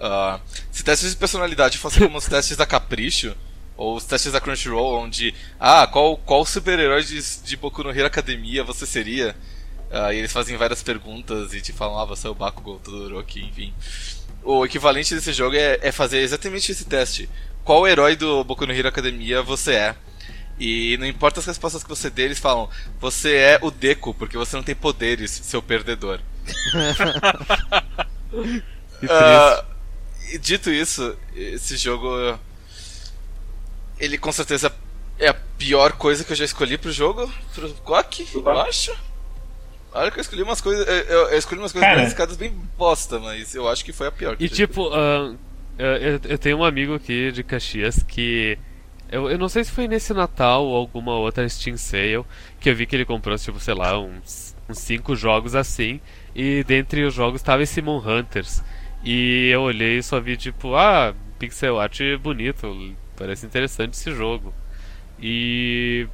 Ah, 0.00 0.40
se 0.72 0.82
testes 0.82 1.10
de 1.10 1.16
personalidade 1.16 1.78
fossem 1.78 2.02
como 2.02 2.18
os 2.18 2.24
testes 2.26 2.56
da 2.56 2.66
Capricho, 2.66 3.36
ou 3.76 3.94
os 3.96 4.04
testes 4.04 4.32
da 4.32 4.40
Crunchyroll, 4.40 4.98
onde, 4.98 5.32
ah, 5.60 5.86
qual, 5.86 6.16
qual 6.16 6.44
super-herói 6.44 7.04
de, 7.04 7.20
de 7.42 7.56
Boku 7.56 7.84
no 7.84 7.90
Hero 7.90 8.06
Academia 8.06 8.64
você 8.64 8.84
seria? 8.84 9.36
Ah, 9.92 10.12
e 10.12 10.18
eles 10.18 10.32
fazem 10.32 10.56
várias 10.56 10.82
perguntas 10.82 11.52
e 11.52 11.60
te 11.60 11.72
falam, 11.72 11.98
ah, 11.98 12.06
você 12.06 12.26
é 12.26 12.30
o 12.30 12.34
Bakugou 12.34 12.78
Todoroki, 12.78 13.44
enfim. 13.44 13.74
O 14.42 14.64
equivalente 14.64 15.14
desse 15.14 15.32
jogo 15.32 15.54
é, 15.54 15.78
é 15.82 15.92
fazer 15.92 16.20
exatamente 16.20 16.72
esse 16.72 16.86
teste. 16.86 17.28
Qual 17.62 17.86
herói 17.86 18.16
do 18.16 18.42
Boku 18.42 18.66
no 18.66 18.72
Hero 18.72 18.88
Academia 18.88 19.42
você 19.42 19.74
é? 19.74 19.94
E 20.58 20.96
não 20.98 21.06
importa 21.06 21.40
as 21.40 21.46
respostas 21.46 21.82
que 21.82 21.88
você 21.88 22.10
dê, 22.10 22.22
eles 22.22 22.38
falam: 22.38 22.68
Você 23.00 23.36
é 23.36 23.58
o 23.62 23.70
Deku, 23.70 24.14
porque 24.14 24.36
você 24.36 24.56
não 24.56 24.62
tem 24.62 24.74
poderes, 24.74 25.30
seu 25.30 25.62
perdedor. 25.62 26.20
E 30.32 30.38
dito 30.38 30.70
isso, 30.70 31.16
esse 31.34 31.76
jogo. 31.76 32.38
Ele 33.98 34.16
com 34.16 34.32
certeza 34.32 34.74
é 35.18 35.28
a 35.28 35.34
pior 35.34 35.92
coisa 35.92 36.24
que 36.24 36.32
eu 36.32 36.36
já 36.36 36.44
escolhi 36.44 36.78
pro 36.78 36.90
jogo, 36.90 37.30
pro 37.54 37.72
GOK, 37.84 38.26
eu 38.34 38.60
acho. 38.60 38.96
Olha 39.94 40.10
que 40.10 40.18
eu 40.18 40.22
escolhi 40.22 40.42
umas 40.42 40.60
coisas. 40.60 40.86
Eu, 40.86 40.94
eu- 41.28 41.38
escolhi 41.38 41.60
umas 41.60 41.72
coisas 41.72 41.86
Cara. 41.88 42.00
bem 42.00 42.08
escadas 42.08 42.36
bem 42.36 42.50
bosta, 42.78 43.18
mas 43.20 43.54
eu 43.54 43.68
acho 43.68 43.84
que 43.84 43.92
foi 43.92 44.06
a 44.06 44.12
pior. 44.12 44.36
que 44.36 44.44
E 44.44 44.48
tipo, 44.48 44.88
ah, 44.92 45.34
eu, 45.78 46.20
eu 46.30 46.38
tenho 46.38 46.58
um 46.58 46.64
amigo 46.64 46.94
aqui 46.94 47.30
de 47.32 47.42
Caxias 47.42 48.02
que. 48.02 48.58
Eu, 49.10 49.28
eu 49.30 49.36
não 49.38 49.48
sei 49.48 49.62
se 49.62 49.70
foi 49.70 49.86
nesse 49.86 50.14
Natal 50.14 50.64
ou 50.64 50.74
alguma 50.74 51.12
outra 51.16 51.46
Steam 51.46 51.76
Sale 51.76 52.24
que 52.58 52.70
eu 52.70 52.74
vi 52.74 52.86
que 52.86 52.96
ele 52.96 53.04
comprou, 53.04 53.36
tipo, 53.36 53.60
sei 53.60 53.74
lá, 53.74 53.98
uns, 54.00 54.56
uns 54.66 54.78
cinco 54.78 55.14
jogos 55.14 55.54
assim. 55.54 56.00
E 56.34 56.64
dentre 56.64 57.04
os 57.04 57.12
jogos 57.12 57.42
tava 57.42 57.62
esse 57.62 57.82
Moon 57.82 57.98
Hunters. 57.98 58.62
E 59.04 59.50
eu 59.52 59.60
olhei 59.62 59.98
e 59.98 60.02
só 60.02 60.18
vi, 60.18 60.36
tipo, 60.38 60.74
ah, 60.74 61.12
pixel 61.38 61.78
art 61.78 61.98
bonito, 62.22 62.94
parece 63.16 63.44
interessante 63.44 63.92
esse 63.94 64.10
jogo. 64.14 64.54
E. 65.20 66.06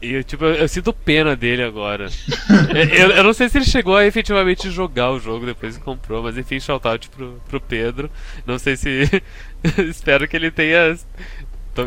E 0.00 0.12
eu, 0.14 0.22
tipo, 0.24 0.44
eu, 0.44 0.54
eu 0.54 0.68
sinto 0.68 0.92
pena 0.92 1.34
dele 1.34 1.62
agora. 1.62 2.08
eu, 2.96 3.10
eu 3.10 3.24
não 3.24 3.32
sei 3.32 3.48
se 3.48 3.58
ele 3.58 3.64
chegou 3.64 3.96
a 3.96 4.06
efetivamente 4.06 4.70
jogar 4.70 5.10
o 5.10 5.18
jogo 5.18 5.44
depois 5.46 5.76
que 5.76 5.82
comprou, 5.82 6.22
mas 6.22 6.38
enfim, 6.38 6.60
shoutout 6.60 7.08
pro, 7.10 7.40
pro 7.48 7.60
Pedro. 7.60 8.10
Não 8.46 8.58
sei 8.58 8.76
se. 8.76 9.22
Espero 9.88 10.28
que 10.28 10.36
ele 10.36 10.50
tenha. 10.50 10.96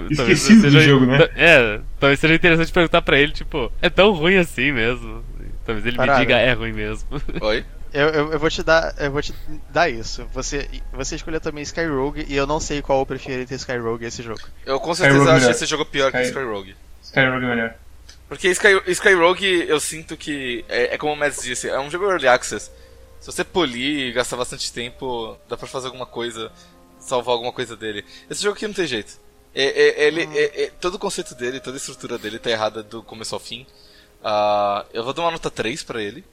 Esquecido 0.10 0.62
do 0.62 0.72
seja- 0.72 0.82
jogo, 0.82 1.06
né? 1.06 1.28
É, 1.36 1.80
talvez 2.00 2.20
seja 2.20 2.34
interessante 2.36 2.72
perguntar 2.72 3.02
pra 3.02 3.20
ele, 3.20 3.32
tipo, 3.34 3.72
é 3.82 3.90
tão 3.90 4.12
ruim 4.14 4.38
assim 4.38 4.72
mesmo? 4.72 5.24
Talvez 5.66 5.86
ele 5.86 5.98
Caralho. 5.98 6.20
me 6.20 6.26
diga, 6.26 6.38
é 6.38 6.54
ruim 6.54 6.72
mesmo. 6.72 7.08
Oi? 7.42 7.66
Eu, 7.94 8.08
eu, 8.08 8.32
eu 8.32 8.40
vou 8.40 8.50
te 8.50 8.64
dar, 8.64 8.96
eu 8.98 9.12
vou 9.12 9.22
te 9.22 9.34
dar 9.70 9.90
isso. 9.90 10.26
Você, 10.34 10.66
você 10.94 11.16
escolheu 11.18 11.42
também 11.42 11.62
Sky 11.64 11.86
Rogue 11.88 12.26
e 12.26 12.36
eu 12.38 12.48
não 12.48 12.58
sei 12.58 12.82
qual 12.82 13.00
eu 13.00 13.06
prefiro 13.06 13.42
entre 13.42 13.56
Sky 13.56 13.76
Rogue 13.78 14.06
e 14.06 14.08
esse 14.08 14.24
jogo. 14.24 14.40
Eu 14.66 14.80
com 14.80 14.96
certeza 14.96 15.24
acho 15.24 15.34
melhor. 15.34 15.52
esse 15.52 15.66
jogo 15.66 15.86
pior 15.86 16.10
que 16.10 16.18
Sky- 16.22 16.30
Skyrogue. 16.30 16.76
Skyrogue 17.04 17.46
é 17.46 17.50
melhor. 17.50 17.76
Porque 18.32 18.48
Sky, 18.48 18.82
Skyrogue, 18.88 19.66
eu 19.68 19.78
sinto 19.78 20.16
que, 20.16 20.64
é, 20.70 20.96
é 20.96 20.98
como 20.98 21.12
o 21.12 21.18
Mads 21.18 21.44
disse, 21.44 21.68
é 21.68 21.78
um 21.78 21.92
jogo 21.92 22.10
early 22.10 22.30
access. 22.30 22.72
Se 23.20 23.26
você 23.30 23.44
polir 23.44 24.08
e 24.08 24.12
gastar 24.14 24.38
bastante 24.38 24.72
tempo, 24.72 25.38
dá 25.50 25.58
pra 25.58 25.68
fazer 25.68 25.88
alguma 25.88 26.06
coisa, 26.06 26.50
salvar 26.98 27.34
alguma 27.34 27.52
coisa 27.52 27.76
dele. 27.76 28.06
Esse 28.30 28.42
jogo 28.42 28.56
aqui 28.56 28.66
não 28.66 28.74
tem 28.74 28.88
jeito. 28.88 29.20
É, 29.54 29.66
é- 29.66 30.08
ele, 30.08 30.22
é- 30.34 30.64
é- 30.64 30.70
todo 30.80 30.96
o 30.96 31.00
conceito 31.00 31.36
dele, 31.36 31.60
toda 31.60 31.76
a 31.76 31.78
estrutura 31.78 32.18
dele 32.18 32.40
tá 32.40 32.50
errada 32.50 32.82
do 32.82 33.04
começo 33.04 33.36
ao 33.36 33.42
fim. 33.42 33.68
Ah, 34.24 34.86
eu 34.94 35.04
vou 35.04 35.12
dar 35.12 35.24
uma 35.24 35.32
nota 35.32 35.52
3 35.52 35.84
pra 35.84 36.02
ele. 36.02 36.24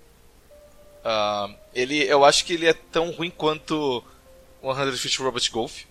Ah, 1.04 1.50
ele. 1.74 2.04
Eu 2.04 2.24
acho 2.24 2.44
que 2.44 2.52
ele 2.52 2.68
é 2.68 2.74
tão 2.74 3.10
ruim 3.10 3.28
quanto 3.30 4.04
150 4.62 5.20
Robot 5.24 5.50
Golf. 5.50 5.82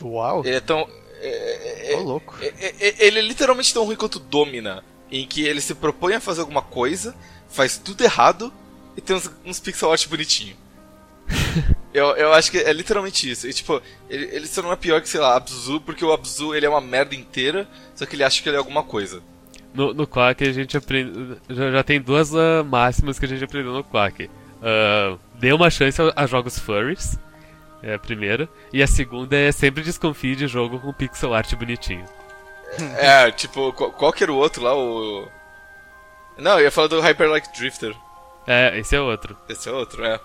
Uau, 0.00 0.40
Ele 0.46 0.56
é 0.56 0.60
tão. 0.60 0.88
É- 1.28 1.92
é- 1.92 1.96
ô 1.96 2.02
louco. 2.02 2.36
é- 2.40 2.46
é- 2.46 2.74
é- 2.80 3.06
ele 3.06 3.18
é 3.18 3.22
literalmente 3.22 3.72
tão 3.72 3.84
ruim 3.84 3.96
quanto 3.96 4.18
Domina, 4.18 4.84
em 5.10 5.26
que 5.26 5.42
ele 5.44 5.60
se 5.60 5.74
propõe 5.74 6.14
a 6.14 6.20
fazer 6.20 6.40
alguma 6.40 6.62
coisa, 6.62 7.14
faz 7.48 7.78
tudo 7.78 8.02
errado 8.02 8.52
e 8.96 9.00
tem 9.00 9.16
uns, 9.16 9.30
uns 9.44 9.60
pixel 9.60 9.90
art 9.90 10.06
bonitinho. 10.08 10.56
eu, 11.94 12.06
eu 12.16 12.32
acho 12.32 12.50
que 12.50 12.58
é 12.58 12.72
literalmente 12.72 13.30
isso. 13.30 13.48
E 13.48 13.52
tipo, 13.52 13.80
ele, 14.08 14.26
ele 14.26 14.46
só 14.46 14.62
não 14.62 14.72
é 14.72 14.76
pior 14.76 15.00
que, 15.00 15.08
sei 15.08 15.20
lá, 15.20 15.36
Abzu, 15.36 15.80
porque 15.80 16.04
o 16.04 16.12
Abzu 16.12 16.54
ele 16.54 16.66
é 16.66 16.68
uma 16.68 16.80
merda 16.80 17.14
inteira, 17.14 17.68
só 17.94 18.04
que 18.04 18.16
ele 18.16 18.24
acha 18.24 18.42
que 18.42 18.48
ele 18.48 18.56
é 18.56 18.58
alguma 18.58 18.82
coisa. 18.82 19.22
No, 19.72 19.92
no 19.92 20.06
Quack 20.06 20.44
a 20.46 20.52
gente 20.52 20.76
aprende. 20.76 21.36
Já, 21.48 21.70
já 21.70 21.82
tem 21.82 22.00
duas 22.00 22.32
ah, 22.34 22.62
máximas 22.62 23.18
que 23.18 23.24
a 23.24 23.28
gente 23.28 23.42
aprendeu 23.42 23.72
no 23.72 23.82
Quack. 23.82 24.30
Ah, 24.62 25.16
dê 25.38 25.52
uma 25.52 25.68
chance 25.70 26.00
a, 26.00 26.12
a 26.14 26.26
jogos 26.26 26.58
furries. 26.58 27.18
É 27.84 27.94
a 27.94 27.98
primeira. 27.98 28.48
E 28.72 28.82
a 28.82 28.86
segunda 28.86 29.36
é 29.36 29.52
sempre 29.52 29.82
desconfie 29.82 30.34
de 30.34 30.48
jogo 30.48 30.80
com 30.80 30.90
pixel 30.90 31.34
art 31.34 31.54
bonitinho. 31.54 32.06
É, 32.96 33.30
tipo, 33.30 33.74
qual, 33.74 34.10
que 34.10 34.22
era 34.22 34.32
o 34.32 34.36
outro 34.36 34.62
lá? 34.62 34.74
O. 34.74 35.28
Não, 36.38 36.58
eu 36.58 36.64
ia 36.64 36.70
falar 36.70 36.88
do 36.88 36.98
Hyper 36.98 37.28
Like 37.28 37.52
Drifter. 37.56 37.94
É, 38.46 38.78
esse 38.78 38.96
é 38.96 39.00
outro. 39.00 39.36
Esse 39.50 39.68
é 39.68 39.72
outro, 39.72 40.02
é. 40.02 40.18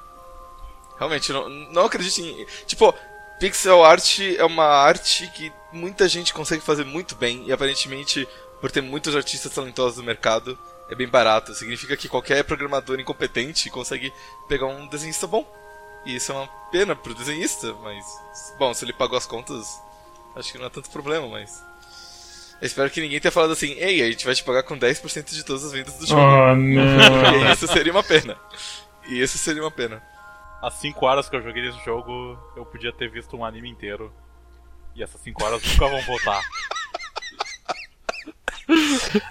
Realmente, 0.97 1.33
não, 1.33 1.49
não 1.49 1.85
acredito 1.85 2.19
em. 2.21 2.45
Tipo, 2.65 2.95
pixel 3.41 3.83
art 3.83 4.19
é 4.37 4.45
uma 4.45 4.65
arte 4.65 5.27
que 5.35 5.51
muita 5.73 6.07
gente 6.07 6.33
consegue 6.33 6.63
fazer 6.63 6.85
muito 6.85 7.13
bem 7.13 7.43
e 7.45 7.51
aparentemente, 7.51 8.25
por 8.61 8.71
ter 8.71 8.81
muitos 8.81 9.15
artistas 9.15 9.53
talentosos 9.53 9.97
no 9.97 10.03
mercado, 10.05 10.57
é 10.89 10.95
bem 10.95 11.09
barato. 11.09 11.53
Significa 11.53 11.97
que 11.97 12.07
qualquer 12.07 12.41
programador 12.45 13.01
incompetente 13.01 13.69
consegue 13.69 14.13
pegar 14.47 14.67
um 14.67 14.87
desenhista 14.87 15.27
bom. 15.27 15.45
E 16.05 16.15
isso 16.15 16.31
é 16.31 16.35
uma 16.35 16.47
pena 16.71 16.95
pro 16.95 17.13
desenhista, 17.13 17.73
mas. 17.81 18.05
Bom, 18.57 18.73
se 18.73 18.85
ele 18.85 18.93
pagou 18.93 19.17
as 19.17 19.25
contas, 19.25 19.81
acho 20.35 20.51
que 20.51 20.57
não 20.57 20.65
é 20.65 20.69
tanto 20.69 20.89
problema, 20.89 21.27
mas. 21.27 21.63
Eu 22.61 22.65
espero 22.65 22.89
que 22.89 22.99
ninguém 22.99 23.19
tenha 23.21 23.31
falado 23.31 23.53
assim, 23.53 23.71
ei, 23.77 24.01
a 24.01 24.11
gente 24.11 24.25
vai 24.25 24.35
te 24.35 24.43
pagar 24.43 24.63
com 24.63 24.77
10% 24.77 25.33
de 25.33 25.45
todas 25.45 25.63
as 25.63 25.71
vendas 25.71 25.97
do 25.97 26.05
jogo. 26.05 26.21
Oh, 26.21 26.55
não. 26.55 27.47
E 27.49 27.53
isso 27.53 27.67
seria 27.67 27.91
uma 27.91 28.03
pena. 28.03 28.37
E 29.07 29.21
isso 29.21 29.37
seria 29.37 29.61
uma 29.61 29.71
pena. 29.71 30.03
As 30.61 30.73
5 30.73 31.05
horas 31.05 31.29
que 31.29 31.37
eu 31.37 31.41
joguei 31.41 31.63
nesse 31.63 31.83
jogo, 31.85 32.37
eu 32.57 32.65
podia 32.65 32.91
ter 32.91 33.09
visto 33.09 33.37
um 33.37 33.45
anime 33.45 33.69
inteiro. 33.69 34.11
E 34.93 35.01
essas 35.01 35.21
5 35.21 35.41
horas 35.41 35.63
nunca 35.63 35.87
vão 35.87 36.01
voltar. 36.01 36.41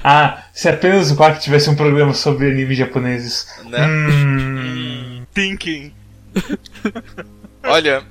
Ah, 0.02 0.42
se 0.52 0.68
apenas 0.68 1.12
o 1.12 1.16
Quack 1.16 1.40
tivesse 1.40 1.70
um 1.70 1.76
programa 1.76 2.12
sobre 2.12 2.50
animes 2.50 2.76
japoneses. 2.76 3.46
Né? 3.66 3.86
Hum. 3.86 5.26
Thinking! 5.32 5.94
Olha. 7.64 8.04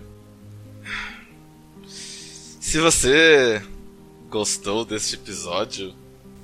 Se 1.86 2.80
você 2.80 3.62
gostou 4.30 4.84
deste 4.84 5.16
episódio, 5.16 5.94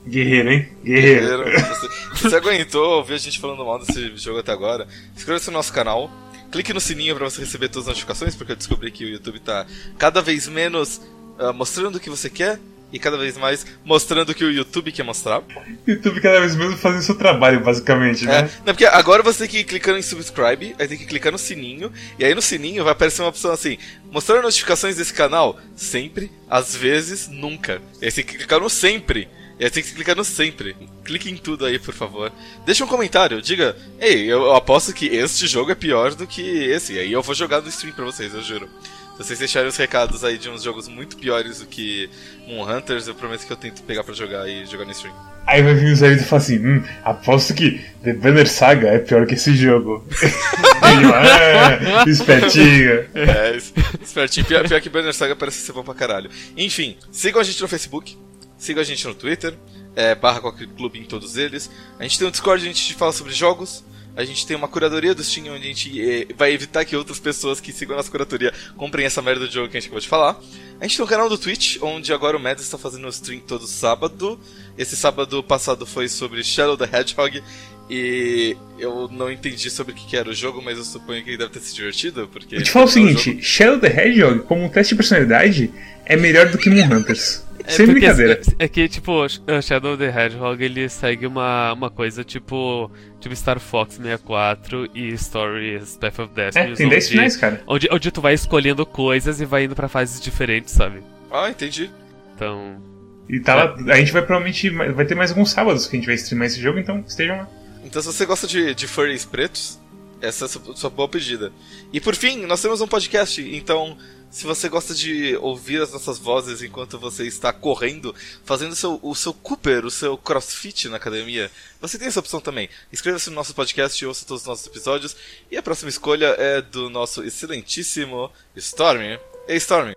Guerreiro, 0.07 0.51
hein? 0.51 0.69
Guerreiro. 0.83 1.43
guerreiro, 1.43 1.67
você, 1.67 1.89
se 2.15 2.23
você 2.23 2.35
aguentou 2.35 2.97
ouvir 2.97 3.13
a 3.13 3.17
gente 3.17 3.39
falando 3.39 3.65
mal 3.65 3.79
desse 3.79 4.15
jogo 4.17 4.39
até 4.39 4.51
agora, 4.51 4.87
inscreva-se 5.15 5.47
no 5.47 5.53
nosso 5.53 5.71
canal. 5.71 6.11
Clique 6.51 6.73
no 6.73 6.79
sininho 6.79 7.15
para 7.15 7.29
você 7.29 7.41
receber 7.41 7.69
todas 7.69 7.87
as 7.87 7.93
notificações, 7.93 8.35
porque 8.35 8.51
eu 8.51 8.55
descobri 8.55 8.91
que 8.91 9.05
o 9.05 9.09
YouTube 9.09 9.39
tá 9.39 9.65
cada 9.97 10.21
vez 10.21 10.47
menos 10.47 11.01
ah, 11.39 11.51
mostrando 11.51 11.95
o 11.95 11.99
que 11.99 12.09
você 12.09 12.29
quer 12.29 12.59
e 12.93 12.99
cada 12.99 13.17
vez 13.17 13.37
mais 13.37 13.65
mostrando 13.83 14.29
o 14.29 14.35
que 14.35 14.45
o 14.45 14.51
YouTube 14.51 14.91
quer 14.91 15.03
mostrar. 15.03 15.41
YouTube 15.85 16.21
cada 16.21 16.39
vez 16.39 16.55
menos 16.55 16.79
fazendo 16.79 17.01
seu 17.01 17.15
trabalho, 17.15 17.59
basicamente, 17.59 18.23
É, 18.23 18.43
né? 18.43 18.49
não, 18.65 18.73
porque 18.73 18.85
agora 18.85 19.23
você 19.23 19.39
tem 19.39 19.47
que 19.49 19.57
ir 19.59 19.63
clicando 19.63 19.97
em 19.97 20.03
subscribe, 20.03 20.75
aí 20.79 20.87
tem 20.87 20.97
que 20.97 21.05
clicar 21.05 21.31
no 21.31 21.37
sininho, 21.37 21.91
e 22.19 22.23
aí 22.23 22.33
no 22.35 22.41
sininho 22.41 22.83
vai 22.83 22.93
aparecer 22.93 23.21
uma 23.23 23.29
opção 23.29 23.51
assim: 23.51 23.77
mostrar 24.11 24.41
notificações 24.41 24.95
desse 24.95 25.13
canal 25.13 25.59
sempre, 25.75 26.31
às 26.49 26.75
vezes, 26.75 27.27
nunca. 27.27 27.81
E 28.01 28.05
aí 28.05 28.11
você 28.11 28.23
tem 28.23 28.25
que 28.31 28.37
clicar 28.37 28.59
no 28.59 28.69
sempre. 28.69 29.27
E 29.59 29.63
aí 29.65 29.69
tem 29.69 29.83
que 29.83 29.93
clicar 29.93 30.15
no 30.15 30.23
sempre. 30.23 30.75
Clique 31.05 31.29
em 31.29 31.37
tudo 31.37 31.65
aí, 31.65 31.77
por 31.77 31.93
favor. 31.93 32.31
Deixa 32.65 32.83
um 32.83 32.87
comentário, 32.87 33.41
diga: 33.41 33.75
Ei, 33.99 34.23
eu, 34.23 34.43
eu 34.43 34.55
aposto 34.55 34.91
que 34.93 35.05
este 35.05 35.45
jogo 35.47 35.71
é 35.71 35.75
pior 35.75 36.15
do 36.15 36.25
que 36.25 36.41
esse. 36.41 36.93
E 36.93 36.99
aí 36.99 37.11
eu 37.11 37.21
vou 37.21 37.35
jogar 37.35 37.61
no 37.61 37.69
stream 37.69 37.93
pra 37.93 38.03
vocês, 38.05 38.33
eu 38.33 38.41
juro. 38.41 38.67
Se 39.13 39.23
vocês 39.23 39.37
deixarem 39.39 39.69
os 39.69 39.77
recados 39.77 40.23
aí 40.23 40.39
de 40.39 40.49
uns 40.49 40.63
jogos 40.63 40.87
muito 40.87 41.15
piores 41.17 41.59
do 41.59 41.67
que 41.67 42.09
Moon 42.47 42.67
Hunters, 42.67 43.07
eu 43.07 43.13
prometo 43.13 43.45
que 43.45 43.53
eu 43.53 43.57
tento 43.57 43.83
pegar 43.83 44.03
pra 44.03 44.13
jogar 44.13 44.49
e 44.49 44.65
jogar 44.65 44.85
no 44.85 44.91
stream. 44.91 45.13
Aí 45.45 45.61
vai 45.61 45.75
vir 45.75 45.93
os 45.93 46.01
amigos 46.01 46.23
e 46.23 46.25
falar 46.25 46.41
assim: 46.41 46.57
hum, 46.57 46.83
aposto 47.03 47.53
que 47.53 47.79
The 48.03 48.13
Banner 48.13 48.49
Saga 48.49 48.87
é 48.87 48.97
pior 48.99 49.27
que 49.27 49.35
esse 49.35 49.55
jogo. 49.55 50.05
Ah, 50.85 52.03
espertinho. 52.07 53.07
É, 53.15 53.55
es- 53.55 53.73
espertinho. 54.01 54.45
Pior, 54.45 54.67
pior 54.67 54.79
que 54.81 54.89
Banner 54.89 55.13
Saga 55.13 55.35
parece 55.35 55.57
ser 55.65 55.71
bom 55.73 55.83
pra 55.83 55.93
caralho. 55.93 56.29
Enfim, 56.55 56.97
sigam 57.11 57.41
a 57.41 57.43
gente 57.43 57.59
no 57.61 57.67
Facebook, 57.67 58.15
sigam 58.57 58.81
a 58.81 58.85
gente 58.85 59.05
no 59.07 59.15
Twitter, 59.15 59.55
é, 59.95 60.13
barra 60.13 60.39
qualquer 60.41 60.67
clube 60.67 60.99
em 60.99 61.03
todos 61.03 61.35
eles. 61.37 61.69
A 61.99 62.03
gente 62.03 62.19
tem 62.19 62.27
um 62.27 62.31
Discord, 62.31 62.61
onde 62.61 62.69
a 62.69 62.73
gente 62.73 62.93
fala 62.93 63.11
sobre 63.11 63.33
jogos. 63.33 63.83
A 64.15 64.23
gente 64.23 64.45
tem 64.45 64.55
uma 64.55 64.67
curadoria 64.67 65.15
do 65.15 65.23
Steam, 65.23 65.47
onde 65.53 65.63
a 65.63 65.67
gente 65.67 66.01
eh, 66.01 66.27
vai 66.37 66.53
evitar 66.53 66.85
que 66.85 66.95
outras 66.95 67.19
pessoas 67.19 67.59
que 67.59 67.71
sigam 67.71 67.95
a 67.95 67.97
nossa 67.97 68.11
curadoria 68.11 68.53
comprem 68.77 69.05
essa 69.05 69.21
merda 69.21 69.47
de 69.47 69.53
jogo 69.53 69.69
que 69.69 69.77
a 69.77 69.79
gente 69.79 69.87
acabou 69.87 70.01
de 70.01 70.07
falar. 70.07 70.39
A 70.79 70.85
gente 70.85 70.97
tem 70.97 71.05
um 71.05 71.09
canal 71.09 71.27
do 71.27 71.37
Twitch, 71.37 71.77
onde 71.81 72.13
agora 72.13 72.37
o 72.37 72.39
Mads 72.39 72.63
está 72.63 72.77
fazendo 72.77 73.07
stream 73.09 73.39
todo 73.39 73.65
sábado. 73.65 74.39
Esse 74.77 74.95
sábado 74.95 75.41
passado 75.41 75.85
foi 75.85 76.07
sobre 76.07 76.43
Shadow 76.43 76.77
the 76.77 76.85
Hedgehog. 76.85 77.43
E 77.89 78.55
eu 78.79 79.09
não 79.11 79.31
entendi 79.31 79.69
sobre 79.69 79.93
o 79.93 79.95
que 79.95 80.15
era 80.15 80.29
o 80.29 80.33
jogo, 80.33 80.61
mas 80.61 80.77
eu 80.77 80.83
suponho 80.83 81.23
que 81.23 81.31
ele 81.31 81.37
deve 81.37 81.51
ter 81.51 81.59
se 81.59 81.75
divertido, 81.75 82.29
porque... 82.31 82.55
Eu 82.55 82.63
te 82.63 82.71
falo 82.71 82.85
o 82.85 82.89
é 82.89 82.91
seguinte: 82.91 83.41
Shadow 83.41 83.79
the 83.79 83.87
Hedgehog, 83.87 84.39
como 84.41 84.63
um 84.63 84.69
teste 84.69 84.93
de 84.93 84.97
personalidade, 84.97 85.73
é 86.05 86.15
melhor 86.15 86.49
do 86.49 86.57
que 86.57 86.69
Moon 86.69 86.85
Hunters. 86.85 87.43
Sem 87.67 87.85
porque 87.85 87.99
brincadeira. 88.01 88.41
É 88.59 88.67
que, 88.67 88.87
tipo, 88.89 89.27
Sh- 89.27 89.41
Shadow 89.63 89.97
the 89.97 90.07
Hedgehog 90.09 90.63
ele 90.63 90.89
segue 90.89 91.25
uma, 91.25 91.73
uma 91.73 91.89
coisa 91.89 92.23
tipo, 92.23 92.91
tipo 93.19 93.35
Star 93.35 93.59
Fox 93.59 93.95
64 93.95 94.89
e 94.93 95.17
Stories 95.17 95.97
Path 95.97 96.19
of 96.19 96.31
É, 96.35 96.45
Destiny. 96.51 96.75
tem 96.75 96.89
10 96.89 97.03
onde, 97.05 97.11
finais, 97.11 97.37
cara. 97.37 97.63
onde, 97.67 97.87
onde 97.91 98.11
tu 98.11 98.21
vai 98.21 98.33
escolhendo 98.33 98.85
coisas 98.85 99.39
e 99.39 99.45
vai 99.45 99.63
indo 99.65 99.75
pra 99.75 99.87
fases 99.87 100.19
diferentes, 100.21 100.73
sabe? 100.73 101.01
Ah, 101.31 101.49
entendi. 101.49 101.89
Então. 102.35 102.81
E 103.29 103.39
tá 103.39 103.55
lá, 103.55 103.75
a 103.93 103.97
gente 103.97 104.11
vai 104.11 104.21
provavelmente. 104.21 104.69
Vai 104.69 105.05
ter 105.05 105.15
mais 105.15 105.31
alguns 105.31 105.49
sábados 105.51 105.87
que 105.87 105.95
a 105.95 105.99
gente 105.99 106.05
vai 106.05 106.15
streamar 106.15 106.47
esse 106.47 106.59
jogo, 106.59 106.77
então 106.79 107.03
estejam 107.07 107.37
lá. 107.37 107.49
Então, 107.85 108.01
se 108.01 108.07
você 108.07 108.25
gosta 108.25 108.45
de, 108.47 108.75
de 108.75 108.87
furries 108.87 109.23
pretos, 109.23 109.79
essa 110.21 110.43
é 110.43 110.45
a 110.45 110.49
sua, 110.49 110.75
sua 110.75 110.89
boa 110.89 111.07
pedida. 111.07 111.51
E 111.91 111.99
por 112.01 112.15
fim, 112.15 112.45
nós 112.45 112.61
temos 112.61 112.81
um 112.81 112.87
podcast, 112.87 113.41
então, 113.55 113.97
se 114.33 114.47
você 114.47 114.67
gosta 114.67 114.95
de 114.95 115.37
ouvir 115.37 115.79
as 115.79 115.93
nossas 115.93 116.17
vozes 116.17 116.63
enquanto 116.63 116.97
você 116.97 117.23
está 117.27 117.53
correndo, 117.53 118.15
fazendo 118.43 118.71
o 118.71 118.75
seu, 118.75 118.99
o 119.03 119.13
seu 119.13 119.31
Cooper, 119.31 119.85
o 119.85 119.91
seu 119.91 120.17
crossfit 120.17 120.89
na 120.89 120.97
academia, 120.97 121.51
você 121.79 121.99
tem 121.99 122.07
essa 122.07 122.19
opção 122.19 122.41
também. 122.41 122.67
Inscreva-se 122.91 123.29
no 123.29 123.35
nosso 123.35 123.53
podcast 123.53 124.03
e 124.03 124.07
ouça 124.07 124.25
todos 124.25 124.41
os 124.41 124.47
nossos 124.47 124.65
episódios. 124.65 125.15
E 125.51 125.55
a 125.55 125.61
próxima 125.61 125.87
escolha 125.87 126.35
é 126.39 126.63
do 126.63 126.89
nosso 126.89 127.23
excelentíssimo 127.23 128.31
Stormy. 128.55 129.19
Ei, 129.47 129.57
Stormy, 129.57 129.95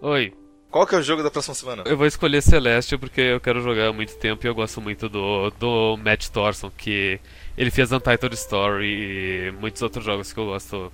Oi. 0.00 0.32
qual 0.70 0.86
que 0.86 0.94
é 0.94 0.98
o 0.98 1.02
jogo 1.02 1.22
da 1.22 1.30
próxima 1.30 1.54
semana? 1.54 1.82
Eu 1.84 1.98
vou 1.98 2.06
escolher 2.06 2.40
Celeste 2.40 2.96
porque 2.96 3.20
eu 3.20 3.40
quero 3.40 3.60
jogar 3.60 3.88
há 3.88 3.92
muito 3.92 4.16
tempo 4.16 4.46
e 4.46 4.48
eu 4.48 4.54
gosto 4.54 4.80
muito 4.80 5.10
do, 5.10 5.50
do 5.50 5.98
Matt 5.98 6.28
Thorson, 6.28 6.70
que 6.70 7.20
ele 7.54 7.70
fez 7.70 7.92
Untitled 7.92 8.34
Story 8.34 8.86
e 8.86 9.52
muitos 9.60 9.82
outros 9.82 10.06
jogos 10.06 10.32
que 10.32 10.40
eu 10.40 10.46
gosto. 10.46 10.90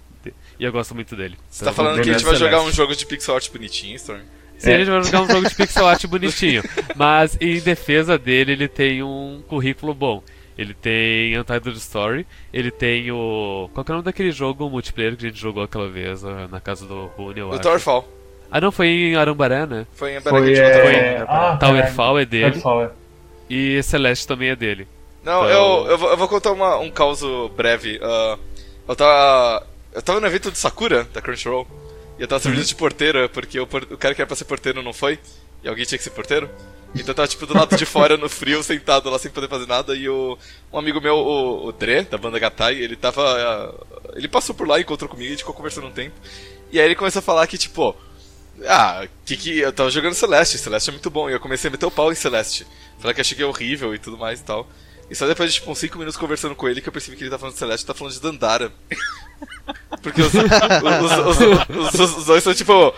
E 0.58 0.64
eu 0.64 0.70
gosto 0.72 0.94
muito 0.94 1.14
dele. 1.16 1.36
Você 1.48 1.64
tá 1.64 1.70
Então, 1.70 1.74
falando 1.84 1.94
vou 1.96 2.04
que 2.04 2.10
a 2.10 2.12
gente 2.12 2.24
vai 2.24 2.36
jogar 2.36 2.62
um 2.62 2.72
jogo 2.72 2.94
de 2.94 3.06
pixel 3.06 3.34
art 3.34 3.50
bonitinho, 3.50 3.96
Stormy? 3.96 4.22
Sim, 4.58 4.70
É. 4.70 4.74
a 4.74 4.78
gente 4.78 4.90
vai 4.90 5.02
jogar 5.02 5.22
um 5.22 5.28
jogo 5.30 5.48
de 5.48 5.54
pixel 5.54 5.86
art 5.88 6.06
bonitinho. 6.06 6.62
Mas 6.96 7.36
em 7.40 7.60
defesa 7.60 8.18
dele, 8.18 8.52
ele 8.52 8.68
tem 8.68 9.02
um 9.02 9.42
currículo 9.48 9.94
bom. 9.94 10.22
Ele 10.58 10.74
tem 10.74 11.38
Untitled 11.38 11.78
Story, 11.78 12.26
ele 12.52 12.70
tem 12.70 13.10
o. 13.10 13.70
Qual 13.72 13.82
que 13.82 13.90
é 13.90 13.94
o 13.94 13.96
nome 13.96 14.04
daquele 14.04 14.30
jogo 14.30 14.68
multiplayer 14.68 15.16
que 15.16 15.24
a 15.24 15.28
gente 15.30 15.40
jogou 15.40 15.62
aquela 15.62 15.88
vez 15.88 16.22
ah, 16.22 16.46
na 16.50 16.60
casa 16.60 16.84
do 16.84 17.06
Rune, 17.16 17.40
O 17.42 17.50
acho. 17.52 17.60
Towerfall. 17.62 18.06
Ah, 18.50 18.60
não, 18.60 18.70
foi 18.70 18.88
em 18.88 19.14
Arambaré, 19.16 19.64
né? 19.64 19.86
Foi 19.94 20.16
em 20.16 20.20
Foi, 20.20 20.32
Bergen 20.42 20.62
é... 20.64 21.24
Ah, 21.26 21.56
Towerfall 21.58 22.18
é 22.18 22.24
dele. 22.26 22.50
Towerfall, 22.60 22.82
é. 22.84 22.90
E 23.48 23.82
Celeste 23.82 24.26
também 24.26 24.50
é 24.50 24.56
dele. 24.56 24.86
Não, 25.24 25.44
Então- 25.44 25.48
eu, 25.84 25.90
eu, 25.92 25.98
vou, 25.98 26.10
eu 26.10 26.16
vou 26.18 26.28
contar 26.28 26.52
uma, 26.52 26.76
um 26.78 26.90
caos 26.90 27.22
breve. 27.56 27.98
Ah, 28.02 28.36
eu 28.86 28.94
tava. 28.96 29.66
Eu 29.92 30.02
tava 30.02 30.20
no 30.20 30.26
evento 30.26 30.50
de 30.50 30.58
Sakura, 30.58 31.04
da 31.12 31.20
Crunchyroll, 31.20 31.66
e 32.18 32.22
eu 32.22 32.28
tava 32.28 32.40
servindo 32.42 32.64
de 32.64 32.74
porteiro, 32.74 33.28
porque 33.30 33.58
o, 33.58 33.66
por- 33.66 33.84
o 33.90 33.98
cara 33.98 34.14
que 34.14 34.20
era 34.20 34.26
pra 34.26 34.36
ser 34.36 34.44
porteiro 34.44 34.82
não 34.82 34.92
foi, 34.92 35.18
e 35.64 35.68
alguém 35.68 35.84
tinha 35.84 35.98
que 35.98 36.04
ser 36.04 36.10
porteiro. 36.10 36.48
Então 36.94 37.08
eu 37.08 37.14
tava 37.14 37.28
tipo 37.28 37.46
do 37.46 37.54
lado 37.54 37.76
de 37.76 37.86
fora, 37.86 38.16
no 38.16 38.28
frio, 38.28 38.62
sentado 38.64 39.08
lá 39.10 39.18
sem 39.18 39.30
poder 39.30 39.48
fazer 39.48 39.66
nada, 39.66 39.94
e 39.96 40.08
o, 40.08 40.36
um 40.72 40.78
amigo 40.78 41.00
meu, 41.00 41.16
o, 41.16 41.66
o 41.66 41.72
Dre, 41.72 42.02
da 42.02 42.18
banda 42.18 42.38
Gatai, 42.38 42.74
ele 42.76 42.96
tava. 42.96 43.22
ah, 43.24 43.74
ele 44.16 44.28
passou 44.28 44.54
por 44.54 44.66
lá, 44.66 44.80
encontrou 44.80 45.08
comigo, 45.08 45.28
a 45.28 45.30
gente 45.30 45.38
ficou 45.40 45.54
conversando 45.54 45.86
um 45.86 45.92
tempo. 45.92 46.14
E 46.72 46.78
aí 46.78 46.86
ele 46.86 46.94
começou 46.94 47.18
a 47.20 47.22
falar 47.22 47.46
que, 47.46 47.58
tipo, 47.58 47.96
ah, 48.66 49.06
que 49.24 49.36
que. 49.36 49.58
Eu 49.58 49.72
tava 49.72 49.90
jogando 49.90 50.14
Celeste, 50.14 50.58
Celeste 50.58 50.90
é 50.90 50.92
muito 50.92 51.10
bom. 51.10 51.28
E 51.28 51.32
eu 51.32 51.40
comecei 51.40 51.68
a 51.68 51.70
meter 51.70 51.86
o 51.86 51.90
pau 51.90 52.12
em 52.12 52.14
Celeste. 52.16 52.66
Falar 52.98 53.14
que 53.14 53.20
achei 53.20 53.36
que 53.36 53.42
é 53.42 53.46
horrível 53.46 53.94
e 53.94 53.98
tudo 53.98 54.16
mais 54.18 54.40
e 54.40 54.44
tal. 54.44 54.68
E 55.10 55.14
só 55.14 55.26
depois 55.26 55.52
de 55.52 55.58
tipo 55.58 55.70
uns 55.70 55.78
5 55.78 55.98
minutos 55.98 56.16
conversando 56.16 56.54
com 56.54 56.68
ele 56.68 56.80
que 56.80 56.88
eu 56.88 56.92
percebi 56.92 57.16
que 57.16 57.24
ele 57.24 57.30
tá 57.30 57.38
falando 57.38 57.54
de 57.54 57.58
Celeste 57.58 57.86
tá 57.86 57.94
falando 57.94 58.12
de 58.14 58.20
Dandara. 58.20 58.72
Porque 60.02 60.22
os, 60.22 60.32
os, 60.32 60.42
os, 60.42 61.38
os- 61.76 61.94
os- 62.00 62.16
os 62.18 62.24
dois 62.26 62.42
são 62.42 62.54
tipo 62.54 62.94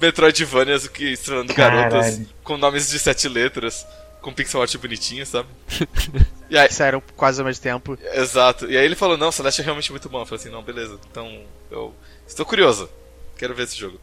Metroidvanias 0.00 0.88
que 0.88 1.12
estrelando 1.12 1.52
garotas 1.54 2.20
com 2.42 2.56
nomes 2.56 2.88
de 2.90 2.98
sete 2.98 3.28
letras, 3.28 3.86
com 4.20 4.32
pixel 4.32 4.62
art 4.62 4.76
bonitinho, 4.76 5.24
sabe? 5.26 5.48
E 6.52 6.58
aí, 6.58 6.70
Saíram 6.70 7.02
quase 7.16 7.40
ao 7.40 7.46
mesmo 7.46 7.62
tempo. 7.62 7.96
exato. 8.12 8.70
E 8.70 8.76
aí 8.76 8.84
ele 8.84 8.94
falou, 8.94 9.16
não, 9.16 9.32
Celeste 9.32 9.62
é 9.62 9.64
realmente 9.64 9.90
muito 9.90 10.06
bom. 10.10 10.20
Eu 10.20 10.26
falei 10.26 10.38
assim, 10.38 10.50
não, 10.52 10.62
beleza. 10.62 10.98
Então 11.10 11.44
eu 11.70 11.94
estou 12.28 12.44
curioso. 12.44 12.90
Quero 13.38 13.54
ver 13.54 13.62
esse 13.62 13.78
jogo. 13.78 13.98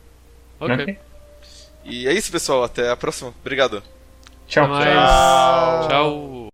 Ok. 0.60 0.76
Ok. 0.76 0.98
E 1.86 2.08
é 2.08 2.14
isso, 2.14 2.32
pessoal. 2.32 2.64
Até 2.64 2.90
a 2.90 2.98
próxima. 2.98 3.36
Obrigado. 3.42 3.84
Tchau. 4.48 4.68
Mais. 4.68 5.88
Tchau. 5.88 6.50